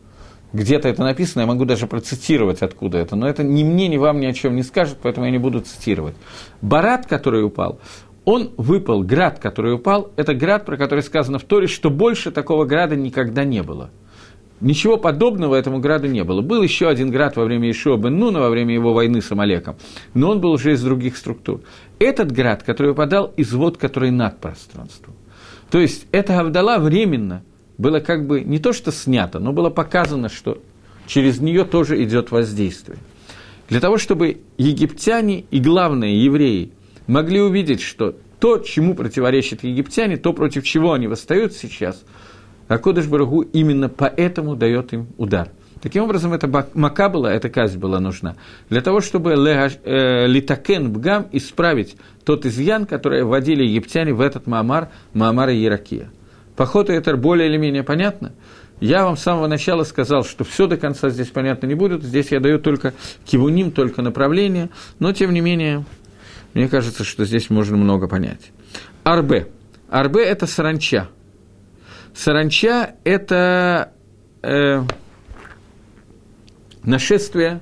где-то 0.54 0.90
это 0.90 1.04
написано, 1.04 1.42
я 1.42 1.48
могу 1.48 1.64
даже 1.64 1.88
процитировать, 1.88 2.62
откуда 2.62 2.98
это, 2.98 3.16
но 3.16 3.28
это 3.28 3.44
ни 3.44 3.64
мне, 3.64 3.88
ни 3.88 3.98
вам 3.98 4.20
ни 4.20 4.26
о 4.26 4.34
чем 4.34 4.56
не 4.56 4.64
скажет, 4.64 4.98
поэтому 5.02 5.26
я 5.26 5.32
не 5.32 5.38
буду 5.38 5.62
цитировать. 5.62 6.16
Барат, 6.62 7.06
который 7.06 7.46
упал, 7.46 7.80
он 8.26 8.52
выпал, 8.58 9.04
град, 9.04 9.40
который 9.40 9.74
упал, 9.74 10.12
это 10.16 10.34
град, 10.34 10.66
про 10.66 10.78
который 10.78 11.02
сказано 11.02 11.40
в 11.40 11.44
Торе, 11.44 11.68
что 11.68 11.90
больше 11.90 12.32
такого 12.32 12.66
града 12.66 12.96
никогда 12.96 13.44
не 13.44 13.64
было. 13.64 13.90
Ничего 14.60 14.98
подобного 14.98 15.56
этому 15.56 15.80
граду 15.80 16.08
не 16.08 16.24
было. 16.24 16.42
Был 16.42 16.62
еще 16.62 16.88
один 16.88 17.10
град 17.10 17.36
во 17.36 17.46
время 17.46 17.72
Ишуа 17.72 17.98
бен 17.98 18.20
Нуна, 18.20 18.40
во 18.40 18.50
время 18.50 18.76
его 18.76 18.94
войны 18.94 19.20
с 19.22 19.32
Амалеком, 19.32 19.76
но 20.14 20.30
он 20.30 20.40
был 20.40 20.52
уже 20.52 20.74
из 20.74 20.84
других 20.84 21.18
структур. 21.18 21.62
Этот 21.98 22.32
град, 22.32 22.62
который 22.62 22.90
выпадал 22.90 23.34
из 23.38 23.52
вод, 23.54 23.78
который 23.78 24.12
над 24.12 24.40
пространством. 24.40 25.16
То 25.72 25.80
есть, 25.80 26.06
это 26.12 26.40
Авдала 26.40 26.78
временно 26.78 27.44
было 27.80 28.02
как 28.02 28.28
бы 28.28 28.42
не 28.42 28.60
то, 28.60 28.72
что 28.72 28.92
снято, 28.92 29.40
но 29.40 29.52
было 29.52 29.72
показано, 29.72 30.30
что 30.30 30.60
через 31.08 31.40
нее 31.40 31.66
тоже 31.66 32.04
идет 32.04 32.30
воздействие. 32.30 33.00
Для 33.68 33.80
того, 33.80 33.98
чтобы 33.98 34.42
египтяне 34.58 35.46
и, 35.50 35.60
главное, 35.60 36.10
евреи 36.10 36.72
могли 37.08 37.42
увидеть, 37.42 37.82
что 37.82 38.16
то, 38.40 38.58
чему 38.58 38.96
противоречат 38.96 39.64
египтяне, 39.64 40.18
то, 40.18 40.34
против 40.34 40.64
чего 40.64 40.94
они 40.94 41.08
восстают 41.08 41.54
сейчас, 41.54 42.04
а 42.68 42.78
Кодыш 42.78 43.08
Барагу 43.08 43.42
именно 43.42 43.90
поэтому 43.90 44.56
дает 44.56 44.94
им 44.94 45.08
удар. 45.18 45.50
Таким 45.82 46.04
образом, 46.04 46.32
эта 46.32 46.48
мака 46.74 47.10
была, 47.10 47.34
эта 47.34 47.50
казнь 47.50 47.80
была 47.80 48.00
нужна 48.00 48.36
для 48.70 48.82
того, 48.82 49.02
чтобы 49.02 49.32
э, 49.32 50.28
литакен 50.28 50.92
бгам 50.92 51.28
исправить 51.32 51.98
тот 52.24 52.46
изъян, 52.46 52.86
который 52.86 53.24
вводили 53.24 53.64
египтяне 53.64 54.14
в 54.14 54.22
этот 54.22 54.46
Маамар, 54.46 54.90
Маамара 55.14 55.56
Иракия. 55.56 56.12
По 56.56 56.64
это 56.64 57.18
более 57.18 57.50
или 57.50 57.58
менее 57.58 57.82
понятно. 57.82 58.34
Я 58.80 59.06
вам 59.06 59.18
с 59.18 59.22
самого 59.22 59.48
начала 59.48 59.84
сказал, 59.84 60.24
что 60.24 60.44
все 60.44 60.68
до 60.68 60.78
конца 60.78 61.10
здесь 61.10 61.28
понятно 61.28 61.68
не 61.68 61.76
будет. 61.76 62.04
Здесь 62.04 62.32
я 62.32 62.40
даю 62.40 62.60
только 62.60 62.94
кивуним, 63.26 63.72
только 63.72 64.02
направление. 64.02 64.70
Но, 65.00 65.14
тем 65.14 65.34
не 65.34 65.42
менее, 65.42 65.86
мне 66.54 66.68
кажется, 66.68 67.04
что 67.04 67.26
здесь 67.26 67.50
можно 67.50 67.78
много 67.78 68.08
понять. 68.08 68.52
Арбе. 69.04 69.48
Арбе– 69.90 70.24
это 70.26 70.48
саранча. 70.48 71.10
Саранча– 72.14 72.96
это 73.04 73.94
э, 74.42 74.84
нашествие 76.84 77.62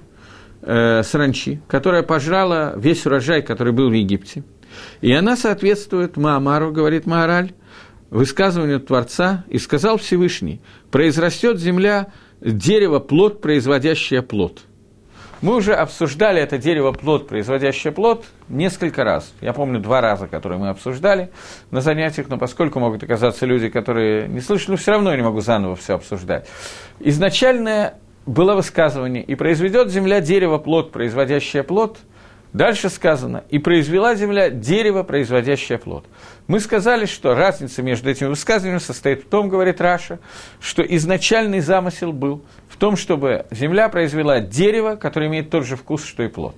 э, 0.62 1.04
саранчи, 1.04 1.62
которая 1.68 2.04
пожрала 2.04 2.74
весь 2.78 3.06
урожай, 3.06 3.42
который 3.42 3.74
был 3.74 3.90
в 3.90 3.94
Египте. 3.94 4.44
И 5.02 5.12
она 5.12 5.36
соответствует 5.36 6.18
Маамару, 6.18 6.72
говорит 6.72 7.06
Маараль, 7.06 7.54
высказыванию 8.10 8.80
Творца, 8.80 9.46
и 9.50 9.60
сказал 9.60 9.98
Всевышний, 9.98 10.62
произрастет 10.90 11.60
земля 11.60 12.08
дерево, 12.42 13.00
плод, 13.00 13.42
производящее 13.42 14.24
плод– 14.24 14.62
мы 15.42 15.56
уже 15.56 15.74
обсуждали 15.74 16.42
это 16.42 16.58
дерево 16.58 16.92
плод, 16.92 17.28
производящее 17.28 17.94
плод, 17.94 18.26
несколько 18.50 19.04
раз. 19.04 19.34
Я 19.42 19.54
помню 19.54 19.80
два 19.80 20.02
раза, 20.02 20.28
которые 20.28 20.60
мы 20.60 20.70
обсуждали 20.70 21.32
на 21.72 21.82
занятиях, 21.82 22.28
но 22.30 22.38
поскольку 22.38 22.80
могут 22.80 23.04
оказаться 23.04 23.46
люди, 23.46 23.70
которые 23.70 24.28
не 24.28 24.42
слышали, 24.42 24.76
все 24.76 24.92
равно 24.92 25.12
я 25.12 25.18
не 25.18 25.24
могу 25.24 25.42
заново 25.42 25.76
все 25.76 25.96
обсуждать. 25.96 26.48
Изначальное 27.00 27.96
было 28.26 28.56
высказывание, 28.56 29.24
и 29.24 29.36
произведет 29.36 29.90
земля 29.90 30.20
дерево 30.22 30.58
плод, 30.58 30.92
производящее 30.92 31.64
плод– 31.64 31.98
Дальше 32.54 32.90
сказано, 32.90 33.44
и 33.50 33.60
произвела 33.60 34.16
земля 34.16 34.50
дерево, 34.50 35.04
производящее 35.04 35.78
плод. 35.78 36.06
Мы 36.48 36.60
сказали, 36.60 37.06
что 37.06 37.36
разница 37.36 37.84
между 37.84 38.10
этими 38.10 38.28
высказываниями 38.28 38.80
состоит 38.80 39.24
в 39.24 39.30
том, 39.30 39.50
говорит 39.50 39.80
Раша, 39.80 40.18
что 40.60 40.82
изначальный 40.82 41.60
замысел 41.60 42.12
был 42.12 42.44
том, 42.80 42.96
чтобы 42.96 43.46
земля 43.52 43.90
произвела 43.90 44.40
дерево, 44.40 44.96
которое 44.96 45.28
имеет 45.28 45.50
тот 45.50 45.66
же 45.66 45.76
вкус, 45.76 46.04
что 46.04 46.24
и 46.24 46.28
плод. 46.28 46.56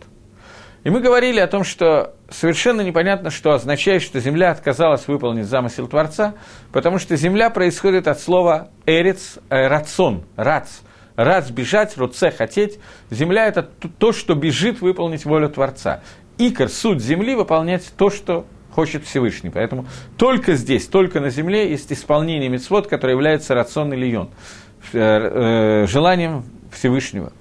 И 0.83 0.89
мы 0.89 1.01
говорили 1.01 1.39
о 1.39 1.47
том, 1.47 1.63
что 1.63 2.15
совершенно 2.29 2.81
непонятно, 2.81 3.29
что 3.29 3.51
означает, 3.51 4.01
что 4.01 4.19
земля 4.19 4.51
отказалась 4.51 5.07
выполнить 5.07 5.45
замысел 5.45 5.87
Творца, 5.87 6.33
потому 6.71 6.97
что 6.97 7.15
земля 7.15 7.49
происходит 7.49 8.07
от 8.07 8.19
слова 8.19 8.69
«эрец», 8.85 9.37
э, 9.49 9.67
«рацион», 9.67 10.23
«рац», 10.35 10.79
Рад 11.15 11.49
бежать, 11.51 11.97
руце 11.97 12.31
хотеть. 12.31 12.79
Земля– 13.09 13.45
это 13.47 13.63
то, 13.63 14.11
что 14.11 14.33
бежит 14.33 14.81
выполнить 14.81 15.25
волю 15.25 15.49
Творца. 15.49 16.01
Икор, 16.37 16.69
суть 16.69 17.01
земли– 17.01 17.35
выполнять 17.35 17.91
то, 17.97 18.09
что 18.09 18.45
хочет 18.71 19.03
Всевышний. 19.03 19.49
Поэтому 19.49 19.85
только 20.17 20.55
здесь, 20.55 20.87
только 20.87 21.19
на 21.19 21.29
земле 21.29 21.69
есть 21.69 21.91
исполнение 21.91 22.49
мецвод, 22.49 22.87
которое 22.87 23.13
является 23.13 23.53
рационный 23.53 23.97
лион, 23.97 24.29
э, 24.29 24.29
э, 24.29 24.60
желанием 24.91 26.43
Всевышнего. 26.71 27.31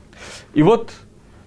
И 0.55 0.63
вот 0.63 0.93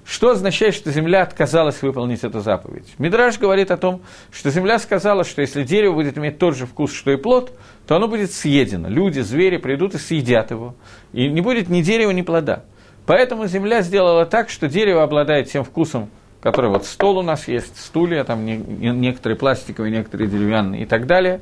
что 0.05 0.31
означает, 0.31 0.75
что 0.75 0.91
земля 0.91 1.21
отказалась 1.21 1.81
выполнить 1.81 2.23
эту 2.23 2.41
заповедь? 2.41 2.93
Мидраж 2.97 3.39
говорит 3.39 3.71
о 3.71 3.77
том, 3.77 4.01
что 4.31 4.49
земля 4.49 4.77
сказала, 4.79 5.23
что 5.23 5.41
если 5.41 5.63
дерево 5.63 5.93
будет 5.93 6.17
иметь 6.17 6.39
тот 6.39 6.57
же 6.57 6.65
вкус, 6.65 6.93
что 6.93 7.11
и 7.11 7.15
плод, 7.15 7.57
то 7.87 7.95
оно 7.95 8.07
будет 8.07 8.31
съедено. 8.31 8.89
Люди, 8.89 9.21
звери 9.21 9.57
придут 9.57 9.95
и 9.95 9.97
съедят 9.97 10.51
его. 10.51 10.75
И 11.13 11.29
не 11.29 11.41
будет 11.41 11.69
ни 11.69 11.81
дерева, 11.81 12.11
ни 12.11 12.21
плода. 12.21 12.63
Поэтому 13.05 13.47
земля 13.47 13.81
сделала 13.81 14.25
так, 14.25 14.49
что 14.49 14.67
дерево 14.67 15.03
обладает 15.03 15.49
тем 15.49 15.63
вкусом, 15.63 16.09
который 16.41 16.69
вот 16.69 16.85
стол 16.85 17.19
у 17.19 17.21
нас 17.21 17.47
есть, 17.47 17.79
стулья, 17.79 18.25
там 18.25 18.45
некоторые 18.45 19.37
пластиковые, 19.37 19.91
некоторые 19.91 20.29
деревянные 20.29 20.83
и 20.83 20.85
так 20.85 21.07
далее, 21.07 21.39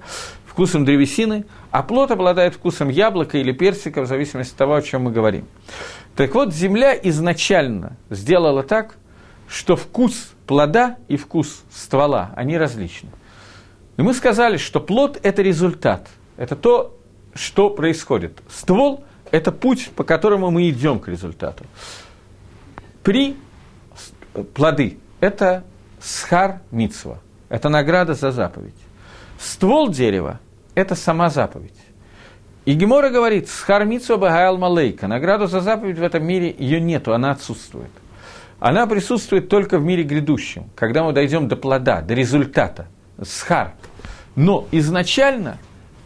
вкусом 0.51 0.83
древесины, 0.83 1.45
а 1.71 1.81
плод 1.81 2.11
обладает 2.11 2.55
вкусом 2.55 2.89
яблока 2.89 3.37
или 3.37 3.53
персика, 3.53 4.01
в 4.01 4.05
зависимости 4.05 4.51
от 4.51 4.57
того, 4.57 4.75
о 4.75 4.81
чем 4.81 5.03
мы 5.03 5.11
говорим. 5.11 5.45
Так 6.17 6.35
вот, 6.35 6.53
земля 6.53 6.93
изначально 6.93 7.95
сделала 8.09 8.61
так, 8.61 8.97
что 9.47 9.77
вкус 9.77 10.33
плода 10.45 10.97
и 11.07 11.15
вкус 11.15 11.63
ствола, 11.71 12.31
они 12.35 12.57
различны. 12.57 13.09
И 13.95 14.01
мы 14.01 14.13
сказали, 14.13 14.57
что 14.57 14.81
плод– 14.81 15.17
это 15.23 15.41
результат, 15.41 16.09
это 16.35 16.57
то, 16.57 16.97
что 17.33 17.69
происходит. 17.69 18.41
Ствол– 18.49 19.05
это 19.31 19.53
путь, 19.53 19.89
по 19.95 20.03
которому 20.03 20.51
мы 20.51 20.69
идем 20.69 20.99
к 20.99 21.07
результату. 21.07 21.63
При 23.03 23.37
плоды– 24.53 24.97
это 25.21 25.63
схар 26.01 26.59
мицва, 26.71 27.19
это 27.47 27.69
награда 27.69 28.15
за 28.15 28.31
заповедь. 28.33 28.75
Ствол 29.41 29.89
дерева– 29.89 30.39
это 30.75 30.93
сама 30.93 31.31
заповедь. 31.31 31.73
И 32.65 32.73
Гемора 32.73 33.09
говорит, 33.09 33.49
схармицу 33.49 34.19
багайл 34.19 34.59
малейка, 34.59 35.07
награду 35.07 35.47
за 35.47 35.61
заповедь 35.61 35.97
в 35.97 36.03
этом 36.03 36.23
мире 36.23 36.55
ее 36.59 36.79
нету, 36.79 37.11
она 37.11 37.31
отсутствует. 37.31 37.89
Она 38.59 38.85
присутствует 38.85 39.49
только 39.49 39.79
в 39.79 39.83
мире 39.83 40.03
грядущем, 40.03 40.69
когда 40.75 41.03
мы 41.03 41.11
дойдем 41.11 41.47
до 41.47 41.55
плода, 41.55 42.01
до 42.01 42.13
результата, 42.13 42.87
схар. 43.23 43.73
Но 44.35 44.67
изначально 44.71 45.57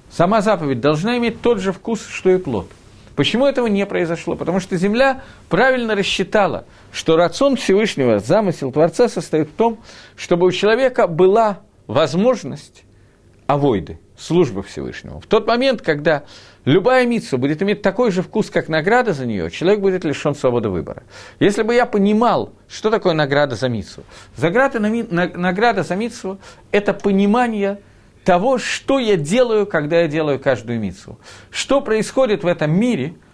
сама 0.09 0.39
заповедь 0.39 0.79
должна 0.79 1.17
иметь 1.17 1.41
тот 1.41 1.59
же 1.59 1.73
вкус, 1.73 2.07
что 2.07 2.29
и 2.29 2.38
плод. 2.38 2.69
Почему 3.17 3.45
этого 3.45 3.67
не 3.67 3.86
произошло? 3.86 4.38
Потому 4.38 4.61
что 4.61 4.77
Земля 4.77 5.23
правильно 5.49 5.93
рассчитала, 5.93 6.63
что 6.93 7.17
рацион 7.17 7.57
Всевышнего, 7.57 8.19
замысел 8.19 8.71
Творца 8.71 9.09
состоит 9.09 9.49
в 9.49 9.53
том, 9.55 9.79
чтобы 10.15 10.47
у 10.47 10.51
человека 10.51 11.07
была 11.07 11.59
возможность 11.86 12.84
авойды, 13.47 13.99
службы 14.17 14.63
Всевышнему. 14.63 15.19
В 15.19 15.27
тот 15.27 15.47
момент, 15.47 15.81
когда 15.81 16.23
любая 16.65 17.05
митсу 17.05 17.37
будет 17.37 17.61
иметь 17.61 17.81
такой 17.81 18.11
же 18.11 18.21
вкус, 18.21 18.49
как 18.49 18.69
награда 18.69 19.13
за 19.13 19.25
нее, 19.25 19.51
человек 19.51 19.81
будет 19.81 20.03
лишен 20.03 20.35
свободы 20.35 20.69
выбора. 20.69 21.03
Если 21.39 21.63
бы 21.63 21.73
я 21.73 21.85
понимал, 21.85 22.53
что 22.67 22.89
такое 22.89 23.13
награда 23.13 23.55
за 23.55 23.69
митсу, 23.69 24.03
награда 24.37 25.83
за 25.83 25.95
митсу– 25.95 26.39
это 26.71 26.93
понимание 26.93 27.79
того, 28.23 28.57
что 28.57 28.97
я 28.99 29.17
делаю, 29.17 29.67
когда 29.67 30.01
я 30.01 30.07
делаю 30.07 30.39
каждую 30.39 30.79
митсу. 30.79 31.19
Что 31.51 31.81
происходит 31.81 32.43
в 32.43 32.47
этом 32.47 32.71
мире– 32.71 33.15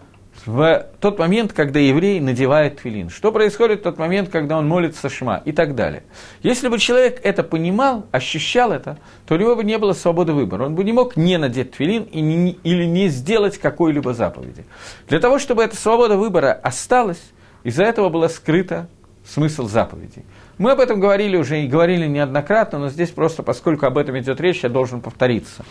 в 0.46 0.88
тот 1.00 1.20
момент, 1.20 1.54
когда 1.54 1.80
еврей 1.80 2.20
надевает 2.20 2.82
твилин, 2.82 3.10
что 3.10 3.32
происходит 3.32 3.82
в 3.82 3.84
тот 3.84 3.98
момент, 3.98 4.30
когда 4.30 4.58
он 4.58 4.68
молится 4.68 5.10
шма 5.10 5.42
и 5.46 5.52
так 5.52 5.76
далее. 5.76 6.04
Если 6.42 6.68
бы 6.68 6.80
человек 6.80 7.20
это 7.24 7.44
понимал, 7.44 8.06
ощущал 8.12 8.72
это, 8.72 8.98
то 9.28 9.36
у 9.36 9.38
него 9.38 9.56
бы 9.56 9.64
не 9.64 9.78
было 9.78 9.94
свободы 9.94 10.34
выбора. 10.34 10.66
Он 10.66 10.76
бы 10.76 10.84
не 10.84 10.94
мог 10.94 11.16
не 11.16 11.38
надеть 11.38 11.72
твилин 11.72 12.04
и 12.04 12.22
не, 12.22 12.52
или 12.64 12.86
не 12.86 13.08
сделать 13.10 13.58
какой-либо 13.58 14.14
заповеди. 14.14 14.66
Для 15.08 15.20
того, 15.20 15.38
чтобы 15.38 15.64
эта 15.64 15.76
свобода 15.76 16.18
выбора 16.18 16.60
осталась, 16.64 17.22
из-за 17.64 17.84
этого 17.84 18.10
было 18.10 18.28
скрыто 18.28 18.88
смысл 19.26 19.68
заповедей. 19.68 20.26
Мы 20.58 20.72
об 20.72 20.80
этом 20.80 21.00
говорили 21.00 21.38
уже 21.38 21.64
и 21.64 21.68
говорили 21.68 22.08
неоднократно, 22.08 22.80
но 22.80 22.89
здесь 22.89 23.10
просто, 23.10 23.44
поскольку 23.44 23.86
об 23.86 23.98
этом 23.98 24.20
идет 24.20 24.42
речь, 24.42 24.64
я 24.64 24.70
должен 24.70 25.02
повториться. 25.02 25.64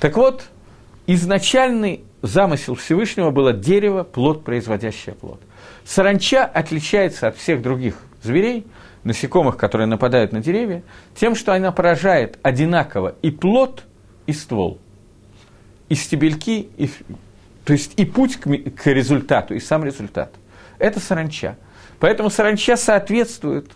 Так 0.00 0.16
вот, 0.16 0.44
изначальный 1.06 2.04
замысел 2.22 2.74
Всевышнего 2.74 3.30
было 3.30 3.52
дерево, 3.52 4.02
плод, 4.02 4.44
производящее 4.44 5.14
плод. 5.14 5.40
Саранча 5.84 6.44
отличается 6.44 7.28
от 7.28 7.36
всех 7.36 7.62
других 7.62 7.96
зверей, 8.22 8.66
насекомых, 9.04 9.56
которые 9.56 9.86
нападают 9.86 10.32
на 10.32 10.40
деревья, 10.40 10.82
тем, 11.14 11.34
что 11.34 11.52
она 11.52 11.72
поражает 11.72 12.38
одинаково 12.42 13.14
и 13.22 13.30
плод, 13.30 13.84
и 14.26 14.32
ствол, 14.32 14.78
и 15.90 15.94
стебельки, 15.94 16.68
и, 16.78 16.90
то 17.64 17.74
есть 17.74 17.92
и 17.98 18.06
путь 18.06 18.36
к, 18.36 18.48
к 18.48 18.86
результату, 18.86 19.54
и 19.54 19.60
сам 19.60 19.84
результат. 19.84 20.32
Это 20.78 21.00
саранча. 21.00 21.58
Поэтому 22.00 22.30
саранча 22.30 22.76
соответствует, 22.76 23.70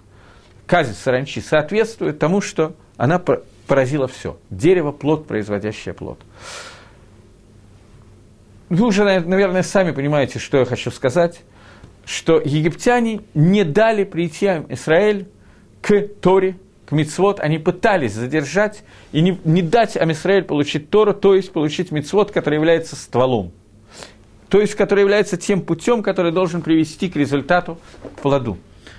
казнь 0.66 0.94
саранчи 0.94 1.40
соответствует 1.40 2.18
тому, 2.18 2.40
что 2.40 2.74
она 2.96 3.22
поразила 3.66 4.08
все. 4.08 4.38
Дерево– 4.48 4.92
плод, 4.92 5.26
производящее 5.26 5.94
плод. 5.94 6.18
Вы 8.68 8.86
уже, 8.86 9.04
наверное, 9.04 9.62
сами 9.62 9.92
понимаете, 9.92 10.38
что 10.38 10.58
я 10.58 10.64
хочу 10.64 10.90
сказать, 10.90 11.40
что 12.04 12.40
египтяне 12.40 13.20
не 13.34 13.64
дали 13.64 14.04
прийти 14.04 14.46
Израиль 14.68 15.28
к 15.80 16.00
Торе, 16.20 16.56
к 16.86 16.92
Мицвод, 16.92 17.40
они 17.40 17.58
пытались 17.58 18.14
задержать 18.14 18.82
и 19.12 19.20
не, 19.20 19.38
не 19.44 19.60
дать 19.60 19.96
Амисраэль 19.96 20.44
получить 20.44 20.88
Тору, 20.88 21.12
то 21.12 21.34
есть 21.34 21.52
получить 21.52 21.90
Мицвод, 21.90 22.30
который 22.30 22.54
является 22.54 22.96
стволом. 22.96 23.52
То 24.48 24.60
есть, 24.60 24.74
который 24.74 25.00
является 25.00 25.36
тем 25.36 25.60
путем, 25.60 26.02
который 26.02 26.32
должен 26.32 26.62
привести 26.62 27.10
к 27.10 27.16
результату, 27.16 27.78
к 28.16 28.22
плоду. 28.22 28.56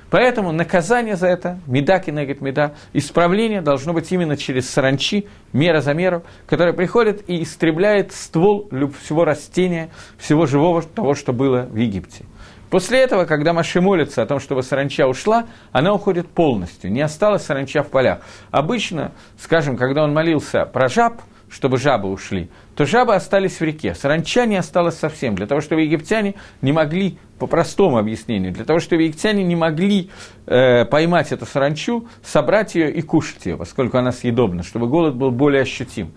Поэтому 0.09 0.51
наказание 0.51 1.15
за 1.15 1.27
это, 1.27 1.59
меда 1.67 1.99
кинегет 1.99 2.41
меда, 2.41 2.73
исправление 2.93 3.61
должно 3.61 3.93
быть 3.93 4.11
именно 4.11 4.37
через 4.37 4.69
саранчи, 4.69 5.27
мера 5.53 5.81
за 5.81 5.93
меру, 5.93 6.23
которая 6.47 6.73
приходит 6.73 7.29
и 7.29 7.43
истребляет 7.43 8.11
ствол 8.11 8.69
всего 9.01 9.25
растения, 9.25 9.89
всего 10.17 10.45
живого, 10.45 10.81
того, 10.81 11.13
что 11.13 11.33
было 11.33 11.67
в 11.69 11.75
Египте. 11.75 12.25
После 12.69 12.99
этого, 12.99 13.25
когда 13.25 13.53
Маши 13.53 13.81
молится 13.81 14.21
о 14.21 14.25
том, 14.25 14.39
чтобы 14.39 14.61
саранча 14.61 15.07
ушла, 15.07 15.47
она 15.71 15.93
уходит 15.93 16.27
полностью, 16.27 16.91
не 16.91 17.01
осталась 17.01 17.43
саранча 17.43 17.81
в 17.81 17.87
полях. 17.87 18.19
Обычно, 18.51 19.11
скажем, 19.39 19.75
когда 19.75 20.03
он 20.03 20.13
молился 20.13 20.65
про 20.65 20.87
жаб, 20.87 21.21
чтобы 21.49 21.77
жабы 21.77 22.11
ушли, 22.11 22.49
то 22.79 22.85
жабы 22.85 23.13
остались 23.13 23.59
в 23.59 23.61
реке, 23.61 23.93
саранча 23.93 24.45
не 24.45 24.55
осталась 24.55 24.97
совсем, 24.97 25.35
для 25.35 25.47
того, 25.47 25.59
чтобы 25.59 25.81
египтяне 25.81 26.35
не 26.61 26.71
могли, 26.71 27.17
по 27.37 27.45
простому 27.45 27.97
объяснению, 27.97 28.53
для 28.53 28.63
того, 28.63 28.79
чтобы 28.79 29.03
египтяне 29.03 29.43
не 29.43 29.57
могли 29.57 30.09
э, 30.45 30.85
поймать 30.85 31.33
эту 31.33 31.45
саранчу, 31.45 32.07
собрать 32.23 32.75
ее 32.75 32.89
и 32.89 33.01
кушать 33.01 33.45
ее, 33.47 33.57
поскольку 33.57 33.97
она 33.97 34.13
съедобна, 34.13 34.63
чтобы 34.63 34.87
голод 34.87 35.13
был 35.15 35.29
более 35.29 35.63
ощутим. 35.63 36.13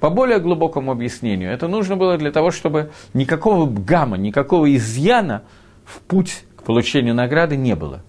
По 0.00 0.10
более 0.10 0.40
глубокому 0.40 0.90
объяснению, 0.90 1.52
это 1.52 1.68
нужно 1.68 1.94
было 1.94 2.18
для 2.18 2.32
того, 2.32 2.50
чтобы 2.50 2.90
никакого 3.14 3.70
гамма, 3.70 4.18
никакого 4.18 4.74
изъяна 4.74 5.44
в 5.84 6.00
путь 6.00 6.42
к 6.56 6.64
получению 6.64 7.14
награды 7.14 7.56
не 7.56 7.76
было. 7.76 8.02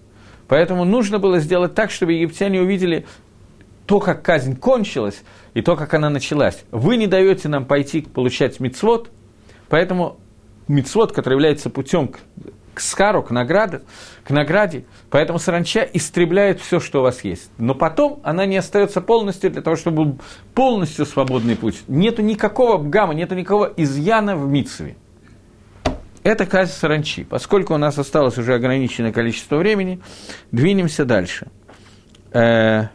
Поэтому 0.48 0.84
нужно 0.84 1.20
было 1.20 1.38
сделать 1.38 1.76
так, 1.76 1.92
чтобы 1.92 2.14
египтяне 2.14 2.62
увидели 2.62 3.06
то, 3.86 4.00
как 4.00 4.22
казнь 4.22 4.56
кончилась, 4.56 5.22
и 5.54 5.62
то, 5.62 5.76
как 5.76 5.94
она 5.94 6.10
началась. 6.10 6.64
Вы 6.70 6.96
не 6.96 7.06
даете 7.06 7.48
нам 7.48 7.64
пойти 7.64 8.02
получать 8.02 8.60
мицвод, 8.60 9.10
поэтому 9.68 10.18
мицвод, 10.68 11.12
который 11.12 11.34
является 11.34 11.70
путем 11.70 12.08
к, 12.08 12.20
к 12.74 12.80
скару, 12.80 13.22
к 13.22 13.30
награде, 13.30 13.82
к 14.24 14.30
награде, 14.30 14.84
поэтому 15.10 15.38
саранча 15.38 15.80
истребляет 15.80 16.60
все, 16.60 16.80
что 16.80 17.00
у 17.00 17.02
вас 17.02 17.24
есть. 17.24 17.50
Но 17.58 17.74
потом 17.74 18.20
она 18.22 18.46
не 18.46 18.56
остается 18.56 19.00
полностью 19.00 19.50
для 19.50 19.62
того, 19.62 19.76
чтобы 19.76 20.04
был 20.04 20.18
полностью 20.54 21.04
свободный 21.06 21.56
путь. 21.56 21.82
Нету 21.88 22.22
никакого 22.22 22.78
бгама, 22.78 23.14
нету 23.14 23.34
никакого 23.34 23.72
изъяна 23.76 24.36
в 24.36 24.48
митсве. 24.48 24.96
Это 26.22 26.46
казнь 26.46 26.72
саранчи. 26.72 27.24
Поскольку 27.24 27.74
у 27.74 27.78
нас 27.78 27.98
осталось 27.98 28.38
уже 28.38 28.54
ограниченное 28.54 29.12
количество 29.12 29.56
времени, 29.56 30.00
двинемся 30.52 31.04
дальше. 31.04 31.48
Э, 32.32 32.88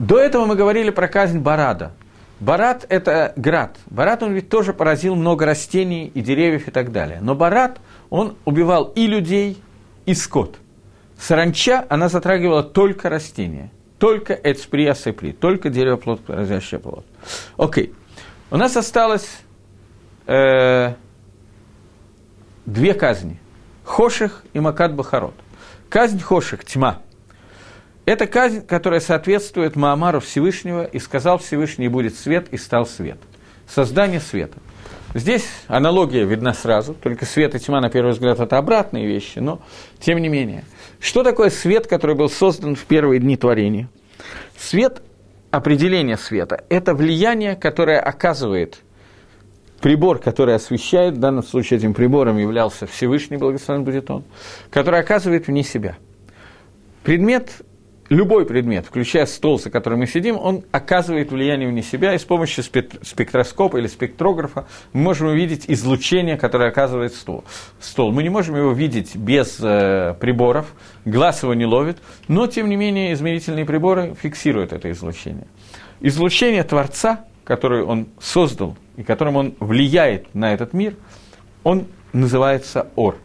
до 0.00 0.18
этого 0.18 0.46
мы 0.46 0.56
говорили 0.56 0.90
про 0.90 1.06
казнь 1.06 1.38
Барада. 1.38 1.92
Барат– 2.40 2.84
это 2.88 3.32
град. 3.36 3.76
Барат, 3.86 4.24
он 4.24 4.32
ведь 4.32 4.48
тоже 4.48 4.72
поразил 4.72 5.14
много 5.14 5.46
растений 5.46 6.10
и 6.12 6.20
деревьев 6.20 6.66
и 6.66 6.72
так 6.72 6.90
далее. 6.90 7.18
Но 7.20 7.36
Барат, 7.36 7.78
он 8.08 8.34
убивал 8.44 8.86
и 8.96 9.06
людей, 9.06 9.62
и 10.06 10.14
скот. 10.14 10.56
Саранча, 11.16 11.86
она 11.88 12.08
затрагивала 12.08 12.64
только 12.64 13.08
растения– 13.08 13.70
только 14.00 14.32
эцприя 14.32 14.94
сепри, 14.94 15.32
только 15.32 15.68
дерево 15.68 15.96
плод, 15.98 16.22
разящее 16.26 16.80
плод. 16.80 17.04
Окей. 17.58 17.94
У 18.50 18.56
нас 18.56 18.74
осталось 18.76 19.28
э, 20.26 20.94
две 22.64 22.94
казни. 22.94 23.38
Хоших 23.84 24.42
и 24.54 24.58
Макат 24.60 24.94
Бахарот. 24.94 25.34
Казнь 25.90 26.18
Хоших, 26.18 26.64
тьма. 26.64 27.02
Это 28.06 28.26
казнь, 28.26 28.66
которая 28.66 29.00
соответствует 29.00 29.76
Маамару 29.76 30.20
Всевышнего, 30.20 30.84
и 30.84 30.98
сказал 30.98 31.38
Всевышний, 31.38 31.88
будет 31.88 32.16
свет, 32.16 32.48
и 32.50 32.56
стал 32.56 32.86
свет. 32.86 33.18
Создание 33.68 34.20
света. 34.20 34.58
Здесь 35.14 35.44
аналогия 35.66 36.24
видна 36.24 36.54
сразу, 36.54 36.94
только 36.94 37.24
свет 37.24 37.54
и 37.54 37.58
тьма, 37.58 37.80
на 37.80 37.90
первый 37.90 38.12
взгляд, 38.12 38.40
это 38.40 38.58
обратные 38.58 39.06
вещи, 39.06 39.38
но 39.38 39.60
тем 40.00 40.18
не 40.18 40.28
менее– 40.28 40.64
что 41.00 41.22
такое 41.22 41.48
свет, 41.48 41.86
который 41.86 42.14
был 42.14 42.28
создан 42.28 42.76
в 42.76 42.84
первые 42.84 43.20
дни 43.20 43.36
творения? 43.36 43.88
Свет, 44.56 45.02
определение 45.50 46.18
света, 46.18 46.62
это 46.68 46.94
влияние, 46.94 47.56
которое 47.56 47.98
оказывает 47.98 48.80
прибор, 49.80 50.18
который 50.18 50.54
освещает, 50.54 51.14
в 51.14 51.20
данном 51.20 51.42
случае 51.42 51.78
этим 51.78 51.94
прибором 51.94 52.36
являлся 52.36 52.86
Всевышний, 52.86 53.38
благословен 53.38 53.82
будет 53.82 54.10
он, 54.10 54.24
который 54.70 55.00
оказывает 55.00 55.46
вне 55.46 55.64
себя. 55.64 55.96
Предмет 57.02 57.50
любой 58.10 58.44
предмет, 58.44 58.86
включая 58.86 59.24
стол, 59.24 59.58
за 59.58 59.70
которым 59.70 60.00
мы 60.00 60.06
сидим, 60.06 60.36
он 60.36 60.64
оказывает 60.72 61.30
влияние 61.30 61.68
вне 61.68 61.82
себя, 61.82 62.12
и 62.12 62.18
с 62.18 62.24
помощью 62.24 62.62
спектроскопа 62.64 63.78
или 63.78 63.86
спектрографа 63.86 64.66
мы 64.92 65.02
можем 65.02 65.28
увидеть 65.28 65.64
излучение, 65.68 66.36
которое 66.36 66.68
оказывает 66.68 67.14
стол. 67.14 67.44
стол. 67.80 68.12
Мы 68.12 68.22
не 68.22 68.28
можем 68.28 68.56
его 68.56 68.72
видеть 68.72 69.16
без 69.16 69.58
э, 69.60 70.14
приборов, 70.20 70.74
глаз 71.04 71.44
его 71.44 71.54
не 71.54 71.64
ловит, 71.64 71.98
но, 72.28 72.46
тем 72.48 72.68
не 72.68 72.76
менее, 72.76 73.12
измерительные 73.14 73.64
приборы 73.64 74.14
фиксируют 74.20 74.72
это 74.72 74.90
излучение. 74.90 75.46
Излучение 76.00 76.64
Творца, 76.64 77.24
которое 77.44 77.84
он 77.84 78.08
создал 78.20 78.76
и 78.96 79.04
которым 79.04 79.36
он 79.36 79.54
влияет 79.60 80.34
на 80.34 80.52
этот 80.52 80.72
мир, 80.72 80.96
он 81.62 81.86
называется 82.12 82.88
Ор. 82.96 83.16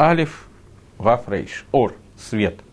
Алиф, 0.00 0.46
Ваф, 0.96 1.28
Рейш. 1.28 1.66
Ор, 1.72 1.94
свет– 2.16 2.56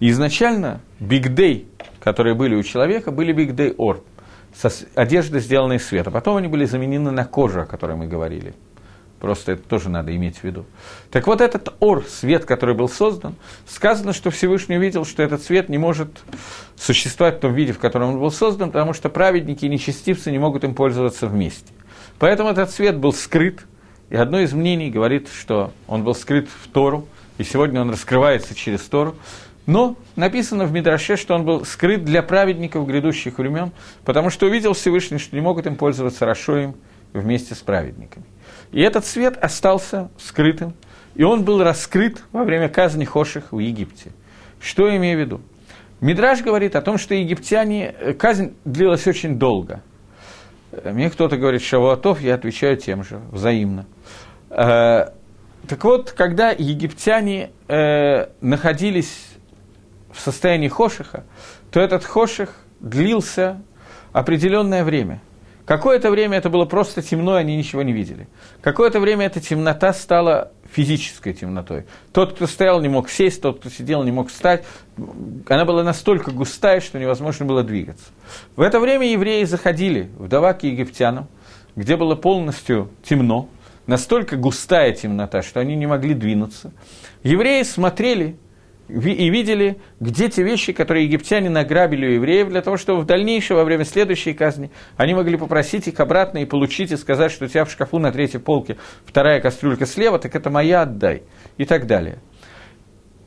изначально 0.00 0.80
бигдей, 1.00 1.68
которые 2.00 2.34
были 2.34 2.54
у 2.54 2.62
человека, 2.62 3.10
были 3.10 3.32
бигдей 3.32 3.74
ор, 3.76 4.02
одежды, 4.94 5.40
сделанной 5.40 5.76
из 5.76 5.86
света. 5.86 6.10
Потом 6.10 6.36
они 6.36 6.48
были 6.48 6.64
заменены 6.64 7.10
на 7.10 7.24
кожу, 7.24 7.62
о 7.62 7.66
которой 7.66 7.96
мы 7.96 8.06
говорили. 8.06 8.54
Просто 9.20 9.52
это 9.52 9.62
тоже 9.62 9.88
надо 9.88 10.14
иметь 10.14 10.36
в 10.36 10.44
виду. 10.44 10.66
Так 11.10 11.26
вот 11.26 11.40
этот 11.40 11.74
ор, 11.80 12.04
свет, 12.04 12.44
который 12.44 12.74
был 12.74 12.88
создан, 12.88 13.34
сказано, 13.66 14.12
что 14.12 14.30
Всевышний 14.30 14.76
увидел, 14.76 15.06
что 15.06 15.22
этот 15.22 15.42
свет 15.42 15.70
не 15.70 15.78
может 15.78 16.10
существовать 16.76 17.38
в 17.38 17.40
том 17.40 17.54
виде, 17.54 17.72
в 17.72 17.78
котором 17.78 18.10
он 18.10 18.20
был 18.20 18.30
создан, 18.30 18.70
потому 18.70 18.92
что 18.92 19.08
праведники 19.08 19.64
и 19.64 19.68
нечестивцы 19.68 20.30
не 20.30 20.38
могут 20.38 20.64
им 20.64 20.74
пользоваться 20.74 21.26
вместе. 21.26 21.72
Поэтому 22.18 22.50
этот 22.50 22.70
свет 22.70 22.98
был 22.98 23.12
скрыт, 23.12 23.64
и 24.10 24.16
одно 24.16 24.40
из 24.40 24.52
мнений 24.52 24.90
говорит, 24.90 25.28
что 25.28 25.72
он 25.88 26.04
был 26.04 26.14
скрыт 26.14 26.48
в 26.48 26.68
Тору, 26.68 27.08
и 27.38 27.44
сегодня 27.44 27.80
он 27.80 27.90
раскрывается 27.90 28.54
через 28.54 28.82
Тору. 28.82 29.16
Но 29.66 29.96
написано 30.14 30.64
в 30.64 30.72
Мидраше, 30.72 31.16
что 31.16 31.34
он 31.34 31.44
был 31.44 31.64
скрыт 31.64 32.04
для 32.04 32.22
праведников 32.22 32.86
грядущих 32.86 33.38
времен, 33.38 33.72
потому 34.04 34.30
что 34.30 34.46
увидел 34.46 34.72
Всевышний, 34.74 35.18
что 35.18 35.34
не 35.34 35.42
могут 35.42 35.66
им 35.66 35.74
пользоваться 35.76 36.24
Рашоем 36.24 36.76
вместе 37.12 37.54
с 37.54 37.58
праведниками. 37.58 38.24
И 38.70 38.80
этот 38.80 39.04
свет 39.04 39.36
остался 39.36 40.08
скрытым, 40.18 40.74
и 41.16 41.24
он 41.24 41.44
был 41.44 41.62
раскрыт 41.62 42.22
во 42.32 42.44
время 42.44 42.68
казни 42.68 43.04
Хоших 43.04 43.52
в 43.52 43.58
Египте. 43.58 44.12
Что 44.60 44.88
я 44.88 44.96
имею 44.96 45.18
в 45.18 45.20
виду? 45.20 45.40
Мидраж 46.00 46.42
говорит 46.42 46.76
о 46.76 46.82
том, 46.82 46.98
что 46.98 47.14
египтяне, 47.14 47.94
э, 47.98 48.12
казнь 48.12 48.54
длилась 48.64 49.06
очень 49.06 49.38
долго. 49.38 49.82
Э, 50.70 50.92
мне 50.92 51.10
кто-то 51.10 51.38
говорит 51.38 51.62
Шавуатов, 51.62 52.20
я 52.20 52.34
отвечаю 52.34 52.76
тем 52.76 53.02
же, 53.02 53.20
взаимно. 53.32 53.86
Э, 54.50 55.08
так 55.66 55.82
вот, 55.82 56.12
когда 56.12 56.50
египтяне 56.50 57.50
находились 58.40 59.35
в 60.16 60.20
состоянии 60.20 60.68
хошиха, 60.68 61.24
то 61.70 61.80
этот 61.80 62.04
хоших 62.04 62.54
длился 62.80 63.62
определенное 64.12 64.82
время. 64.82 65.20
Какое-то 65.66 66.10
время 66.10 66.38
это 66.38 66.48
было 66.48 66.64
просто 66.64 67.02
темно, 67.02 67.34
они 67.34 67.56
ничего 67.56 67.82
не 67.82 67.92
видели. 67.92 68.28
Какое-то 68.62 69.00
время 69.00 69.26
эта 69.26 69.40
темнота 69.40 69.92
стала 69.92 70.52
физической 70.72 71.32
темнотой. 71.32 71.86
Тот, 72.12 72.34
кто 72.34 72.46
стоял, 72.46 72.80
не 72.80 72.88
мог 72.88 73.10
сесть, 73.10 73.42
тот, 73.42 73.58
кто 73.58 73.68
сидел, 73.68 74.04
не 74.04 74.12
мог 74.12 74.28
встать. 74.28 74.64
Она 75.48 75.64
была 75.64 75.82
настолько 75.82 76.30
густая, 76.30 76.80
что 76.80 76.98
невозможно 77.00 77.46
было 77.46 77.64
двигаться. 77.64 78.06
В 78.54 78.60
это 78.60 78.78
время 78.78 79.10
евреи 79.10 79.42
заходили 79.44 80.08
в 80.16 80.28
дома 80.28 80.52
к 80.52 80.62
египтянам, 80.62 81.26
где 81.74 81.96
было 81.96 82.14
полностью 82.14 82.90
темно, 83.02 83.48
настолько 83.86 84.36
густая 84.36 84.92
темнота, 84.92 85.42
что 85.42 85.58
они 85.58 85.74
не 85.74 85.86
могли 85.86 86.14
двинуться. 86.14 86.72
Евреи 87.24 87.64
смотрели 87.64 88.36
и 88.88 89.30
видели, 89.30 89.80
где 90.00 90.28
те 90.28 90.42
вещи, 90.42 90.72
которые 90.72 91.06
египтяне 91.06 91.50
награбили 91.50 92.06
у 92.06 92.10
евреев, 92.12 92.48
для 92.48 92.62
того, 92.62 92.76
чтобы 92.76 93.02
в 93.02 93.06
дальнейшем, 93.06 93.56
во 93.56 93.64
время 93.64 93.84
следующей 93.84 94.32
казни, 94.32 94.70
они 94.96 95.14
могли 95.14 95.36
попросить 95.36 95.88
их 95.88 95.98
обратно 95.98 96.38
и 96.38 96.44
получить, 96.44 96.92
и 96.92 96.96
сказать, 96.96 97.32
что 97.32 97.46
у 97.46 97.48
тебя 97.48 97.64
в 97.64 97.70
шкафу 97.70 97.98
на 97.98 98.12
третьей 98.12 98.40
полке 98.40 98.76
вторая 99.04 99.40
кастрюлька 99.40 99.86
слева, 99.86 100.18
так 100.18 100.34
это 100.36 100.50
моя, 100.50 100.82
отдай, 100.82 101.22
и 101.56 101.64
так 101.64 101.86
далее. 101.86 102.18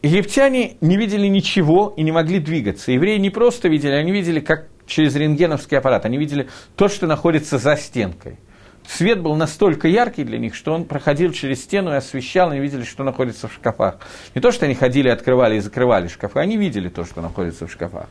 Египтяне 0.02 0.78
не 0.80 0.96
видели 0.96 1.28
ничего 1.28 1.94
и 1.98 2.04
не 2.04 2.14
могли 2.14 2.40
двигаться. 2.40 2.92
Евреи 2.94 3.18
не 3.18 3.30
просто 3.30 3.68
видели, 3.68 3.92
они 3.92 4.14
видели, 4.14 4.40
как 4.40 4.68
через 4.86 5.16
рентгеновский 5.16 5.78
аппарат, 5.78 6.06
они 6.06 6.18
видели 6.18 6.48
то, 6.78 6.88
что 6.88 7.06
находится 7.06 7.58
за 7.58 7.76
стенкой– 7.76 8.38
свет 8.90 9.22
был 9.22 9.36
настолько 9.36 9.88
яркий 9.88 10.24
для 10.24 10.38
них, 10.38 10.56
что 10.56 10.74
он 10.74 10.86
проходил 10.86 11.32
через 11.32 11.64
стену 11.64 11.92
и 11.92 11.96
освещал, 11.96 12.50
они 12.50 12.60
видели, 12.60 12.84
что 12.84 13.04
находится 13.04 13.48
в 13.48 13.54
шкафах. 13.54 14.00
Не 14.36 14.42
то, 14.42 14.52
что 14.52 14.66
они 14.66 14.76
ходили, 14.76 15.10
открывали 15.10 15.58
и 15.58 15.60
закрывали 15.60 16.08
шкафы, 16.08 16.40
они 16.40 16.58
видели 16.58 16.90
то, 16.90 17.06
что 17.06 17.22
находится 17.22 17.68
в 17.68 17.72
шкафах. 17.72 18.08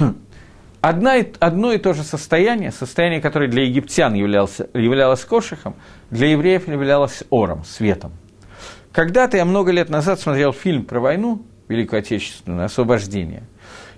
Одна, 0.80 1.14
одно 1.40 1.72
и 1.72 1.78
то 1.78 1.94
же 1.94 2.02
состояние, 2.02 2.70
состояние, 2.70 3.22
которое 3.22 3.48
для 3.48 3.64
египтян 3.64 4.12
являлось, 4.12 4.58
являлось 4.74 5.24
кошихом, 5.24 5.76
для 6.10 6.28
евреев 6.28 6.68
являлось 6.68 7.24
ором, 7.30 7.64
светом. 7.64 8.12
Когда-то 8.92 9.38
я 9.38 9.46
много 9.46 9.72
лет 9.72 9.88
назад 9.88 10.20
смотрел 10.20 10.52
фильм 10.52 10.84
про 10.84 11.00
войну, 11.00 11.42
Великую 11.68 12.00
Отечественную, 12.00 12.66
освобождение– 12.66 13.44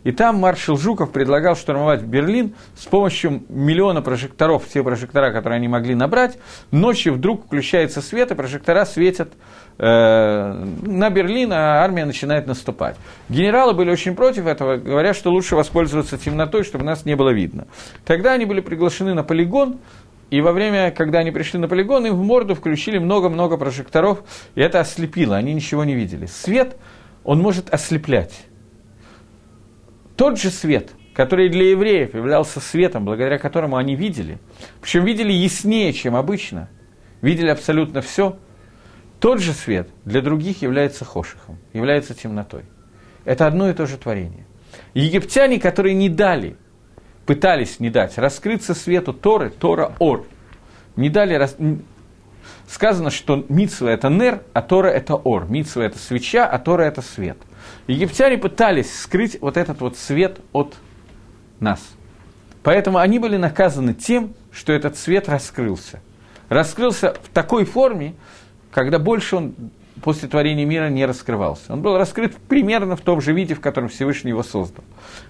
и 0.06 0.12
там 0.12 0.36
маршал 0.36 0.76
Жуков 0.76 1.10
предлагал 1.10 1.56
штурмовать 1.56 2.02
Берлин 2.02 2.54
с 2.76 2.86
помощью 2.86 3.42
миллиона 3.48 4.02
прожекторов, 4.02 4.64
все 4.64 4.84
прожектора, 4.84 5.32
которые 5.32 5.56
они 5.56 5.66
могли 5.66 5.96
набрать. 5.96 6.38
Ночью 6.70 7.14
вдруг 7.14 7.46
включается 7.46 8.00
свет, 8.00 8.30
и 8.30 8.36
прожектора 8.36 8.84
светят 8.84 9.32
э, 9.78 10.64
на 10.82 11.10
Берлин, 11.10 11.52
а 11.52 11.82
армия 11.82 12.04
начинает 12.04 12.46
наступать. 12.46 12.94
Генералы 13.28 13.74
были 13.74 13.90
очень 13.90 14.14
против 14.14 14.46
этого, 14.46 14.76
говоря, 14.76 15.12
что 15.12 15.32
лучше 15.32 15.56
воспользоваться 15.56 16.16
темнотой, 16.16 16.62
чтобы 16.62 16.84
нас 16.84 17.04
не 17.04 17.16
было 17.16 17.30
видно. 17.30 17.66
Тогда 18.04 18.34
они 18.34 18.44
были 18.44 18.60
приглашены 18.60 19.12
на 19.12 19.24
полигон, 19.24 19.80
и 20.30 20.40
во 20.40 20.52
время, 20.52 20.92
когда 20.92 21.18
они 21.18 21.32
пришли 21.32 21.58
на 21.58 21.66
полигон, 21.66 22.06
им 22.06 22.14
в 22.14 22.22
морду 22.22 22.54
включили 22.54 22.98
много-много 22.98 23.56
прожекторов, 23.56 24.22
и 24.54 24.60
это 24.60 24.78
ослепило, 24.78 25.34
они 25.34 25.52
ничего 25.52 25.82
не 25.82 25.96
видели. 25.96 26.26
Свет, 26.26 26.76
он 27.24 27.40
может 27.40 27.74
ослеплять. 27.74 28.46
Тот 30.16 30.38
же 30.40 30.50
свет, 30.50 30.92
который 31.14 31.48
для 31.50 31.70
евреев 31.70 32.14
являлся 32.14 32.60
светом, 32.60 33.04
благодаря 33.04 33.38
которому 33.38 33.76
они 33.76 33.94
видели, 33.94 34.38
причем 34.80 35.04
видели 35.04 35.32
яснее, 35.32 35.92
чем 35.92 36.16
обычно, 36.16 36.70
видели 37.20 37.48
абсолютно 37.48 38.00
все, 38.00 38.38
тот 39.20 39.40
же 39.40 39.52
свет 39.52 39.88
для 40.04 40.22
других 40.22 40.62
является 40.62 41.04
хошихом, 41.04 41.58
является 41.72 42.14
темнотой. 42.14 42.62
Это 43.24 43.46
одно 43.46 43.68
и 43.68 43.74
то 43.74 43.86
же 43.86 43.98
творение. 43.98 44.46
Египтяне, 44.94 45.58
которые 45.58 45.94
не 45.94 46.08
дали, 46.08 46.56
пытались 47.26 47.80
не 47.80 47.90
дать 47.90 48.16
раскрыться 48.18 48.74
свету 48.74 49.12
Торы, 49.12 49.50
Тора 49.50 49.92
Ор, 49.98 50.26
не 50.96 51.10
дали, 51.10 51.46
сказано, 52.68 53.10
что 53.10 53.44
Митсва 53.48 53.90
это 53.90 54.08
Нер, 54.08 54.42
а 54.54 54.62
Тора 54.62 54.88
это 54.88 55.14
Ор. 55.14 55.46
Митсва 55.48 55.82
это 55.82 55.98
свеча, 55.98 56.46
а 56.46 56.58
Тора 56.58 56.84
это 56.84 57.02
свет– 57.02 57.36
Египтяне 57.86 58.38
пытались 58.38 59.00
скрыть 59.00 59.38
вот 59.40 59.56
этот 59.56 59.80
вот 59.80 59.96
свет 59.96 60.38
от 60.52 60.74
нас. 61.60 61.80
Поэтому 62.62 62.98
они 62.98 63.18
были 63.18 63.36
наказаны 63.36 63.94
тем, 63.94 64.34
что 64.50 64.72
этот 64.72 64.96
свет 64.96 65.28
раскрылся. 65.28 66.00
Раскрылся 66.48 67.14
в 67.22 67.28
такой 67.28 67.64
форме, 67.64 68.14
когда 68.72 68.98
больше 68.98 69.36
он 69.36 69.54
после 70.02 70.28
творения 70.28 70.66
мира 70.66 70.88
не 70.88 71.06
раскрывался. 71.06 71.72
Он 71.72 71.80
был 71.80 71.96
раскрыт 71.96 72.34
примерно 72.48 72.96
в 72.96 73.00
том 73.00 73.20
же 73.20 73.32
виде, 73.32 73.54
в 73.54 73.60
котором 73.60 73.88
Всевышний 73.88 74.30
его 74.30 74.42
создал. 74.42 74.84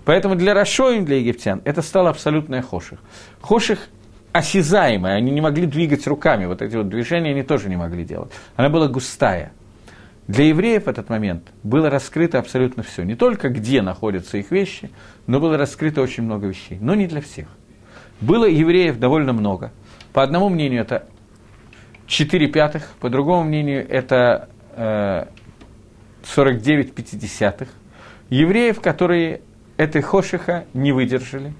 Поэтому 0.05 0.35
для 0.35 0.55
Рашоим, 0.55 1.05
для 1.05 1.19
египтян, 1.19 1.61
это 1.65 1.83
стало 1.83 2.11
абсолютное 2.11 2.63
хоших. 2.63 2.99
Хоших 3.41 3.89
осязаемое, 4.33 5.15
они 5.15 5.31
не 5.31 5.41
могли 5.41 5.67
двигать 5.67 6.07
руками, 6.07 6.47
вот 6.47 6.63
эти 6.63 6.77
вот 6.77 6.89
движения 6.89 7.31
они 7.31 7.43
тоже 7.43 7.69
не 7.69 7.77
могли 7.77 8.05
делать. 8.05 8.31
Она 8.57 8.69
была 8.69 8.89
густая– 8.89 9.53
для 10.29 10.47
евреев 10.47 10.85
в 10.85 10.89
этот 10.89 11.09
момент 11.09 11.53
было 11.63 11.89
раскрыто 11.89 12.39
абсолютно 12.39 12.83
все. 12.83 13.05
Не 13.05 13.15
только 13.15 13.49
где 13.49 13.81
находятся 13.81 14.39
их 14.39 14.51
вещи, 14.51 14.91
но 15.27 15.39
было 15.39 15.57
раскрыто 15.57 16.03
очень 16.03 16.25
много 16.25 16.49
вещей. 16.49 16.79
Но 16.81 16.95
не 16.95 17.07
для 17.07 17.21
всех. 17.21 17.47
Было 18.21 18.47
евреев 18.47 18.99
довольно 18.99 19.33
много. 19.33 19.73
По 20.13 20.23
одному 20.23 20.49
мнению 20.49 20.81
это 20.81 21.07
4 22.07 22.49
пятых, 22.49 22.89
по 23.01 23.09
другому 23.09 23.45
мнению 23.45 23.87
это 23.89 24.49
э, 24.75 25.27
49 26.25 26.95
пятидесятых. 26.95 27.69
Евреев, 28.29 28.81
которые 28.81 29.43
этой 29.77 30.03
хошиха 30.03 30.65
не 30.75 30.91
выдержали, 30.91 31.55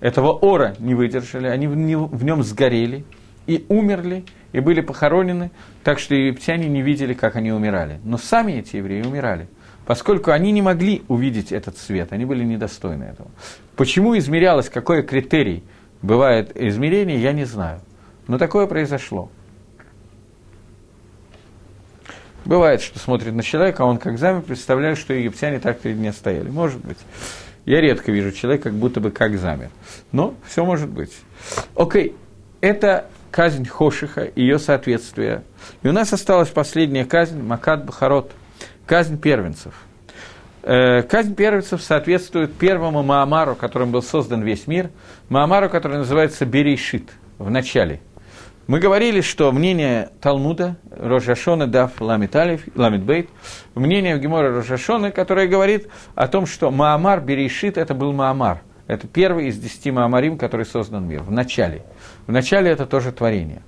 этого 0.00 0.30
ора 0.30 0.76
не 0.78 0.94
выдержали, 0.94 1.48
они 1.48 1.66
в 1.66 2.24
нем 2.24 2.42
сгорели 2.44 3.04
и 3.48 3.64
умерли, 3.68 4.24
и 4.52 4.60
были 4.60 4.80
похоронены, 4.80 5.50
так 5.84 5.98
что 5.98 6.14
египтяне 6.14 6.68
не 6.68 6.82
видели, 6.82 7.14
как 7.14 7.36
они 7.36 7.52
умирали. 7.52 8.00
Но 8.04 8.18
сами 8.18 8.52
эти 8.52 8.76
евреи 8.76 9.02
умирали, 9.02 9.48
поскольку 9.86 10.30
они 10.30 10.52
не 10.52 10.62
могли 10.62 11.02
увидеть 11.08 11.52
этот 11.52 11.76
свет, 11.78 12.12
они 12.12 12.24
были 12.24 12.44
недостойны 12.44 13.04
этого. 13.04 13.30
Почему 13.76 14.16
измерялось, 14.16 14.68
какой 14.68 15.02
критерий 15.02 15.62
бывает 16.02 16.52
измерение, 16.54 17.20
я 17.20 17.32
не 17.32 17.44
знаю. 17.44 17.80
Но 18.26 18.38
такое 18.38 18.66
произошло. 18.66 19.30
Бывает, 22.44 22.80
что 22.80 22.98
смотрит 22.98 23.34
на 23.34 23.42
человека, 23.42 23.82
а 23.82 23.86
он 23.86 23.98
как 23.98 24.18
замер 24.18 24.42
представляет, 24.42 24.96
что 24.96 25.12
египтяне 25.12 25.60
так 25.60 25.80
перед 25.80 25.98
ним 25.98 26.12
стояли. 26.12 26.48
Может 26.48 26.80
быть. 26.84 26.98
Я 27.66 27.82
редко 27.82 28.10
вижу 28.10 28.32
человека, 28.32 28.70
как 28.70 28.74
будто 28.78 29.00
бы 29.00 29.10
как 29.10 29.38
замер. 29.38 29.68
Но 30.12 30.34
все 30.46 30.64
может 30.64 30.88
быть. 30.88 31.12
Окей, 31.74 32.16
это 32.62 33.10
казнь 33.30 33.66
Хошиха, 33.66 34.30
ее 34.34 34.58
соответствие. 34.58 35.42
И 35.82 35.88
у 35.88 35.92
нас 35.92 36.12
осталась 36.12 36.48
последняя 36.48 37.04
казнь, 37.04 37.42
Макат 37.42 37.84
Бахарот, 37.84 38.32
казнь 38.86 39.18
первенцев. 39.18 39.74
Э, 40.62 41.02
казнь 41.02 41.34
первенцев 41.34 41.82
соответствует 41.82 42.52
первому 42.54 43.02
Маамару, 43.02 43.54
которым 43.54 43.90
был 43.90 44.02
создан 44.02 44.42
весь 44.42 44.66
мир, 44.66 44.90
Маамару, 45.28 45.68
который 45.70 45.98
называется 45.98 46.44
Берейшит, 46.44 47.10
в 47.38 47.50
начале. 47.50 48.00
Мы 48.66 48.80
говорили, 48.80 49.22
что 49.22 49.50
мнение 49.50 50.10
Талмуда, 50.20 50.76
Рожашона, 50.90 51.66
Дав, 51.66 51.98
Ламит, 52.00 52.36
Алиф, 52.36 52.64
Ламит 52.74 53.02
Бейт, 53.02 53.30
мнение 53.74 54.18
Гемора 54.18 54.54
Рожашона, 54.54 55.10
которое 55.10 55.48
говорит 55.48 55.88
о 56.14 56.28
том, 56.28 56.44
что 56.44 56.70
Маамар 56.70 57.20
Берейшит– 57.22 57.76
это 57.78 57.94
был 57.94 58.12
Маамар. 58.12 58.60
Это 58.86 59.06
первый 59.06 59.48
из 59.48 59.58
десяти 59.58 59.90
Маамарим, 59.90 60.36
который 60.36 60.66
создан 60.66 61.06
мир, 61.06 61.22
в 61.22 61.30
начале. 61.30 61.82
В 62.28 62.32
начале 62.32 62.70
это 62.70 62.84
тоже 62.84 63.10
творение. 63.10 63.62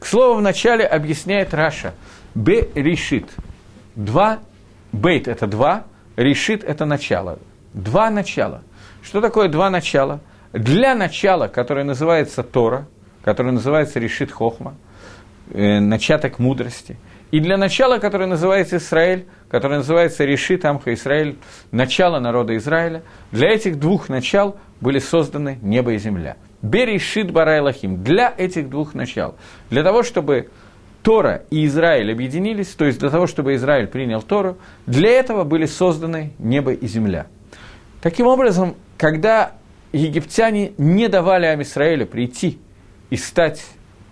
К 0.00 0.06
слову, 0.06 0.38
в 0.38 0.42
начале 0.42 0.84
объясняет 0.86 1.52
Раша. 1.52 1.92
Б 2.34 2.68
решит. 2.74 3.28
Два, 3.94 4.38
бейт– 4.92 5.28
это 5.28 5.46
два, 5.46 5.84
решит– 6.16 6.64
это 6.66 6.86
начало. 6.86 7.38
Два 7.74 8.08
начала. 8.08 8.62
Что 9.02 9.20
такое 9.20 9.48
два 9.48 9.68
начала? 9.68 10.20
Для 10.54 10.94
начала, 10.94 11.48
которое 11.48 11.84
называется 11.84 12.42
Тора, 12.42 12.86
которое 13.22 13.52
называется 13.52 14.00
решит 14.00 14.32
хохма, 14.32 14.74
э, 15.50 15.78
начаток 15.78 16.38
мудрости, 16.38 16.96
и 17.30 17.40
для 17.40 17.58
начала, 17.58 17.98
которое 17.98 18.26
называется 18.26 18.76
Израиль, 18.76 19.26
которое 19.50 19.78
называется 19.78 20.24
Решит 20.24 20.66
Амха 20.66 20.92
Израиль, 20.92 21.36
начало 21.70 22.20
народа 22.20 22.54
Израиля, 22.58 23.02
для 23.32 23.48
этих 23.48 23.78
двух 23.80 24.10
начал 24.10 24.58
были 24.82 24.98
созданы 24.98 25.58
небо 25.62 25.92
и 25.92 25.98
земля. 25.98 26.36
Берешит 26.60 27.30
Барайлахим. 27.30 28.02
Для 28.02 28.34
этих 28.36 28.68
двух 28.68 28.94
начал. 28.94 29.36
Для 29.70 29.82
того, 29.82 30.02
чтобы 30.02 30.50
Тора 31.02 31.44
и 31.50 31.64
Израиль 31.66 32.12
объединились, 32.12 32.68
то 32.68 32.84
есть 32.84 32.98
для 32.98 33.08
того, 33.08 33.26
чтобы 33.26 33.54
Израиль 33.54 33.86
принял 33.86 34.20
Тору, 34.20 34.58
для 34.86 35.10
этого 35.10 35.44
были 35.44 35.66
созданы 35.66 36.32
небо 36.38 36.72
и 36.72 36.86
земля. 36.86 37.26
Таким 38.02 38.26
образом, 38.26 38.74
когда 38.98 39.52
египтяне 39.92 40.72
не 40.78 41.08
давали 41.08 41.46
Амисраэлю 41.46 42.06
прийти 42.06 42.58
и 43.10 43.16
стать 43.16 43.64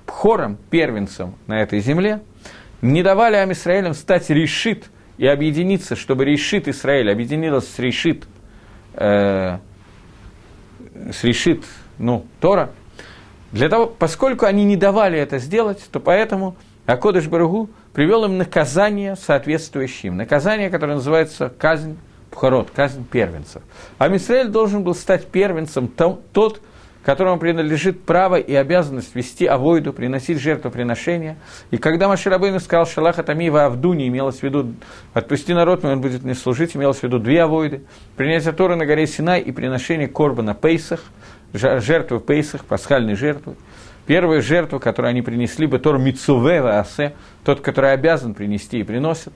хором, 0.07 0.57
первенцем 0.71 1.35
на 1.47 1.61
этой 1.63 1.81
земле, 1.81 2.21
не 2.83 3.03
давали 3.03 3.37
Амисраэлям 3.37 3.95
стать 3.95 4.31
решит 4.31 4.91
и 5.19 5.27
объединиться, 5.27 5.97
чтобы 5.97 6.25
решит 6.25 6.69
Израиль 6.69 7.11
объединилась 7.11 7.69
с 7.69 7.79
решит, 7.79 8.25
э, 8.95 9.59
с 11.13 11.25
решит 11.25 11.65
ну, 11.99 12.27
Тора, 12.41 12.71
для 13.53 13.69
того, 13.69 13.87
поскольку 13.87 14.47
они 14.47 14.65
не 14.65 14.77
давали 14.77 15.19
это 15.19 15.39
сделать, 15.39 15.85
то 15.91 16.01
поэтому 16.01 16.57
Акодыш 16.87 17.27
Барагу 17.27 17.71
привел 17.93 18.25
им 18.25 18.39
наказание 18.39 19.17
соответствующее 19.17 20.11
им. 20.11 20.17
Наказание, 20.17 20.71
которое 20.71 20.95
называется 20.95 21.53
казнь 21.57 21.99
Пхарот, 22.31 22.71
казнь 22.71 23.05
первенцев. 23.05 23.63
А 23.99 24.09
Мисраэль 24.09 24.49
должен 24.49 24.85
был 24.85 24.95
стать 24.95 25.27
первенцем 25.27 25.89
тот, 25.89 26.61
которому 27.05 27.39
принадлежит 27.39 28.03
право 28.03 28.37
и 28.37 28.55
обязанность 28.55 29.15
вести 29.15 29.47
авойду, 29.47 29.93
приносить 29.93 30.39
жертвоприношения. 30.39 31.37
И 31.71 31.79
когда 31.79 32.09
Маширабейну 32.09 32.61
сказал 32.61 32.87
Шалаха 32.87 33.23
Тамива 33.23 33.65
Авдуни, 33.65 34.07
имелось 34.09 34.41
в 34.41 34.43
виду 34.43 34.75
«отпусти 35.15 35.55
народ 35.55 35.85
он 35.85 36.01
будет 36.01 36.23
мне 36.23 36.35
служить», 36.35 36.77
имелось 36.77 36.99
в 36.99 37.03
виду 37.03 37.19
две 37.19 37.43
авойды, 37.43 37.83
принятие 38.17 38.53
Торы 38.53 38.77
на 38.77 38.85
горе 38.85 39.07
Синай 39.07 39.41
и 39.41 39.51
приношение 39.51 40.09
корба 40.09 40.43
на 40.43 40.55
Пейсах, 40.55 41.01
жертвы 41.53 42.21
Пейсах, 42.21 42.65
пасхальной 42.65 43.15
жертвы. 43.15 43.55
Первая 44.07 44.41
жертва, 44.41 44.79
которую 44.79 45.11
они 45.11 45.23
принесли, 45.23 45.67
бы 45.67 45.79
Тор 45.79 45.99
Мицуве 45.99 46.61
Асе, 46.61 47.15
тот, 47.45 47.61
который 47.61 47.93
обязан 47.93 48.35
принести 48.35 48.81
и 48.81 48.83
приносит. 48.83 49.33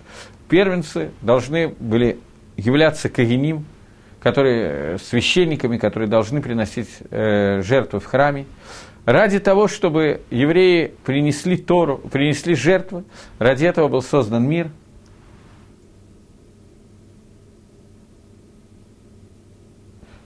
Первенцы 0.49 1.11
должны 1.23 1.69
были 1.69 2.19
являться 2.57 3.09
кагиним, 3.09 3.65
которые, 4.25 4.95
э, 4.95 4.99
священниками, 4.99 5.77
которые 5.77 6.09
должны 6.09 6.41
приносить 6.41 6.89
э, 7.11 7.61
жертвы 7.63 8.01
в 8.01 8.07
храме, 8.07 8.47
ради 9.05 9.39
того, 9.39 9.69
чтобы 9.69 10.23
евреи 10.31 10.95
принесли 11.05 11.59
Тору, 11.59 11.99
принесли 11.99 12.55
жертвы, 12.55 13.05
ради 13.39 13.67
этого 13.67 13.89
был 13.89 14.01
создан 14.01 14.49
мир. 14.49 14.71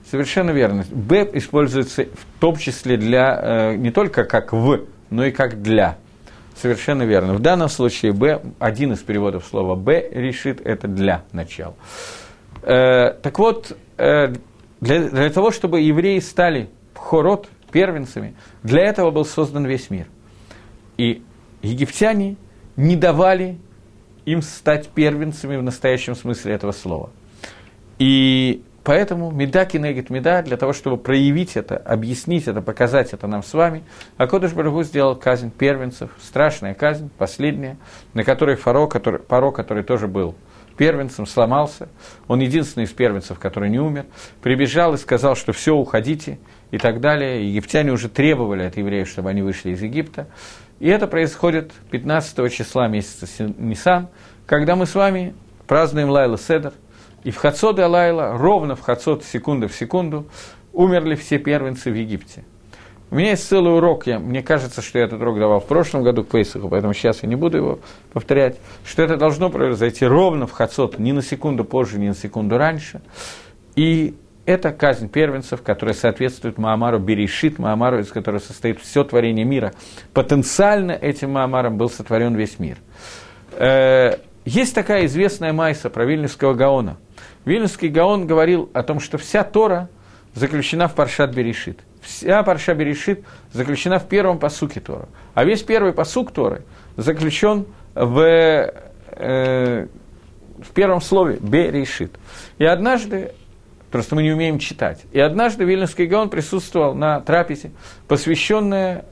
Совершенно 0.09 0.51
верно. 0.51 0.85
Б 0.89 1.29
используется 1.33 2.05
в 2.05 2.39
том 2.39 2.55
числе 2.55 2.95
для, 2.95 3.37
э, 3.41 3.75
не 3.75 3.91
только 3.91 4.23
как 4.23 4.53
в, 4.53 4.79
но 5.09 5.25
и 5.25 5.31
как 5.31 5.61
для. 5.61 5.97
Совершенно 6.55 7.03
верно. 7.03 7.33
В 7.33 7.41
данном 7.41 7.67
случае 7.67 8.13
Б, 8.13 8.41
один 8.59 8.93
из 8.93 8.99
переводов 8.99 9.45
слова 9.45 9.75
Б 9.75 10.09
решит 10.09 10.65
это 10.65 10.87
для 10.87 11.23
начала. 11.33 11.75
Э, 12.63 13.13
так 13.21 13.37
вот, 13.39 13.77
для, 13.99 15.09
для 15.09 15.29
того, 15.29 15.51
чтобы 15.51 15.81
евреи 15.81 16.19
стали 16.19 16.69
хорот, 16.95 17.49
первенцами, 17.71 18.33
для 18.63 18.83
этого 18.83 19.11
был 19.11 19.25
создан 19.25 19.65
весь 19.65 19.89
мир. 19.89 20.07
И 20.97 21.21
египтяне 21.61 22.35
не 22.75 22.95
давали 22.95 23.57
им 24.25 24.41
стать 24.41 24.89
первенцами 24.89 25.57
в 25.57 25.63
настоящем 25.63 26.15
смысле 26.15 26.53
этого 26.53 26.71
слова. 26.71 27.09
И 27.99 28.63
поэтому 28.83 29.31
меда 29.31 29.65
кинегит 29.65 30.09
меда, 30.09 30.41
для 30.41 30.57
того, 30.57 30.73
чтобы 30.73 30.97
проявить 30.97 31.57
это, 31.57 31.77
объяснить 31.77 32.47
это, 32.47 32.61
показать 32.61 33.13
это 33.13 33.27
нам 33.27 33.43
с 33.43 33.53
вами, 33.53 33.83
Акодыш 34.17 34.53
Барагу 34.53 34.83
сделал 34.83 35.15
казнь 35.15 35.51
первенцев, 35.51 36.11
страшная 36.21 36.73
казнь, 36.73 37.09
последняя, 37.17 37.77
на 38.13 38.23
которой 38.23 38.55
Фаро, 38.55 38.87
который, 38.87 39.19
Паро, 39.19 39.51
который 39.51 39.83
тоже 39.83 40.07
был 40.07 40.35
первенцем, 40.79 41.25
сломался. 41.25 41.89
Он 42.29 42.39
единственный 42.39 42.85
из 42.85 42.91
первенцев, 42.91 43.37
который 43.37 43.69
не 43.69 43.79
умер. 43.79 44.05
Прибежал 44.41 44.93
и 44.93 44.97
сказал, 44.97 45.35
что 45.35 45.51
все, 45.51 45.75
уходите 45.75 46.39
и 46.71 46.77
так 46.77 47.01
далее. 47.01 47.49
Египтяне 47.49 47.91
уже 47.91 48.07
требовали 48.07 48.63
от 48.63 48.77
евреев, 48.77 49.09
чтобы 49.09 49.29
они 49.29 49.41
вышли 49.41 49.71
из 49.71 49.81
Египта. 49.81 50.29
И 50.79 50.87
это 50.87 51.05
происходит 51.07 51.73
15 51.91 52.53
числа 52.53 52.87
месяца 52.87 53.27
Нисан, 53.57 54.07
когда 54.45 54.77
мы 54.77 54.85
с 54.85 54.95
вами 54.95 55.35
празднуем 55.67 56.09
Лайла 56.09 56.37
Седер. 56.37 56.71
И 57.25 57.31
в 57.31 57.35
Хацод 57.35 57.77
и 57.77 57.83
Лайла, 57.83 58.37
ровно 58.37 58.77
в 58.77 58.79
Хацод, 58.79 59.25
секунда 59.25 59.67
в 59.67 59.73
секунду, 59.73 60.29
умерли 60.71 61.15
все 61.15 61.39
первенцы 61.39 61.91
в 61.91 61.93
Египте. 61.93 62.45
У 63.11 63.15
меня 63.15 63.31
есть 63.31 63.47
целый 63.47 63.75
урок, 63.75 64.05
я, 64.05 64.19
мне 64.19 64.43
кажется, 64.43 64.83
что 64.83 64.99
я 64.99 65.05
этот 65.05 65.19
урок 65.19 65.39
давал 65.39 65.59
в 65.61 65.65
прошлом 65.65 66.03
году 66.03 66.23
к 66.23 66.27
Пейсаху, 66.27 66.69
поэтому 66.69 66.93
сейчас 66.93 67.23
я 67.23 67.29
не 67.29 67.35
буду 67.35 67.57
его 67.57 67.79
повторять, 68.13 68.57
что 68.85 69.01
это 69.01 69.17
должно 69.17 69.49
произойти 69.49 70.05
ровно 70.05 70.45
в 70.45 70.51
Хацот, 70.51 70.99
ни 70.99 71.11
на 71.11 71.23
секунду 71.23 71.65
позже, 71.65 71.97
ни 71.97 72.07
на 72.07 72.13
секунду 72.13 72.59
раньше. 72.59 73.01
И 73.75 74.15
это 74.45 74.71
казнь 74.71 75.09
первенцев, 75.09 75.63
которая 75.63 75.95
соответствует 75.95 76.59
Маамару 76.59 76.99
Берешит, 76.99 77.57
Маамару, 77.57 77.99
из 77.99 78.09
которого 78.09 78.39
состоит 78.39 78.79
все 78.79 79.03
творение 79.03 79.45
мира. 79.45 79.73
Потенциально 80.13 80.91
этим 80.91 81.31
Маамаром 81.31 81.77
был 81.77 81.89
сотворен 81.89 82.35
весь 82.35 82.59
мир. 82.59 82.77
Э, 83.53 84.17
есть 84.45 84.75
такая 84.75 85.07
известная 85.07 85.51
майса 85.51 85.89
про 85.89 86.05
Вильнюсского 86.05 86.53
Гаона. 86.53 86.97
Вильнюсский 87.43 87.89
Гаон 87.89 88.27
говорил 88.27 88.69
о 88.73 88.83
том, 88.83 88.99
что 88.99 89.17
вся 89.17 89.43
Тора 89.43 89.89
заключена 90.35 90.87
в 90.87 90.93
Паршат 90.93 91.33
Берешит 91.33 91.79
вся 92.01 92.43
Парша 92.43 92.73
Берешит 92.73 93.23
заключена 93.51 93.99
в 93.99 94.07
первом 94.07 94.39
посуке 94.39 94.79
Тора. 94.79 95.07
А 95.33 95.43
весь 95.43 95.63
первый 95.63 95.93
посук 95.93 96.31
Торы 96.31 96.63
заключен 96.97 97.65
в, 97.95 98.19
э, 98.19 99.87
в 100.61 100.71
первом 100.73 101.01
слове 101.01 101.37
Берешит. 101.39 102.11
И 102.57 102.65
однажды, 102.65 103.33
просто 103.91 104.15
мы 104.15 104.23
не 104.23 104.31
умеем 104.31 104.59
читать, 104.59 105.03
и 105.11 105.19
однажды 105.19 105.65
Вильнюсский 105.65 106.05
Гаон 106.05 106.29
присутствовал 106.29 106.95
на 106.95 107.21
трапезе, 107.21 107.71
посвященная 108.07 109.05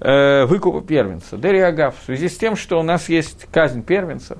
э, 0.00 0.44
выкупу 0.46 0.80
первенца. 0.80 1.36
Дери 1.36 1.58
Агав, 1.58 1.94
в 2.00 2.04
связи 2.04 2.28
с 2.28 2.36
тем, 2.36 2.56
что 2.56 2.78
у 2.78 2.82
нас 2.82 3.08
есть 3.08 3.46
казнь 3.52 3.82
первенцев, 3.82 4.38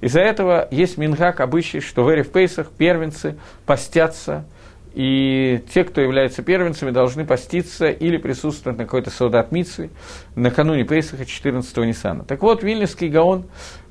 из-за 0.00 0.20
этого 0.20 0.66
есть 0.70 0.96
мингак 0.96 1.40
обычай, 1.40 1.80
что 1.80 2.04
в 2.04 2.24
Пейсах 2.24 2.70
первенцы 2.70 3.36
постятся– 3.66 4.44
и 4.94 5.62
те, 5.72 5.84
кто 5.84 6.00
являются 6.00 6.42
первенцами, 6.42 6.90
должны 6.90 7.24
поститься 7.24 7.88
или 7.90 8.16
присутствовать 8.16 8.78
на 8.78 8.84
какой-то 8.84 9.10
Митсве 9.50 9.90
накануне 10.34 10.84
Пейсаха 10.84 11.22
14-го 11.22 11.84
Ниссана. 11.84 12.24
Так 12.24 12.42
вот, 12.42 12.62
Вильнюсский 12.62 13.08
Гаон, 13.08 13.44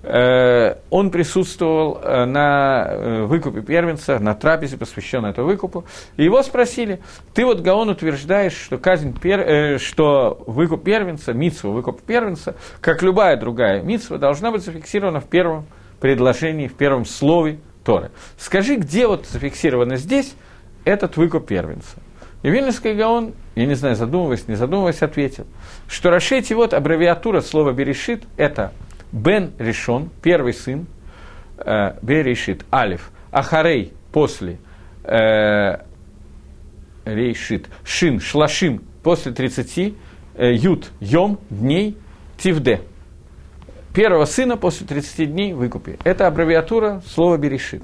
э, 0.04 0.76
он 0.90 1.12
присутствовал 1.12 2.00
э, 2.02 2.26
на 2.26 2.86
э, 2.88 3.24
выкупе 3.24 3.62
первенца, 3.62 4.20
на 4.20 4.36
трапезе, 4.36 4.78
посвященной 4.78 5.32
этому 5.32 5.48
выкупу, 5.48 5.86
и 6.18 6.24
его 6.24 6.44
спросили, 6.44 7.00
ты 7.34 7.46
вот, 7.46 7.62
Гаон, 7.62 7.90
утверждаешь, 7.90 8.54
что, 8.54 8.78
казнь 8.78 9.18
пер, 9.18 9.40
э, 9.40 9.78
что 9.78 10.44
выкуп 10.48 10.84
первенца, 10.84 11.34
Митсва, 11.34 11.70
выкуп 11.70 12.02
первенца, 12.02 12.56
как 12.82 13.02
любая 13.02 13.38
другая 13.38 13.82
Митсва, 13.82 14.18
должна 14.18 14.52
быть 14.52 14.64
зафиксирована 14.64 15.22
в 15.22 15.28
первом 15.28 15.66
предложении, 16.00 16.68
в 16.68 16.76
первом 16.76 17.06
слове 17.06 17.60
Торы. 17.84 18.12
Скажи, 18.38 18.76
где 18.76 19.08
вот 19.08 19.26
зафиксировано 19.26 19.96
здесь, 19.96 20.36
этот 20.90 21.18
выкуп 21.18 21.48
первенца. 21.48 21.98
И 22.42 22.50
Вильнюсский 22.50 22.94
Гаон, 22.94 23.34
я 23.56 23.66
не 23.66 23.76
знаю, 23.76 23.96
задумываясь, 23.96 24.48
не 24.48 24.56
задумываясь, 24.56 25.02
ответил, 25.02 25.46
что 25.88 26.10
Рашейти, 26.10 26.54
вот 26.54 26.74
аббревиатура 26.74 27.42
слова 27.42 27.74
Берешит, 27.74 28.24
это 28.38 28.72
Бен 29.12 29.52
решен, 29.60 30.10
первый 30.22 30.54
сын, 30.54 30.88
э, 31.58 31.96
Берешит, 32.02 32.66
Алиф, 32.72 33.12
Ахарей, 33.32 33.94
после, 34.12 34.58
э, 35.04 35.80
Рейшит, 37.06 37.68
Шин, 37.84 38.20
Шлашим, 38.20 38.82
после 39.04 39.32
30, 39.32 39.96
э, 40.36 40.54
Ют, 40.54 40.92
Йом, 41.00 41.40
дней, 41.50 41.98
Тивде. 42.38 42.82
Первого 43.94 44.26
сына 44.26 44.56
после 44.56 44.88
30 44.88 45.26
дней 45.26 45.54
выкупи. 45.54 45.98
Это 46.04 46.28
аббревиатура 46.28 47.02
слова 47.06 47.38
Берешит. 47.38 47.84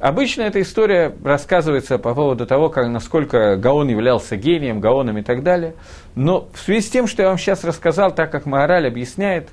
Обычно 0.00 0.42
эта 0.42 0.62
история 0.62 1.14
рассказывается 1.22 1.98
по 1.98 2.14
поводу 2.14 2.46
того, 2.46 2.70
как, 2.70 2.88
насколько 2.88 3.56
Гаон 3.56 3.88
являлся 3.88 4.36
гением, 4.36 4.80
Гаоном 4.80 5.18
и 5.18 5.22
так 5.22 5.42
далее. 5.42 5.74
Но 6.14 6.48
в 6.54 6.58
связи 6.58 6.80
с 6.80 6.90
тем, 6.90 7.06
что 7.06 7.22
я 7.22 7.28
вам 7.28 7.36
сейчас 7.36 7.64
рассказал, 7.64 8.14
так 8.14 8.32
как 8.32 8.46
Маораль 8.46 8.86
объясняет, 8.86 9.50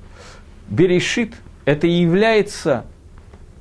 Берешит– 0.69 1.33
это 1.65 1.85
и 1.85 1.91
является 1.91 2.85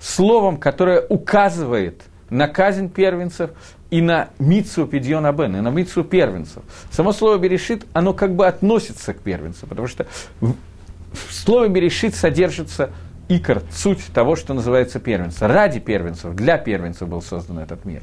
словом, 0.00 0.58
которое 0.58 1.00
указывает 1.00 2.02
на 2.30 2.46
казнь 2.46 2.88
первенцев 2.88 3.50
и 3.90 4.00
на 4.00 4.28
Мицу 4.38 4.86
Пидьон 4.86 5.26
Абен, 5.26 5.56
и 5.56 5.60
на 5.60 5.70
Мицу 5.70 6.04
первенцев. 6.04 6.62
Само 6.92 7.12
слово 7.12 7.38
Берешит, 7.38 7.84
оно 7.94 8.12
как 8.12 8.36
бы 8.36 8.46
относится 8.46 9.12
к 9.12 9.18
первенцу, 9.18 9.66
потому 9.66 9.88
что 9.88 10.06
в 10.40 11.32
слове 11.32 11.68
Берешит 11.68 12.14
содержится 12.14 12.90
икор, 13.28 13.62
суть 13.70 14.04
того, 14.12 14.36
что 14.36 14.54
называется 14.54 15.00
первенство. 15.00 15.48
Ради 15.48 15.80
первенцев, 15.80 16.34
для 16.34 16.58
первенцев 16.58 17.08
был 17.08 17.22
создан 17.22 17.58
этот 17.58 17.84
мир. 17.84 18.02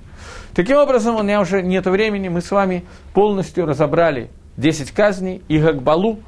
Таким 0.54 0.78
образом, 0.78 1.16
у 1.16 1.24
меня 1.24 1.42
уже 1.42 1.62
нет 1.62 1.86
времени, 1.86 2.30
мы 2.30 2.42
с 2.42 2.52
вами 2.52 2.84
полностью 3.14 3.66
разобрали 3.66 4.30
10 4.58 4.92
казней 4.92 5.42
и 5.48 5.58
Гагбалу, 5.60 6.20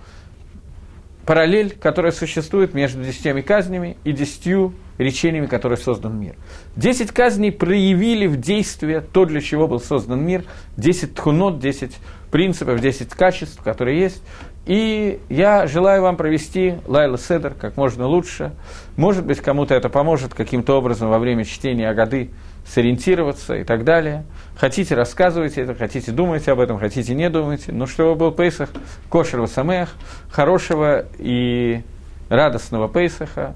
параллель, 1.26 1.72
которая 1.72 2.12
существует 2.12 2.74
между 2.74 3.04
десятью 3.04 3.43
казнями 3.43 3.98
и 4.04 4.12
десятью 4.12 4.74
речениями, 4.98 5.48
которые 5.48 5.78
создан 5.78 6.20
мир. 6.20 6.36
Десять 6.76 7.12
казней 7.12 7.52
проявили 7.52 8.28
в 8.28 8.39
действии 8.39 9.02
то, 9.12 9.26
для 9.26 9.41
чего 9.41 9.68
был 9.68 9.80
создан 9.80 10.24
мир, 10.24 10.46
десять 10.78 11.16
тхунот, 11.16 11.60
десять 11.60 11.98
принципов, 12.32 12.80
десять 12.80 13.10
качеств, 13.10 13.62
которые 13.62 14.00
есть. 14.00 14.22
И 14.66 15.20
я 15.30 15.68
желаю 15.68 16.01
вам 16.01 16.18
провести 16.18 16.76
Лайла 16.88 17.18
Седер 17.18 17.53
как 17.53 17.78
можно 17.78 18.07
лучше. 18.07 18.51
Может 18.97 19.26
быть, 19.26 19.39
кому-то 19.39 19.76
это 19.76 19.89
поможет 19.89 20.34
каким-то 20.34 20.78
образом 20.78 21.09
во 21.09 21.20
время 21.20 21.45
чтения 21.45 21.88
Агады 21.88 22.32
сориентироваться 22.66 23.55
и 23.55 23.63
так 23.63 23.84
далее. 23.84 24.24
Хотите, 24.57 24.95
рассказывайте 24.95 25.61
это, 25.61 25.76
хотите, 25.76 26.11
думайте 26.11 26.51
об 26.51 26.59
этом, 26.59 26.80
хотите, 26.80 27.13
не 27.13 27.30
думайте. 27.30 27.72
Но 27.72 27.86
чтобы 27.86 28.16
был 28.16 28.32
Пейсах, 28.32 28.70
кошерого 29.09 29.45
самех, 29.45 29.93
хорошего 30.32 31.05
и 31.20 31.84
радостного 32.30 32.88
Пейсаха. 32.88 33.53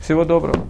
Всего 0.00 0.24
доброго. 0.24 0.66